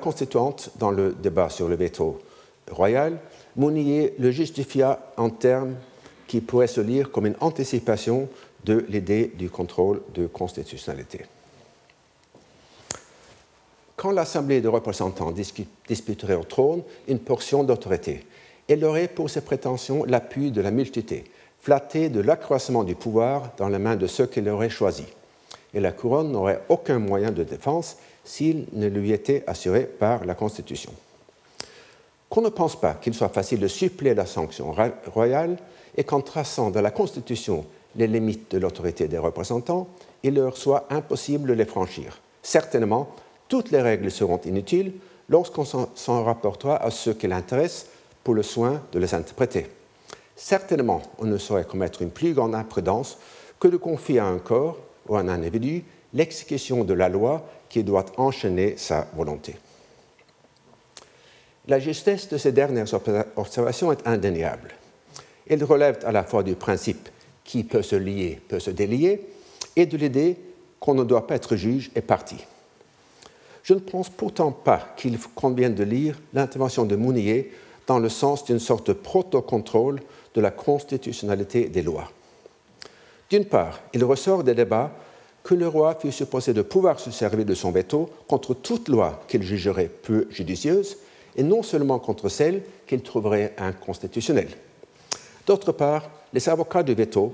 constituante, 0.00 0.70
dans 0.76 0.90
le 0.90 1.12
débat 1.12 1.48
sur 1.48 1.68
le 1.68 1.76
veto 1.76 2.22
royal, 2.70 3.18
Mounier 3.56 4.14
le 4.20 4.30
justifia 4.30 5.00
en 5.16 5.30
termes 5.30 5.74
qui 6.28 6.40
pourraient 6.40 6.68
se 6.68 6.80
lire 6.80 7.10
comme 7.10 7.26
une 7.26 7.34
anticipation 7.40 8.28
de 8.64 8.84
l'idée 8.88 9.32
du 9.36 9.50
contrôle 9.50 10.02
de 10.14 10.26
constitutionnalité. 10.28 11.22
Quand 13.96 14.12
l'Assemblée 14.12 14.60
de 14.60 14.68
représentants 14.68 15.32
disputerait 15.32 16.34
au 16.34 16.44
trône 16.44 16.82
une 17.08 17.18
portion 17.18 17.64
d'autorité, 17.64 18.24
elle 18.68 18.84
aurait 18.84 19.08
pour 19.08 19.28
ses 19.28 19.40
prétentions 19.40 20.04
l'appui 20.04 20.52
de 20.52 20.60
la 20.60 20.70
multitude, 20.70 21.24
flattée 21.68 22.08
de 22.08 22.20
l'accroissement 22.20 22.82
du 22.82 22.94
pouvoir 22.94 23.50
dans 23.58 23.68
les 23.68 23.76
mains 23.76 23.96
de 23.96 24.06
ceux 24.06 24.24
qu'elle 24.24 24.48
aurait 24.48 24.70
choisis. 24.70 25.04
Et 25.74 25.80
la 25.80 25.92
couronne 25.92 26.32
n'aurait 26.32 26.62
aucun 26.70 26.98
moyen 26.98 27.30
de 27.30 27.44
défense 27.44 27.98
s'il 28.24 28.64
ne 28.72 28.86
lui 28.86 29.12
était 29.12 29.44
assuré 29.46 29.82
par 29.82 30.24
la 30.24 30.34
Constitution. 30.34 30.90
Qu'on 32.30 32.40
ne 32.40 32.48
pense 32.48 32.80
pas 32.80 32.94
qu'il 32.94 33.12
soit 33.12 33.28
facile 33.28 33.60
de 33.60 33.68
suppléer 33.68 34.14
la 34.14 34.24
sanction 34.24 34.74
royale 35.12 35.58
et 35.94 36.04
qu'en 36.04 36.22
traçant 36.22 36.70
dans 36.70 36.80
la 36.80 36.90
Constitution 36.90 37.66
les 37.96 38.06
limites 38.06 38.50
de 38.50 38.56
l'autorité 38.56 39.06
des 39.06 39.18
représentants, 39.18 39.88
il 40.22 40.36
leur 40.36 40.56
soit 40.56 40.86
impossible 40.88 41.50
de 41.50 41.52
les 41.52 41.66
franchir. 41.66 42.18
Certainement, 42.42 43.10
toutes 43.46 43.72
les 43.72 43.82
règles 43.82 44.10
seront 44.10 44.40
inutiles 44.46 44.94
lorsqu'on 45.28 45.66
s'en 45.66 46.24
rapportera 46.24 46.76
à 46.82 46.90
ceux 46.90 47.12
qui 47.12 47.26
l'intéressent 47.26 47.88
pour 48.24 48.32
le 48.32 48.42
soin 48.42 48.80
de 48.90 48.98
les 48.98 49.12
interpréter. 49.12 49.66
Certainement, 50.38 51.02
on 51.18 51.24
ne 51.24 51.36
saurait 51.36 51.64
commettre 51.64 52.00
une 52.00 52.12
plus 52.12 52.32
grande 52.32 52.54
imprudence 52.54 53.18
que 53.58 53.66
de 53.66 53.76
confier 53.76 54.20
à 54.20 54.26
un 54.26 54.38
corps 54.38 54.78
ou 55.08 55.16
à 55.16 55.20
un 55.20 55.28
individu 55.28 55.82
l'exécution 56.14 56.84
de 56.84 56.94
la 56.94 57.08
loi 57.08 57.44
qui 57.68 57.82
doit 57.82 58.06
enchaîner 58.16 58.76
sa 58.76 59.08
volonté. 59.16 59.56
La 61.66 61.80
justesse 61.80 62.28
de 62.28 62.38
ces 62.38 62.52
dernières 62.52 62.86
observations 63.36 63.90
est 63.90 64.06
indéniable. 64.06 64.70
Elle 65.48 65.64
relève 65.64 65.98
à 66.06 66.12
la 66.12 66.22
fois 66.22 66.44
du 66.44 66.54
principe 66.54 67.08
qui 67.42 67.64
peut 67.64 67.82
se 67.82 67.96
lier, 67.96 68.40
peut 68.48 68.60
se 68.60 68.70
délier, 68.70 69.26
et 69.74 69.86
de 69.86 69.96
l'idée 69.96 70.36
qu'on 70.78 70.94
ne 70.94 71.04
doit 71.04 71.26
pas 71.26 71.34
être 71.34 71.56
juge 71.56 71.90
et 71.96 72.00
parti. 72.00 72.36
Je 73.64 73.74
ne 73.74 73.80
pense 73.80 74.08
pourtant 74.08 74.52
pas 74.52 74.94
qu'il 74.96 75.18
convienne 75.34 75.74
de 75.74 75.82
lire 75.82 76.18
l'intervention 76.32 76.84
de 76.84 76.94
Mounier 76.94 77.50
dans 77.88 77.98
le 77.98 78.08
sens 78.08 78.44
d'une 78.44 78.60
sorte 78.60 78.86
de 78.86 78.92
protocontrôle 78.92 80.00
de 80.34 80.40
la 80.40 80.50
constitutionnalité 80.50 81.68
des 81.68 81.82
lois. 81.82 82.10
D'une 83.30 83.44
part, 83.44 83.80
il 83.92 84.04
ressort 84.04 84.42
des 84.42 84.54
débats 84.54 84.90
que 85.42 85.54
le 85.54 85.68
roi 85.68 85.94
fut 85.94 86.12
supposé 86.12 86.52
de 86.52 86.62
pouvoir 86.62 87.00
se 87.00 87.10
servir 87.10 87.44
de 87.44 87.54
son 87.54 87.70
veto 87.70 88.10
contre 88.26 88.54
toute 88.54 88.88
loi 88.88 89.22
qu'il 89.28 89.42
jugerait 89.42 89.88
peu 89.88 90.26
judicieuse, 90.30 90.98
et 91.36 91.42
non 91.42 91.62
seulement 91.62 91.98
contre 91.98 92.28
celle 92.28 92.62
qu'il 92.86 93.02
trouverait 93.02 93.54
inconstitutionnelle. 93.58 94.50
D'autre 95.46 95.72
part, 95.72 96.10
les 96.32 96.48
avocats 96.48 96.82
du 96.82 96.94
veto 96.94 97.32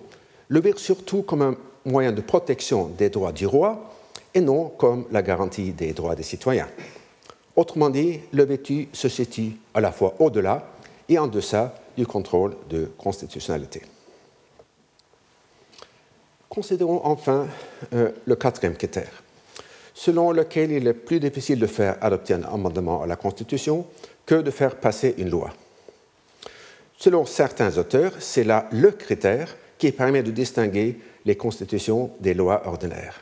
le 0.48 0.60
virent 0.60 0.78
surtout 0.78 1.22
comme 1.22 1.42
un 1.42 1.56
moyen 1.84 2.12
de 2.12 2.20
protection 2.20 2.86
des 2.86 3.08
droits 3.08 3.32
du 3.32 3.46
roi 3.46 3.90
et 4.34 4.40
non 4.40 4.68
comme 4.68 5.06
la 5.10 5.22
garantie 5.22 5.72
des 5.72 5.92
droits 5.92 6.14
des 6.14 6.22
citoyens. 6.22 6.68
Autrement 7.56 7.90
dit, 7.90 8.20
le 8.32 8.44
veto 8.44 8.74
se 8.92 9.08
situe 9.08 9.56
à 9.72 9.80
la 9.80 9.90
fois 9.90 10.14
au-delà 10.18 10.68
et 11.08 11.18
en 11.18 11.26
deçà 11.26 11.74
du 11.96 12.06
contrôle 12.06 12.56
de 12.68 12.90
constitutionnalité. 12.98 13.82
Considérons 16.48 17.00
enfin 17.04 17.48
euh, 17.92 18.12
le 18.24 18.36
quatrième 18.36 18.76
critère, 18.76 19.22
selon 19.92 20.30
lequel 20.30 20.70
il 20.70 20.86
est 20.86 20.94
plus 20.94 21.18
difficile 21.18 21.58
de 21.58 21.66
faire 21.66 21.96
adopter 22.00 22.34
un 22.34 22.44
amendement 22.44 23.02
à 23.02 23.06
la 23.06 23.16
Constitution 23.16 23.86
que 24.24 24.36
de 24.36 24.50
faire 24.50 24.76
passer 24.76 25.14
une 25.18 25.30
loi. 25.30 25.52
Selon 26.96 27.26
certains 27.26 27.76
auteurs, 27.76 28.12
c'est 28.20 28.44
là 28.44 28.68
le 28.70 28.90
critère 28.92 29.56
qui 29.78 29.90
permet 29.92 30.22
de 30.22 30.30
distinguer 30.30 31.00
les 31.24 31.36
constitutions 31.36 32.10
des 32.20 32.34
lois 32.34 32.62
ordinaires. 32.66 33.20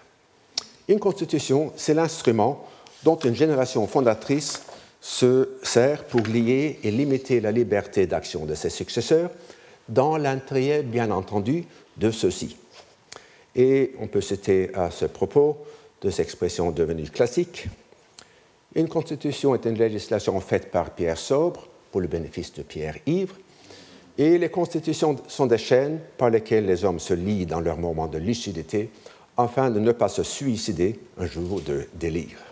Une 0.88 1.00
constitution, 1.00 1.72
c'est 1.76 1.94
l'instrument 1.94 2.68
dont 3.04 3.16
une 3.16 3.34
génération 3.34 3.86
fondatrice 3.86 4.62
se 5.02 5.48
sert 5.64 6.04
pour 6.04 6.20
lier 6.20 6.78
et 6.84 6.92
limiter 6.92 7.40
la 7.40 7.50
liberté 7.50 8.06
d'action 8.06 8.46
de 8.46 8.54
ses 8.54 8.70
successeurs, 8.70 9.30
dans 9.88 10.16
l'intérêt, 10.16 10.84
bien 10.84 11.10
entendu, 11.10 11.64
de 11.96 12.12
ceux-ci. 12.12 12.56
Et 13.56 13.94
on 13.98 14.06
peut 14.06 14.20
citer 14.20 14.70
à 14.74 14.92
ce 14.92 15.04
propos 15.04 15.58
deux 16.00 16.20
expressions 16.20 16.70
devenues 16.70 17.10
classiques. 17.10 17.66
Une 18.76 18.88
constitution 18.88 19.56
est 19.56 19.66
une 19.66 19.76
législation 19.76 20.40
faite 20.40 20.70
par 20.70 20.90
Pierre 20.90 21.18
sobre 21.18 21.66
pour 21.90 22.00
le 22.00 22.06
bénéfice 22.06 22.54
de 22.54 22.62
Pierre 22.62 22.96
ivre, 23.04 23.36
et 24.16 24.38
les 24.38 24.50
constitutions 24.50 25.16
sont 25.26 25.46
des 25.46 25.58
chaînes 25.58 25.98
par 26.16 26.30
lesquelles 26.30 26.66
les 26.66 26.84
hommes 26.84 27.00
se 27.00 27.14
lient 27.14 27.46
dans 27.46 27.60
leur 27.60 27.76
moment 27.76 28.06
de 28.06 28.18
lucidité 28.18 28.88
afin 29.36 29.68
de 29.68 29.80
ne 29.80 29.90
pas 29.90 30.08
se 30.08 30.22
suicider 30.22 31.00
un 31.18 31.26
jour 31.26 31.60
de 31.60 31.88
délire. 31.94 32.51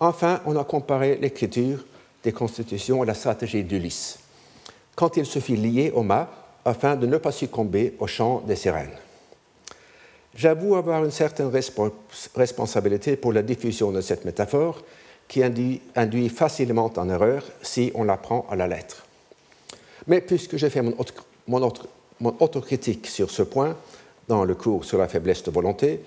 Enfin, 0.00 0.40
on 0.46 0.56
a 0.56 0.64
comparé 0.64 1.18
l'écriture 1.20 1.84
des 2.24 2.32
constitutions 2.32 3.02
à 3.02 3.04
la 3.04 3.14
stratégie 3.14 3.62
d'Ulysse, 3.62 4.18
quand 4.96 5.18
il 5.18 5.26
se 5.26 5.38
fit 5.38 5.56
lier 5.56 5.92
au 5.94 6.02
mât 6.02 6.28
afin 6.64 6.96
de 6.96 7.06
ne 7.06 7.18
pas 7.18 7.32
succomber 7.32 7.94
au 7.98 8.06
chant 8.06 8.42
des 8.46 8.56
sirènes. 8.56 8.96
J'avoue 10.34 10.74
avoir 10.76 11.04
une 11.04 11.10
certaine 11.10 11.50
responsabilité 12.34 13.16
pour 13.16 13.32
la 13.32 13.42
diffusion 13.42 13.92
de 13.92 14.00
cette 14.00 14.24
métaphore 14.24 14.80
qui 15.28 15.42
induit, 15.42 16.28
facilement 16.28 16.90
en 16.96 17.08
erreur 17.08 17.44
si 17.62 17.92
on 17.94 18.04
la 18.04 18.16
prend 18.16 18.46
à 18.50 18.56
la 18.56 18.68
lettre. 18.68 19.04
Mais 20.06 20.20
puisque 20.20 20.56
j'ai 20.56 20.70
fait 20.70 20.82
mon, 20.82 20.94
mon 21.46 22.36
autocritique 22.40 23.06
sur 23.06 23.30
ce 23.30 23.42
point 23.42 23.76
dans 24.28 24.44
le 24.44 24.54
cours 24.54 24.84
sur 24.84 24.98
la 24.98 25.08
faiblesse 25.08 25.42
de 25.42 25.50
volonté, 25.50 26.00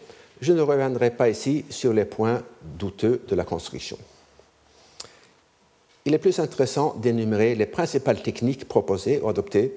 je 0.43 0.53
ne 0.53 0.61
reviendrai 0.61 1.09
pas 1.11 1.29
ici 1.29 1.63
sur 1.69 1.93
les 1.93 2.05
points 2.05 2.43
douteux 2.61 3.21
de 3.27 3.35
la 3.35 3.45
construction. 3.45 3.97
Il 6.05 6.13
est 6.13 6.19
plus 6.19 6.37
intéressant 6.39 6.95
d'énumérer 6.95 7.55
les 7.55 7.65
principales 7.65 8.21
techniques 8.21 8.67
proposées 8.67 9.21
ou 9.21 9.29
adoptées 9.29 9.73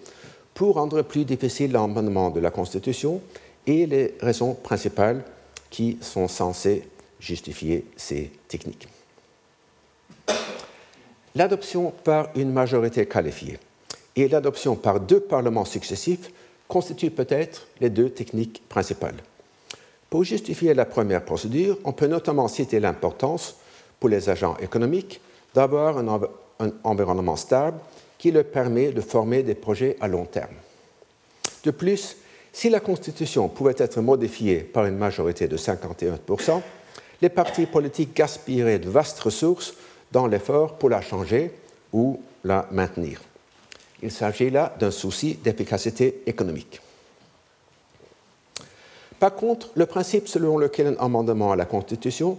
pour 0.55 0.75
rendre 0.75 1.03
plus 1.03 1.25
difficile 1.25 1.71
l'amendement 1.71 2.31
de 2.31 2.41
la 2.41 2.51
Constitution 2.51 3.21
et 3.67 3.87
les 3.87 4.15
raisons 4.21 4.55
principales 4.55 5.23
qui 5.71 5.99
sont 6.01 6.27
censées 6.27 6.83
justifier 7.21 7.87
ces 7.97 8.33
techniques. 8.49 8.89
L'adoption 11.37 11.93
par 12.03 12.31
une 12.35 12.53
majorité 12.53 13.07
qualifiée 13.07 13.59
et 14.17 14.27
l'adoption 14.27 14.75
par 14.75 14.99
deux 14.99 15.21
parlements 15.21 15.65
successifs 15.65 16.31
constituent 16.67 17.11
peut-être 17.11 17.69
les 17.81 17.91
deux 17.91 18.11
techniques 18.11 18.63
principales. 18.69 19.23
Pour 20.11 20.25
justifier 20.25 20.75
la 20.75 20.85
première 20.85 21.25
procédure, 21.25 21.79
on 21.85 21.93
peut 21.93 22.07
notamment 22.07 22.49
citer 22.49 22.81
l'importance 22.81 23.57
pour 23.99 24.09
les 24.09 24.29
agents 24.29 24.57
économiques 24.59 25.21
d'avoir 25.55 25.99
un, 25.99 26.31
environnement 26.85 27.37
stable 27.37 27.79
qui 28.19 28.31
leur 28.31 28.45
permet 28.45 28.93
de 28.93 29.01
former 29.01 29.43
des 29.43 29.55
projets 29.55 29.97
à 30.01 30.09
long 30.09 30.25
terme. 30.25 30.55
De 31.65 31.71
plus, 31.71 32.17
si 32.53 32.71
la 32.71 32.81
Constitution 32.81 33.49
pouvait 33.49 33.75
être 33.77 34.01
modifiée 34.01 34.61
par 34.61 34.87
une 34.87 34.97
majorité 34.97 35.49
de 35.49 35.57
51%, 35.57 36.63
les 37.21 37.29
partis 37.29 37.67
politiques 37.67 38.15
gaspilleraient 38.17 38.79
de 38.79 38.89
vastes 38.89 39.21
ressources 39.21 39.75
dans 40.13 40.27
l'effort 40.27 40.79
pour 40.79 40.89
la 40.89 41.03
changer 41.03 41.51
ou 41.93 42.21
la 42.45 42.67
maintenir. 42.71 43.21
Il 44.03 44.11
s'agit 44.11 44.51
là 44.51 44.75
d'un 44.79 44.91
souci 44.91 45.35
d'efficacité 45.35 46.23
économique. 46.27 46.81
Par 49.19 49.35
contre, 49.35 49.71
le 49.75 49.87
principe 49.87 50.29
selon 50.29 50.59
lequel 50.59 50.89
un 50.89 51.05
amendement 51.05 51.53
à 51.53 51.57
la 51.57 51.65
Constitution 51.65 52.39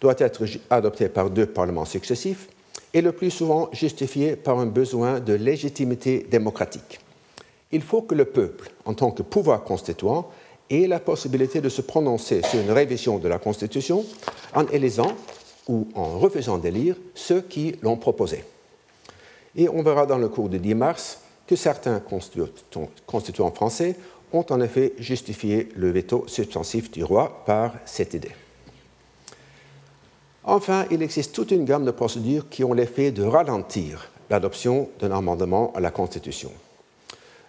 doit 0.00 0.16
être 0.18 0.44
adopté 0.70 1.08
par 1.08 1.30
deux 1.30 1.46
parlements 1.46 1.84
successifs 1.84 2.48
est 2.92 3.00
le 3.00 3.12
plus 3.12 3.30
souvent 3.30 3.68
justifié 3.72 4.36
par 4.36 4.58
un 4.58 4.66
besoin 4.66 5.20
de 5.20 5.34
légitimité 5.34 6.26
démocratique. 6.30 7.00
Il 7.72 7.82
faut 7.82 8.02
que 8.02 8.14
le 8.14 8.24
peuple, 8.24 8.70
en 8.84 8.94
tant 8.94 9.10
que 9.10 9.22
pouvoir 9.22 9.64
constituant, 9.64 10.28
ait 10.70 10.86
la 10.86 10.98
possibilité 10.98 11.60
de 11.60 11.68
se 11.68 11.82
prononcer 11.82 12.42
sur 12.42 12.60
une 12.60 12.70
révision 12.70 13.18
de 13.18 13.28
la 13.28 13.38
Constitution 13.38 14.04
en 14.54 14.66
élisant 14.68 15.12
ou 15.68 15.86
en 15.94 16.18
refusant 16.18 16.58
d'élire 16.58 16.96
ceux 17.14 17.40
qui 17.40 17.76
l'ont 17.82 17.96
proposé. 17.96 18.44
Et 19.54 19.68
on 19.68 19.82
verra 19.82 20.06
dans 20.06 20.18
le 20.18 20.28
cours 20.28 20.48
du 20.48 20.58
10 20.58 20.74
mars 20.74 21.20
que 21.46 21.56
certains 21.56 22.00
constituants 23.06 23.50
français 23.52 23.96
ont 24.32 24.44
en 24.50 24.60
effet 24.60 24.92
justifié 24.98 25.68
le 25.76 25.90
veto 25.90 26.24
substantif 26.26 26.90
du 26.90 27.04
roi 27.04 27.42
par 27.46 27.74
cette 27.84 28.14
idée. 28.14 28.32
Enfin, 30.44 30.86
il 30.90 31.02
existe 31.02 31.34
toute 31.34 31.50
une 31.50 31.64
gamme 31.64 31.84
de 31.84 31.90
procédures 31.90 32.48
qui 32.48 32.62
ont 32.62 32.72
l'effet 32.72 33.10
de 33.10 33.24
ralentir 33.24 34.10
l'adoption 34.30 34.88
d'un 35.00 35.10
amendement 35.10 35.72
à 35.74 35.80
la 35.80 35.90
Constitution. 35.90 36.52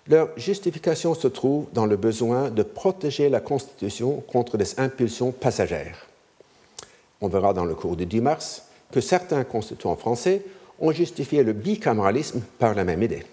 Leur 0.08 0.30
justification 0.38 1.14
se 1.14 1.28
trouve 1.28 1.68
dans 1.74 1.86
le 1.86 1.98
besoin 1.98 2.50
de 2.50 2.64
protéger 2.64 3.30
la 3.30 3.40
Constitution 3.40 4.24
contre 4.32 4.58
des 4.58 4.80
impulsions 4.80 5.32
passagères. 5.32 6.08
On 7.22 7.28
verra 7.28 7.54
dans 7.54 7.66
le 7.66 7.76
cours 7.76 7.96
du 7.96 8.06
10 8.06 8.22
mars 8.22 8.64
que 8.92 9.02
certains 9.02 9.44
constituants 9.44 9.96
français 9.96 10.44
ont 10.80 10.92
justifié 10.92 11.44
le 11.44 11.54
bicaméralisme 11.54 12.42
par 12.58 12.74
la 12.74 12.84
même 12.84 13.04
idée. 13.04 13.24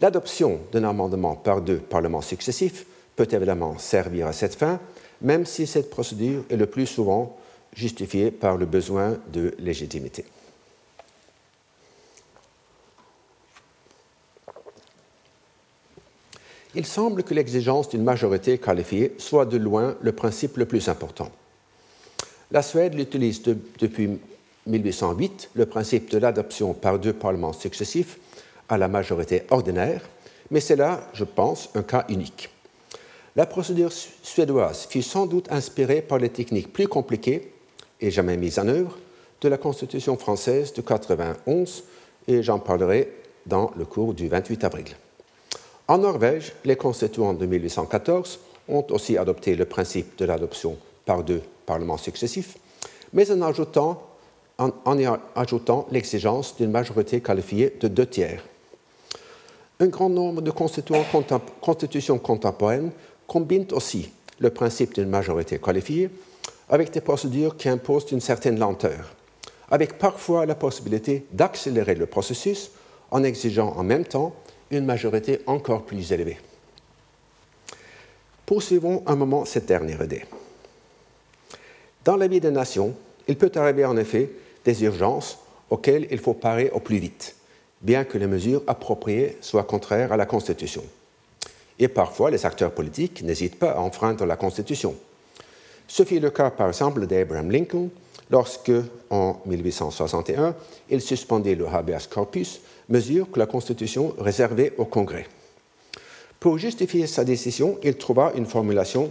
L'adoption 0.00 0.60
d'un 0.72 0.84
amendement 0.84 1.36
par 1.36 1.62
deux 1.62 1.78
parlements 1.78 2.20
successifs 2.20 2.84
peut 3.16 3.28
évidemment 3.30 3.78
servir 3.78 4.26
à 4.26 4.32
cette 4.32 4.54
fin, 4.54 4.78
même 5.22 5.46
si 5.46 5.66
cette 5.66 5.88
procédure 5.88 6.44
est 6.50 6.56
le 6.56 6.66
plus 6.66 6.86
souvent 6.86 7.38
justifié 7.74 8.30
par 8.30 8.56
le 8.56 8.66
besoin 8.66 9.16
de 9.32 9.54
légitimité. 9.58 10.24
Il 16.74 16.84
semble 16.84 17.22
que 17.22 17.32
l'exigence 17.32 17.88
d'une 17.88 18.04
majorité 18.04 18.58
qualifiée 18.58 19.14
soit 19.16 19.46
de 19.46 19.56
loin 19.56 19.96
le 20.02 20.12
principe 20.12 20.58
le 20.58 20.66
plus 20.66 20.90
important. 20.90 21.30
La 22.50 22.60
Suède 22.60 22.94
l'utilise 22.94 23.42
depuis 23.42 24.18
1808, 24.66 25.50
le 25.54 25.64
principe 25.64 26.10
de 26.10 26.18
l'adoption 26.18 26.74
par 26.74 26.98
deux 26.98 27.14
parlements 27.14 27.54
successifs 27.54 28.18
à 28.68 28.78
la 28.78 28.88
majorité 28.88 29.42
ordinaire, 29.50 30.02
mais 30.50 30.60
c'est 30.60 30.76
là, 30.76 31.08
je 31.12 31.24
pense, 31.24 31.70
un 31.74 31.82
cas 31.82 32.04
unique. 32.08 32.50
La 33.36 33.46
procédure 33.46 33.92
suédoise 33.92 34.86
fut 34.88 35.02
sans 35.02 35.26
doute 35.26 35.50
inspirée 35.52 36.02
par 36.02 36.18
les 36.18 36.30
techniques 36.30 36.72
plus 36.72 36.88
compliquées 36.88 37.52
et 38.00 38.10
jamais 38.10 38.36
mise 38.36 38.58
en 38.58 38.68
œuvre 38.68 38.96
de 39.40 39.48
la 39.48 39.58
Constitution 39.58 40.16
française 40.16 40.72
de 40.72 40.80
91, 40.80 41.84
et 42.28 42.42
j'en 42.42 42.58
parlerai 42.58 43.12
dans 43.44 43.70
le 43.76 43.84
cours 43.84 44.14
du 44.14 44.28
28 44.28 44.64
avril. 44.64 44.86
En 45.88 45.98
Norvège, 45.98 46.54
les 46.64 46.76
constituants 46.76 47.34
de 47.34 47.46
1814 47.46 48.40
ont 48.68 48.84
aussi 48.90 49.16
adopté 49.16 49.54
le 49.54 49.66
principe 49.66 50.18
de 50.18 50.24
l'adoption 50.24 50.76
par 51.04 51.22
deux 51.22 51.42
parlements 51.64 51.98
successifs, 51.98 52.56
mais 53.12 53.30
en 53.30 53.40
en, 54.58 55.18
ajoutant 55.34 55.86
l'exigence 55.90 56.56
d'une 56.56 56.70
majorité 56.70 57.20
qualifiée 57.20 57.76
de 57.78 57.88
deux 57.88 58.06
tiers. 58.06 58.42
Un 59.78 59.88
grand 59.88 60.08
nombre 60.08 60.40
de 60.40 60.50
constitutions 60.50 62.18
contemporaines 62.18 62.92
combinent 63.26 63.68
aussi 63.72 64.10
le 64.38 64.50
principe 64.50 64.94
d'une 64.94 65.08
majorité 65.08 65.58
qualifiée 65.58 66.08
avec 66.68 66.90
des 66.90 67.02
procédures 67.02 67.56
qui 67.56 67.68
imposent 67.68 68.10
une 68.10 68.20
certaine 68.20 68.58
lenteur, 68.58 69.14
avec 69.70 69.98
parfois 69.98 70.46
la 70.46 70.54
possibilité 70.54 71.26
d'accélérer 71.32 71.94
le 71.94 72.06
processus 72.06 72.70
en 73.10 73.22
exigeant 73.22 73.74
en 73.76 73.84
même 73.84 74.04
temps 74.04 74.34
une 74.70 74.84
majorité 74.84 75.40
encore 75.46 75.84
plus 75.84 76.10
élevée. 76.10 76.38
Poursuivons 78.46 79.02
un 79.06 79.16
moment 79.16 79.44
cette 79.44 79.66
dernière 79.66 80.02
idée. 80.02 80.24
Dans 82.04 82.16
la 82.16 82.28
vie 82.28 82.40
des 82.40 82.50
nations, 82.50 82.94
il 83.28 83.36
peut 83.36 83.52
arriver 83.54 83.84
en 83.84 83.96
effet 83.96 84.30
des 84.64 84.84
urgences 84.84 85.38
auxquelles 85.68 86.06
il 86.10 86.18
faut 86.18 86.34
parer 86.34 86.70
au 86.70 86.80
plus 86.80 86.98
vite, 86.98 87.35
bien 87.86 88.04
que 88.04 88.18
les 88.18 88.26
mesures 88.26 88.62
appropriées 88.66 89.38
soient 89.40 89.62
contraires 89.62 90.12
à 90.12 90.18
la 90.18 90.26
Constitution. 90.26 90.84
Et 91.78 91.88
parfois, 91.88 92.30
les 92.30 92.44
acteurs 92.44 92.72
politiques 92.72 93.22
n'hésitent 93.22 93.58
pas 93.58 93.72
à 93.72 93.80
enfreindre 93.80 94.26
la 94.26 94.36
Constitution, 94.36 94.94
ce 95.88 96.04
fut 96.04 96.20
le 96.20 96.30
cas, 96.30 96.50
par 96.50 96.68
exemple, 96.68 97.06
d'Abraham 97.06 97.50
Lincoln 97.50 97.90
lorsque, 98.30 98.72
en 99.10 99.40
1861, 99.46 100.54
il 100.90 101.00
suspendit 101.00 101.54
le 101.54 101.66
habeas 101.66 102.08
corpus, 102.10 102.60
mesure 102.88 103.30
que 103.30 103.38
la 103.38 103.46
Constitution 103.46 104.14
réservait 104.18 104.72
au 104.78 104.84
Congrès. 104.84 105.26
Pour 106.40 106.58
justifier 106.58 107.06
sa 107.06 107.24
décision, 107.24 107.78
il 107.82 107.96
trouva 107.96 108.32
une 108.34 108.46
formulation 108.46 109.10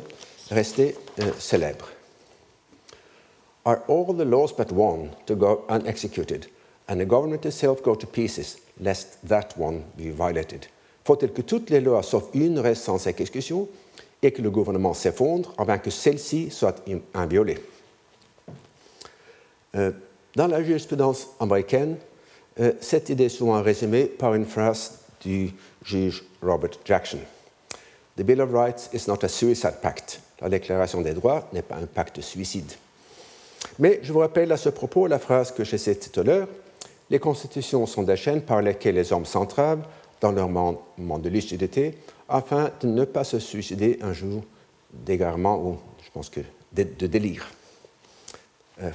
restée 0.51 0.95
euh, 1.19 1.31
célèbre. 1.39 1.87
Are 3.63 3.79
all 3.87 4.15
the 4.15 4.25
laws 4.25 4.53
but 4.55 4.71
one 4.71 5.09
to 5.25 5.35
go 5.35 5.65
unexecuted, 5.69 6.45
and 6.87 6.97
the 6.97 7.05
government 7.05 7.45
itself 7.45 7.81
go 7.81 7.95
to 7.95 8.07
pieces, 8.07 8.57
lest 8.79 9.17
that 9.27 9.57
one 9.57 9.83
be 9.97 10.09
violated? 10.09 10.67
Faut-il 11.03 11.31
que 11.31 11.41
toutes 11.41 11.69
les 11.69 11.81
lois 11.81 12.03
sauf 12.03 12.29
une 12.33 12.59
restent 12.59 12.85
sans 12.85 13.05
exécution 13.07 13.67
et 14.21 14.31
que 14.31 14.41
le 14.41 14.49
gouvernement 14.49 14.93
s'effondre 14.93 15.53
avant 15.57 15.77
que 15.77 15.91
celle-ci 15.91 16.49
soit 16.49 16.83
inviolée? 17.13 17.59
Euh, 19.75 19.91
dans 20.35 20.47
la 20.47 20.63
jurisprudence 20.63 21.27
américaine, 21.39 21.97
euh, 22.59 22.73
cette 22.81 23.09
idée 23.09 23.25
est 23.25 23.29
souvent 23.29 23.61
résumée 23.61 24.05
par 24.05 24.33
une 24.33 24.45
phrase 24.45 24.99
du 25.21 25.51
juge 25.83 26.23
Robert 26.41 26.71
Jackson. 26.85 27.19
The 28.17 28.23
Bill 28.23 28.41
of 28.41 28.51
Rights 28.51 28.89
is 28.93 29.07
not 29.07 29.23
a 29.23 29.27
suicide 29.27 29.81
pact. 29.81 30.21
La 30.41 30.49
Déclaration 30.49 31.01
des 31.01 31.13
droits 31.13 31.47
n'est 31.53 31.61
pas 31.61 31.75
un 31.75 31.85
pacte 31.85 32.17
de 32.17 32.21
suicide. 32.21 32.71
Mais 33.79 33.99
je 34.03 34.13
vous 34.13 34.19
rappelle 34.19 34.51
à 34.51 34.57
ce 34.57 34.69
propos 34.69 35.07
la 35.07 35.19
phrase 35.19 35.51
que 35.51 35.63
j'ai 35.63 35.77
citée 35.77 36.09
tout 36.09 36.19
à 36.21 36.23
l'heure. 36.23 36.47
Les 37.09 37.19
constitutions 37.19 37.85
sont 37.85 38.03
des 38.03 38.15
chaînes 38.15 38.41
par 38.41 38.61
lesquelles 38.61 38.95
les 38.95 39.13
hommes 39.13 39.25
s'entravent 39.25 39.87
dans 40.21 40.31
leur 40.31 40.49
monde 40.49 40.77
de 41.21 41.29
lucidité 41.29 41.97
afin 42.27 42.71
de 42.81 42.87
ne 42.87 43.05
pas 43.05 43.23
se 43.23 43.39
suicider 43.39 43.99
un 44.01 44.13
jour 44.13 44.43
d'égarement 44.91 45.61
ou, 45.61 45.77
je 46.03 46.09
pense 46.11 46.29
que, 46.29 46.41
de, 46.71 47.07
délire 47.07 47.49
euh. 48.81 48.91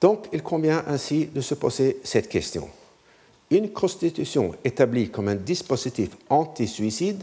Donc, 0.00 0.26
il 0.32 0.42
convient 0.42 0.84
ainsi 0.86 1.26
de 1.26 1.40
se 1.40 1.54
poser 1.54 1.98
cette 2.04 2.28
question. 2.28 2.68
Une 3.50 3.70
constitution 3.70 4.54
établie 4.64 5.10
comme 5.10 5.28
un 5.28 5.34
dispositif 5.34 6.10
anti-suicide 6.28 7.22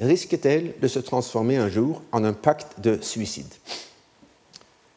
risque-t-elle 0.00 0.74
de 0.80 0.88
se 0.88 0.98
transformer 0.98 1.56
un 1.56 1.68
jour 1.68 2.02
en 2.12 2.24
un 2.24 2.32
pacte 2.32 2.80
de 2.80 2.98
suicide? 3.00 3.52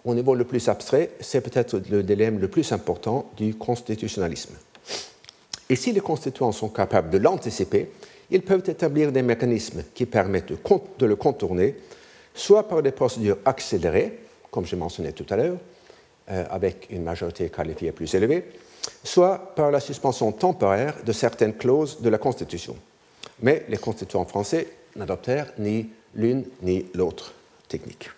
Au 0.04 0.16
niveau 0.16 0.34
le 0.34 0.46
plus 0.46 0.68
abstrait, 0.68 1.12
c'est 1.20 1.42
peut-être 1.42 1.80
le 1.90 2.04
dilemme 2.04 2.40
le 2.40 2.48
plus 2.48 2.72
important 2.72 3.32
du 3.38 3.56
constitutionnalisme. 3.56 4.56
Et 5.70 5.76
si 5.76 5.92
les 5.92 6.00
constituants 6.02 6.52
sont 6.52 6.70
capables 6.70 7.10
de 7.10 7.18
l'anticiper, 7.18 7.92
ils 8.32 8.42
peuvent 8.42 8.64
établir 8.68 9.12
des 9.12 9.22
mécanismes 9.22 9.84
qui 9.94 10.06
permettent 10.06 10.52
de 10.52 11.06
le 11.06 11.16
contourner, 11.16 11.76
soit 12.34 12.68
par 12.68 12.82
des 12.82 12.92
procédures 12.92 13.38
accélérées, 13.46 14.20
comme 14.50 14.66
j'ai 14.66 14.76
mentionné 14.76 15.14
tout 15.14 15.26
à 15.30 15.36
l'heure, 15.36 15.58
euh, 16.30 16.46
avec 16.50 16.88
une 16.90 17.04
majorité 17.04 17.50
qualifiée 17.50 17.92
plus 17.92 18.14
élevée, 18.16 18.46
soit 19.04 19.54
par 19.56 19.70
la 19.70 19.80
suspension 19.80 20.32
temporaire 20.32 20.96
de 21.06 21.12
certaines 21.12 21.56
clauses 21.56 22.02
de 22.02 22.10
la 22.10 22.18
Constitution. 22.18 22.76
Mais 23.42 23.66
les 23.70 23.78
constituants 23.78 24.26
français 24.26 24.68
n'adoptèrent 24.96 25.52
ni 25.58 25.90
l'une 26.16 26.46
ni 26.62 26.86
l'autre 26.94 27.34
technique. 27.68 28.10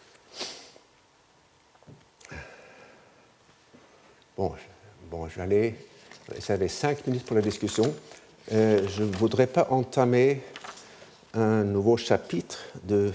Bon, 4.35 4.51
bon 5.11 5.27
j'allais 5.27 5.75
ça 6.39 6.53
avait 6.53 6.67
cinq 6.67 7.05
minutes 7.05 7.25
pour 7.25 7.35
la 7.35 7.41
discussion. 7.41 7.93
Euh, 8.51 8.87
je 8.87 9.03
ne 9.03 9.11
voudrais 9.11 9.47
pas 9.47 9.67
entamer 9.69 10.41
un 11.33 11.63
nouveau 11.63 11.97
chapitre 11.97 12.59
de, 12.83 13.11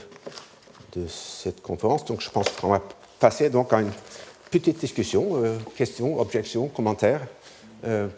de 0.94 1.06
cette 1.08 1.60
conférence, 1.60 2.04
donc 2.04 2.20
je 2.20 2.30
pense 2.30 2.48
qu'on 2.50 2.68
va 2.68 2.82
passer 3.18 3.50
donc 3.50 3.72
à 3.72 3.80
une 3.80 3.90
petite 4.50 4.78
discussion, 4.78 5.42
euh, 5.42 5.58
questions, 5.76 6.20
objections, 6.20 6.68
commentaires. 6.68 7.26
Euh, 7.84 8.08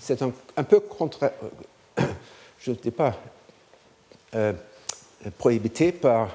c'est 0.00 0.20
un, 0.22 0.32
un, 0.56 0.64
peu 0.64 0.80
contre, 0.80 1.32
je 2.58 2.70
ne 2.70 2.76
dis 2.76 2.90
pas 2.90 3.16
prohibité 5.38 5.92
par 5.92 6.28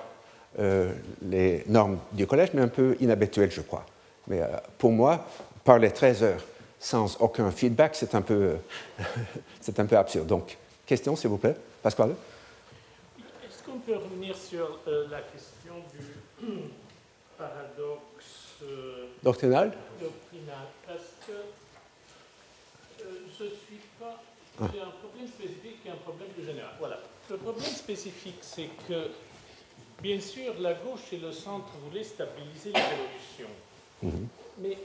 les 1.22 1.64
normes 1.68 2.00
du 2.12 2.26
collège, 2.26 2.50
mais 2.54 2.62
un 2.62 2.68
peu 2.70 2.98
inhabituel, 3.00 3.52
je 3.52 3.62
crois. 3.62 3.86
Mais 4.28 4.42
pour 4.78 4.92
moi, 4.92 5.26
parler 5.70 5.92
13 5.92 6.24
heures 6.24 6.42
sans 6.80 7.16
aucun 7.22 7.52
feedback, 7.52 7.94
c'est 7.94 8.16
un, 8.16 8.24
peu, 8.24 8.56
c'est 9.62 9.80
un 9.80 9.86
peu 9.86 9.98
absurde. 9.98 10.26
Donc, 10.26 10.58
question, 10.84 11.16
s'il 11.16 11.30
vous 11.30 11.38
plaît, 11.38 11.56
Pascal 11.84 12.16
Est-ce 13.46 13.62
qu'on 13.64 13.78
peut 13.78 13.96
revenir 13.96 14.36
sur 14.36 14.80
la 14.88 15.22
question 15.22 15.76
du 15.94 16.48
paradoxe 17.38 18.64
doctrinal 19.22 19.72
Doctrinal, 20.02 20.66
parce 20.88 21.14
que 21.28 21.34
je 23.38 23.44
ne 23.44 23.50
suis 23.50 23.82
pas. 24.00 24.24
J'ai 24.74 24.82
un 24.82 24.90
problème 24.90 25.28
spécifique 25.28 25.82
et 25.86 25.92
un 25.92 25.98
problème 25.98 26.30
plus 26.30 26.46
général. 26.48 26.72
Voilà. 26.80 26.98
Le 27.30 27.38
problème 27.38 27.64
spécifique, 27.64 28.40
c'est 28.42 28.70
que, 28.88 29.12
bien 30.02 30.20
sûr, 30.20 30.52
la 30.60 30.74
gauche 30.74 31.14
et 31.14 31.18
le 31.18 31.32
centre 31.32 31.70
voulaient 31.86 32.04
stabiliser 32.04 32.72
les 32.72 32.82
révolutions. 32.82 33.56
Mhm. 34.02 34.28
Mais 34.64 34.78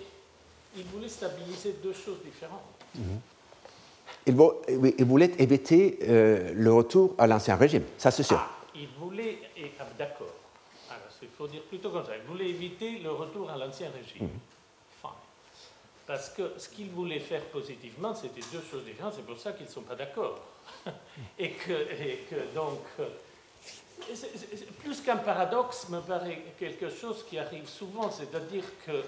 ils 0.76 0.84
voulaient 0.84 1.08
stabiliser 1.08 1.76
deux 1.82 1.92
choses 1.92 2.18
différentes. 2.24 2.60
Mhm. 2.94 3.20
Ils, 4.26 5.04
voulaient 5.04 5.32
éviter 5.38 5.98
euh, 6.02 6.52
le 6.54 6.72
retour 6.72 7.14
à 7.18 7.26
l'ancien 7.26 7.56
régime, 7.56 7.84
ça 7.98 8.10
c'est 8.10 8.22
sûr. 8.22 8.38
Ah, 8.38 8.50
ils 8.74 8.88
voulaient, 8.98 9.38
ah, 9.78 9.84
d'accord, 9.98 10.34
il 11.22 11.28
faut 11.28 11.46
dire 11.46 11.62
plutôt 11.62 11.90
comme 11.90 12.04
ça, 12.04 12.12
ils 12.16 12.26
voulaient 12.26 12.48
éviter 12.48 12.98
le 12.98 13.10
retour 13.10 13.50
à 13.50 13.56
l'ancien 13.56 13.90
régime. 13.90 14.28
Mhm. 14.28 14.40
Parce 16.06 16.28
que 16.28 16.52
ce 16.58 16.68
qu'ils 16.68 16.90
voulaient 16.90 17.20
faire 17.20 17.42
positivement, 17.46 18.14
c'était 18.14 18.42
deux 18.52 18.62
choses 18.70 18.84
différentes, 18.84 19.14
c'est 19.16 19.24
pour 19.24 19.38
ça 19.38 19.52
qu'ils 19.52 19.66
ne 19.66 19.70
sont 19.70 19.82
pas 19.82 19.94
d'accord. 19.94 20.38
et, 21.38 21.52
que, 21.52 21.72
et, 21.72 22.26
que, 22.28 22.54
donc, 22.54 22.80
plus 24.80 25.00
qu'un 25.00 25.16
paradoxe, 25.16 25.88
me 25.88 26.00
paraît 26.00 26.42
quelque 26.58 26.90
chose 26.90 27.24
qui 27.28 27.38
arrive 27.38 27.66
souvent, 27.66 28.10
c'est-à-dire 28.10 28.64
que 28.84 29.02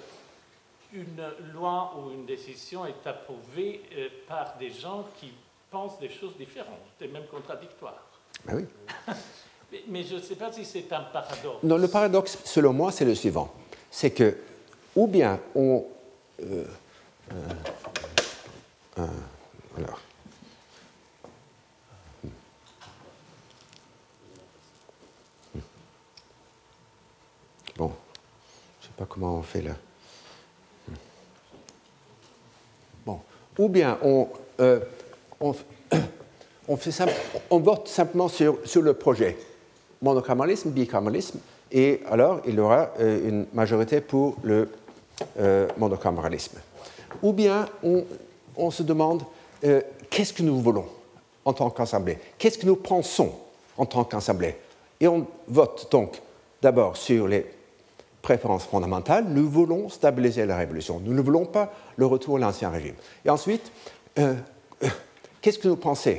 une 0.96 1.52
loi 1.52 1.94
ou 1.98 2.10
une 2.10 2.26
décision 2.26 2.86
est 2.86 3.06
approuvée 3.06 3.82
euh, 3.96 4.08
par 4.26 4.56
des 4.58 4.70
gens 4.70 5.06
qui 5.20 5.32
pensent 5.70 5.98
des 5.98 6.08
choses 6.08 6.36
différentes 6.36 6.78
et 7.00 7.08
même 7.08 7.26
contradictoires. 7.26 8.02
Ben 8.44 8.56
oui. 8.56 9.14
mais, 9.88 10.02
je 10.02 10.16
ne 10.16 10.20
sais 10.20 10.36
pas 10.36 10.52
si 10.52 10.64
c'est 10.64 10.90
un 10.92 11.02
paradoxe. 11.02 11.62
Non, 11.62 11.76
le 11.76 11.88
paradoxe, 11.88 12.38
selon 12.44 12.72
moi, 12.72 12.92
c'est 12.92 13.04
le 13.04 13.14
suivant. 13.14 13.52
C'est 13.90 14.10
que, 14.10 14.36
ou 14.94 15.06
bien 15.06 15.38
on... 15.54 15.84
Euh, 16.42 16.64
euh, 18.98 19.06
alors. 19.76 20.00
Bon, 27.76 27.92
je 28.80 28.86
ne 28.86 28.88
sais 28.88 28.96
pas 28.96 29.04
comment 29.04 29.36
on 29.36 29.42
fait 29.42 29.60
là. 29.60 29.74
Bon, 33.04 33.20
ou 33.58 33.68
bien 33.68 33.98
on, 34.02 34.28
euh, 34.60 34.80
on, 35.40 35.54
on, 36.68 36.78
on 37.50 37.58
vote 37.58 37.88
simplement 37.88 38.28
sur, 38.28 38.58
le 38.82 38.94
projet. 38.94 39.36
Monocameralisme, 40.02 40.70
bicameralisme, 40.70 41.38
et 41.72 42.00
alors 42.10 42.40
il 42.46 42.54
y 42.54 42.60
aura 42.60 42.90
euh, 43.00 43.28
une 43.28 43.46
majorité 43.54 44.00
pour 44.00 44.36
le 44.42 44.68
euh, 45.38 45.68
ou 47.22 47.32
bien 47.32 47.66
on, 48.56 48.70
se 48.70 48.82
demande 48.82 49.22
euh, 49.64 49.80
qu'est-ce 50.10 50.32
que 50.32 50.42
nous 50.42 50.60
voulons 50.60 50.86
en 51.44 51.52
tant 51.52 51.70
qu'Assemblée? 51.70 52.18
Qu'est-ce 52.38 52.58
que 52.58 52.66
nous 52.66 52.76
pensons 52.76 53.32
en 53.76 53.86
tant 53.86 54.04
qu'Assemblée? 54.04 54.56
Et 55.00 55.08
on 55.08 55.26
vote 55.48 55.88
donc 55.90 56.20
d'abord 56.60 56.96
sur 56.96 57.28
les 57.28 57.46
préférences 58.26 58.64
fondamentales. 58.64 59.24
Nous 59.28 59.48
voulons 59.48 59.88
stabiliser 59.88 60.46
la 60.46 60.56
révolution. 60.56 61.00
Nous 61.00 61.14
ne 61.14 61.20
voulons 61.20 61.46
pas 61.46 61.72
le 61.94 62.06
retour 62.06 62.38
à 62.38 62.40
l'ancien 62.40 62.70
régime. 62.70 62.96
Et 63.24 63.30
ensuite, 63.30 63.70
euh, 64.18 64.34
euh, 64.82 64.88
qu'est-ce 65.40 65.60
que 65.60 65.68
nous 65.68 65.76
pensons 65.76 66.16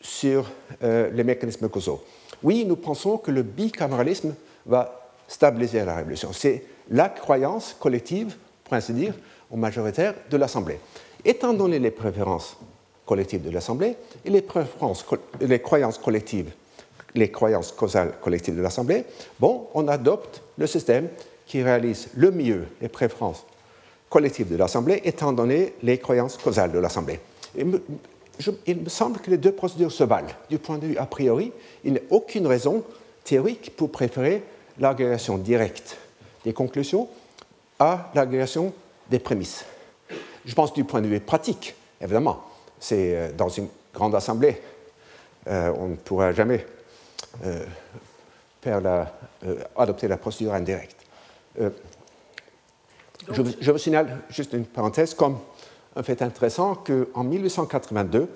sur 0.00 0.50
les 0.80 1.22
mécanismes 1.22 1.68
causaux? 1.68 2.02
Oui, 2.42 2.64
nous 2.64 2.76
pensons 2.76 3.18
que 3.18 3.30
le 3.30 3.42
bicaméralisme 3.42 4.34
va 4.64 5.10
stabiliser 5.28 5.84
la 5.84 5.96
révolution. 5.96 6.32
C'est 6.32 6.64
la 6.88 7.10
croyance 7.10 7.76
collective, 7.78 8.36
pour 8.64 8.72
ainsi 8.72 8.94
dire, 8.94 9.12
au 9.50 9.58
majoritaire 9.58 10.14
de 10.30 10.36
l'Assemblée. 10.38 10.78
Étant 11.22 11.52
donné 11.52 11.78
les 11.78 11.90
préférences 11.90 12.56
collectives 13.04 13.42
de 13.42 13.50
l'Assemblée 13.50 13.96
et 14.24 14.30
les 14.30 14.42
croyances 15.60 15.98
collectives, 15.98 16.52
les 17.16 17.30
croyances 17.30 17.72
causales 17.72 18.14
collectives 18.20 18.56
de 18.56 18.62
l'Assemblée, 18.62 19.04
bon, 19.40 19.68
on 19.74 19.88
adopte 19.88 20.42
le 20.58 20.66
système 20.66 21.08
qui 21.46 21.62
réalise 21.62 22.08
le 22.14 22.30
mieux 22.30 22.66
les 22.80 22.88
préférences 22.88 23.44
collectives 24.08 24.50
de 24.50 24.56
l'Assemblée, 24.56 25.00
étant 25.04 25.32
donné 25.32 25.74
les 25.82 25.98
croyances 25.98 26.36
causales 26.36 26.72
de 26.72 26.78
l'Assemblée. 26.78 27.20
Il 27.56 27.66
me 27.66 28.88
semble 28.88 29.20
que 29.20 29.30
les 29.30 29.38
deux 29.38 29.52
procédures 29.52 29.92
se 29.92 30.04
valent. 30.04 30.28
Du 30.48 30.58
point 30.58 30.78
de 30.78 30.86
vue 30.86 30.98
a 30.98 31.06
priori, 31.06 31.52
il 31.84 31.92
n'y 31.92 31.98
a 31.98 32.02
aucune 32.10 32.46
raison 32.46 32.84
théorique 33.24 33.74
pour 33.76 33.90
préférer 33.90 34.42
l'agrégation 34.78 35.38
directe 35.38 35.96
des 36.44 36.52
conclusions 36.52 37.08
à 37.78 38.10
l'agrégation 38.14 38.72
des 39.10 39.18
prémices. 39.18 39.64
Je 40.44 40.54
pense 40.54 40.72
du 40.72 40.84
point 40.84 41.00
de 41.00 41.08
vue 41.08 41.20
pratique, 41.20 41.74
évidemment, 42.00 42.44
c'est 42.78 43.16
euh, 43.16 43.32
dans 43.32 43.48
une 43.48 43.68
grande 43.92 44.14
assemblée, 44.14 44.60
euh, 45.48 45.72
on 45.78 45.88
ne 45.88 45.96
pourra 45.96 46.32
jamais 46.32 46.64
faire 48.60 48.80
la, 48.80 49.12
adopter 49.76 50.08
la 50.08 50.16
procédure 50.16 50.54
indirecte. 50.54 50.96
Je, 51.56 53.42
je, 53.60 53.70
vous 53.72 53.78
signale 53.78 54.18
juste 54.28 54.52
une 54.52 54.64
parenthèse 54.64 55.14
comme 55.14 55.38
un 55.96 56.02
fait 56.02 56.22
intéressant 56.22 56.74
qu'en 56.74 57.24
1882, 57.24 58.28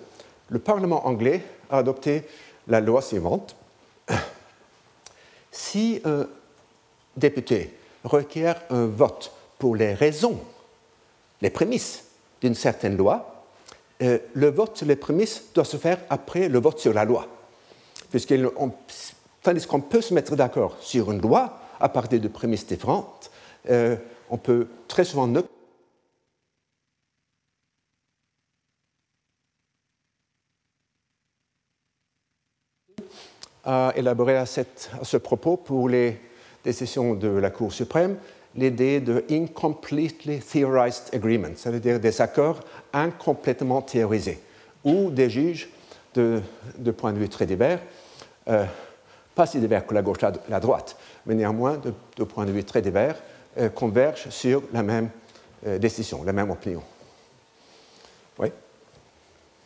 le 0.48 0.58
Parlement 0.58 1.06
anglais 1.06 1.42
a 1.70 1.78
adopté 1.78 2.24
la 2.68 2.80
loi 2.80 3.02
suivante. 3.02 3.56
Si 5.52 6.00
un 6.04 6.28
député 7.16 7.76
requiert 8.04 8.62
un 8.70 8.86
vote 8.86 9.32
pour 9.58 9.74
les 9.74 9.94
raisons 9.94 10.38
les 11.40 11.50
prémices 11.50 12.04
d'une 12.40 12.54
certaine 12.54 12.96
loi, 12.96 13.44
euh, 14.02 14.18
le 14.34 14.50
vote 14.50 14.76
sur 14.76 14.86
les 14.86 14.96
prémices 14.96 15.44
doit 15.54 15.64
se 15.64 15.76
faire 15.76 15.98
après 16.08 16.48
le 16.48 16.58
vote 16.58 16.78
sur 16.78 16.92
la 16.94 17.04
loi. 17.04 17.26
Tandis 19.42 19.66
qu'on 19.66 19.80
peut 19.80 20.00
se 20.00 20.14
mettre 20.14 20.36
d'accord 20.36 20.76
sur 20.80 21.10
une 21.10 21.20
loi 21.20 21.58
à 21.80 21.88
partir 21.88 22.20
de 22.20 22.28
prémices 22.28 22.66
différentes, 22.66 23.30
euh, 23.70 23.96
on 24.28 24.38
peut 24.38 24.68
très 24.88 25.04
souvent 25.04 25.26
ne 25.26 25.40
à 33.64 33.92
élaborer 33.96 34.36
à, 34.36 34.42
à, 34.42 35.04
ce 35.04 35.16
propos 35.16 35.56
pour 35.56 35.88
les 35.88 36.18
décisions 36.64 37.14
de 37.14 37.28
la 37.28 37.50
Cour 37.50 37.72
suprême 37.72 38.16
l'idée 38.54 39.00
de 39.00 39.24
incompletely 39.30 40.40
theorized 40.40 41.14
agreement, 41.14 41.54
ça 41.56 41.70
veut 41.70 41.80
dire 41.80 42.00
des 42.00 42.20
accords 42.20 42.60
incomplètement 42.92 43.82
théorisés, 43.82 44.40
où 44.84 45.10
des 45.10 45.30
juges 45.30 45.68
de, 46.14 46.40
de 46.78 46.90
points 46.90 47.12
de 47.12 47.18
vue 47.18 47.28
très 47.28 47.46
divers, 47.46 47.80
euh, 48.48 48.64
pas 49.34 49.46
si 49.46 49.60
divers 49.60 49.86
que 49.86 49.94
la 49.94 50.02
gauche 50.02 50.18
et 50.22 50.50
la 50.50 50.60
droite, 50.60 50.96
mais 51.26 51.34
néanmoins 51.34 51.76
de, 51.76 51.92
de 52.16 52.24
points 52.24 52.46
de 52.46 52.52
vue 52.52 52.64
très 52.64 52.82
divers, 52.82 53.16
euh, 53.58 53.68
convergent 53.68 54.30
sur 54.30 54.62
la 54.72 54.82
même 54.82 55.10
euh, 55.66 55.78
décision, 55.78 56.22
la 56.24 56.32
même 56.32 56.50
opinion. 56.50 56.82
Oui 58.38 58.50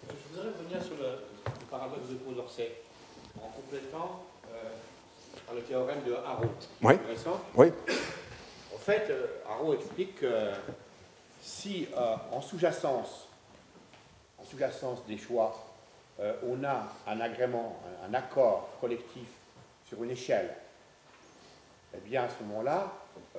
Je 0.09 0.37
voudrais 0.37 0.53
revenir 0.53 0.83
sur 0.83 0.97
le, 0.97 1.19
paradoxe 1.71 2.09
de 2.11 2.17
Condorcet 2.17 2.73
en 3.39 3.49
complétant 3.49 4.23
par 5.47 5.55
le 5.55 5.63
théorème 5.63 5.99
de 6.07 6.15
Haro. 6.15 6.45
Oui. 6.83 6.95
oui 7.57 7.73
fait, 8.85 9.09
euh, 9.09 9.27
Haro 9.49 9.75
explique 9.75 10.21
que 10.21 10.51
si 11.43 11.89
en 12.31 12.41
sous-jacence 12.41 13.29
en 14.39 14.45
sous-jacence 14.45 15.05
des 15.07 15.17
choix, 15.17 15.74
euh, 16.21 16.35
on 16.47 16.63
a 16.65 16.93
un 17.07 17.21
agrément, 17.21 17.81
un, 18.09 18.15
accord 18.15 18.71
collectif 18.81 19.27
sur 19.87 20.03
une 20.03 20.11
échelle, 20.11 20.55
eh 21.95 22.09
bien 22.09 22.25
à 22.25 22.29
ce 22.29 22.43
moment-là, 22.45 22.93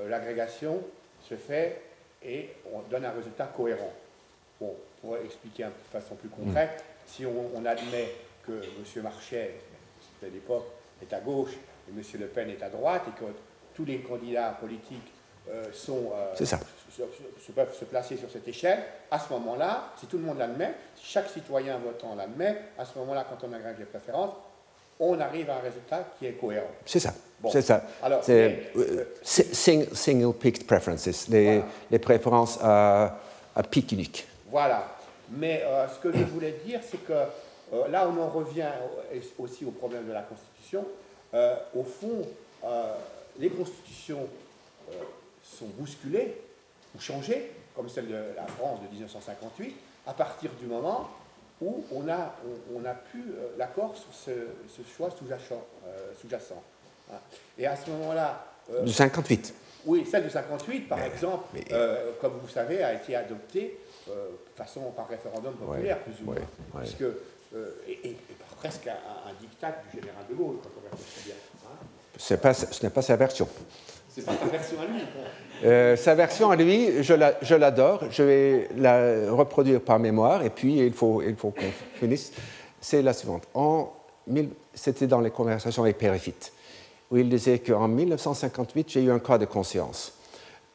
l'agrégation 0.07 0.81
se 1.21 1.35
fait 1.35 1.81
et 2.23 2.49
on 2.73 2.81
donne 2.89 3.05
un 3.05 3.11
résultat 3.11 3.47
cohérent. 3.47 3.91
Bon, 4.59 4.75
pour 5.01 5.17
expliquer 5.17 5.65
de 5.65 5.71
façon 5.91 6.15
plus 6.15 6.29
concrète, 6.29 6.83
si 7.05 7.25
on, 7.25 7.65
admet 7.65 8.11
que 8.45 8.51
M. 8.51 9.03
Marchais, 9.03 9.55
à 10.23 10.27
l'époque, 10.27 10.67
est 11.01 11.13
à 11.13 11.19
gauche 11.19 11.53
et 11.87 11.91
M. 11.91 12.01
Le 12.19 12.27
Pen 12.27 12.49
est 12.49 12.63
à 12.63 12.69
droite 12.69 13.03
et 13.07 13.19
que 13.19 13.25
tous 13.75 13.85
les 13.85 13.99
candidats 13.99 14.57
politiques 14.59 15.11
euh, 15.49 15.71
sont, 15.73 16.11
euh, 16.15 16.33
peuvent 17.55 17.73
se 17.77 17.85
placer 17.85 18.17
sur 18.17 18.29
cette 18.29 18.47
échelle, 18.47 18.79
à 19.11 19.19
ce 19.19 19.31
moment-là, 19.33 19.91
si 19.99 20.05
tout 20.07 20.17
le 20.17 20.23
monde 20.23 20.37
l'admet, 20.37 20.73
si 20.95 21.05
chaque 21.05 21.29
citoyen 21.29 21.77
votant 21.77 22.15
l'admet, 22.15 22.55
à 22.77 22.85
ce 22.85 22.97
moment-là, 22.99 23.25
quand 23.29 23.45
on 23.47 23.53
agrège 23.53 23.77
les 23.79 23.85
préférences, 23.85 24.33
on 24.99 25.19
arrive 25.19 25.49
à 25.49 25.57
un 25.57 25.59
résultat 25.59 26.05
qui 26.17 26.25
est 26.27 26.33
cohérent. 26.33 26.71
C'est 26.85 26.99
ça. 27.01 27.13
Bon. 27.41 27.49
C'est 27.51 27.61
ça. 27.61 27.83
Alors, 28.01 28.23
C'est 28.23 28.69
euh, 28.77 28.79
euh, 28.81 29.05
si- 29.21 29.43
sing- 29.53 29.93
single 29.93 30.33
peaked 30.33 30.65
preferences, 30.65 31.27
les, 31.27 31.43
Voilà. 31.57 31.65
les 31.91 31.99
préférences 31.99 32.57
à, 32.61 33.19
à 33.55 33.63
pic 33.63 33.91
unique. 33.91 34.25
Voilà. 34.49 34.87
Mais 35.31 35.63
euh, 35.65 35.85
ce 35.89 35.99
que 35.99 36.17
je 36.17 36.23
voulais 36.23 36.55
dire, 36.65 36.79
c'est 36.89 37.03
que 37.05 37.11
euh, 37.11 37.87
là, 37.89 38.07
on 38.07 38.21
en 38.21 38.29
revient 38.29 38.69
au- 39.39 39.43
aussi 39.43 39.65
au 39.65 39.71
problème 39.71 40.07
de 40.07 40.13
la 40.13 40.21
Constitution. 40.21 40.85
Au 41.75 41.83
fond, 41.83 42.21
les 43.37 43.49
constitutions 43.49 44.25
sont 45.43 45.65
bousculées 45.77 46.33
ou 46.95 46.99
changées, 46.99 47.51
comme 47.75 47.89
celle 47.89 48.07
de 48.07 48.15
la 48.35 48.45
France 48.47 48.79
de 48.81 48.87
1958, 48.87 49.75
à 50.07 50.13
partir 50.13 50.51
du 50.59 50.65
moment 50.65 51.09
où 51.61 51.83
on 51.91 52.07
a, 52.09 52.35
on, 52.73 52.79
on 52.81 52.85
a 52.85 52.93
pu 52.93 53.19
euh, 53.19 53.49
l'accord 53.57 53.95
sur 53.95 54.13
ce, 54.13 54.31
ce 54.69 54.81
choix 54.95 55.09
sous-jacent. 55.11 55.63
euh, 55.87 56.11
sous-jacent, 56.19 56.61
hein. 57.11 57.17
Et 57.57 57.65
à 57.65 57.75
ce 57.75 57.89
moment-là, 57.91 58.45
euh, 58.71 58.83
Du 58.83 58.91
58. 58.91 59.53
oui, 59.85 60.05
celle 60.09 60.25
de 60.25 60.29
58, 60.29 60.81
par 60.89 60.97
Mais- 60.97 61.07
exemple, 61.07 61.45
mais- 61.53 61.65
euh, 61.71 62.11
comme 62.21 62.33
vous 62.41 62.49
savez, 62.49 62.83
a 62.83 62.93
été 62.93 63.15
adoptée 63.15 63.79
de 64.07 64.13
façon 64.55 64.81
par 64.91 65.07
référendum 65.07 65.53
populaire, 65.55 65.97
Ouais, 65.97 66.03
plus 66.13 66.21
ou 66.21 66.25
moins. 66.25 66.35
ouais, 66.35 66.41
ouais. 66.75 66.81
Puisque, 66.81 67.03
et, 67.87 68.15
par 68.39 68.49
presque 68.57 68.87
un, 68.87 68.91
un 69.29 69.33
dictat 69.39 69.75
du 69.91 69.99
général 69.99 70.23
de 70.29 70.35
Gaulle, 70.35 70.57
quand 70.61 70.69
on 70.77 70.95
bien. 71.25 71.35
hein. 71.65 72.37
Pas- 72.37 72.53
ce 72.53 72.83
n'est 72.83 72.89
pas 72.91 73.01
sa 73.01 73.15
version. 73.15 73.47
C'est 74.15 74.25
pas 74.25 74.31
sa 74.39 74.45
version 74.45 74.77
à 74.79 74.85
lui. 74.85 75.01
Euh, 75.65 75.95
sa 75.97 76.15
version 76.15 76.49
à 76.51 76.55
lui, 76.55 77.03
je 77.03 77.13
la- 77.13 77.33
l'adore. 77.57 78.05
Je 78.09 78.23
vais 78.23 78.69
la 78.77 79.29
reproduire 79.29 79.81
par 79.81 79.99
mémoire 79.99 80.41
et 80.43 80.49
puis 80.49 80.77
il 80.79 80.93
faut, 80.93 81.21
qu'on 81.37 81.53
finisse. 81.99 82.31
C'est 82.79 83.01
la 83.01 83.11
suivante. 83.11 83.43
C'était 84.73 85.07
dans 85.07 85.19
les 85.19 85.31
conversations 85.31 85.83
avec 85.83 85.97
Péréphyte, 85.97 86.53
où 87.11 87.17
il 87.17 87.27
disait 87.27 87.59
qu'en 87.59 87.89
1958, 87.89 88.89
j'ai 88.89 89.03
eu 89.03 89.11
un 89.11 89.19
cas 89.19 89.37
de 89.37 89.45
conscience. 89.45 90.13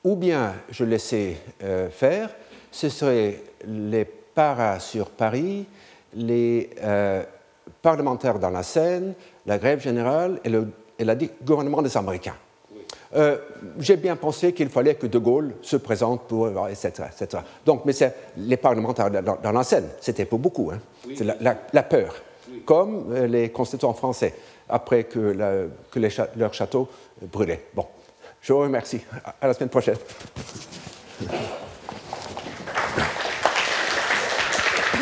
Ou 0.05 0.17
bien 0.17 0.55
je 0.71 0.85
laissais 0.85 1.37
euh, 1.63 1.89
faire, 1.89 2.29
ce 2.71 2.91
seraient 2.91 3.41
les 3.67 4.05
paras 4.05 4.81
sur 4.81 5.09
Paris, 5.09 5.67
les 6.15 6.71
euh, 6.83 7.23
parlementaires 7.81 8.39
dans 8.39 8.51
la 8.51 8.63
Seine, 8.63 9.15
la 9.47 9.57
grève 9.57 9.81
générale 9.81 10.41
et 10.45 10.51
le 10.51 10.69
et 10.99 11.05
le 11.05 11.17
gouvernement 11.43 11.81
des 11.81 11.97
Américains. 11.97 12.37
Euh, 13.17 13.39
J'ai 13.79 13.97
bien 13.97 14.15
pensé 14.17 14.53
qu'il 14.53 14.69
fallait 14.69 14.95
que 14.95 15.07
De 15.07 15.19
Gaulle 15.19 15.55
se 15.63 15.77
présente 15.77 16.29
pour, 16.29 16.47
etc. 16.69 16.93
etc. 17.13 17.43
Donc, 17.67 17.85
mais 17.85 17.93
c'est 17.93 18.15
les 18.37 18.57
parlementaires 18.57 19.11
dans, 19.11 19.37
dans 19.43 19.53
la 19.53 19.65
scène, 19.65 19.89
c'était 20.01 20.25
pour 20.25 20.39
beaucoup. 20.39 20.71
Hein. 20.73 20.79
C'est 21.17 21.25
la, 21.25 21.35
la- 21.41 21.57
la 21.73 21.83
peur, 21.83 22.15
comme 22.65 23.13
euh, 23.13 23.27
les 23.27 23.51
constituants 23.51 23.95
français 23.95 24.35
après 24.69 25.05
que, 25.05 25.19
la- 25.19 25.65
que 25.91 25.99
les 25.99 26.11
leur 26.37 26.55
château 26.55 26.89
brûlait. 27.33 27.67
Bon, 27.75 27.87
je 28.41 28.53
vous 28.53 28.61
remercie. 28.61 29.01
À- 29.25 29.35
à 29.41 29.47
la 29.49 29.55
semaine 29.55 29.71
prochaine. 29.71 29.97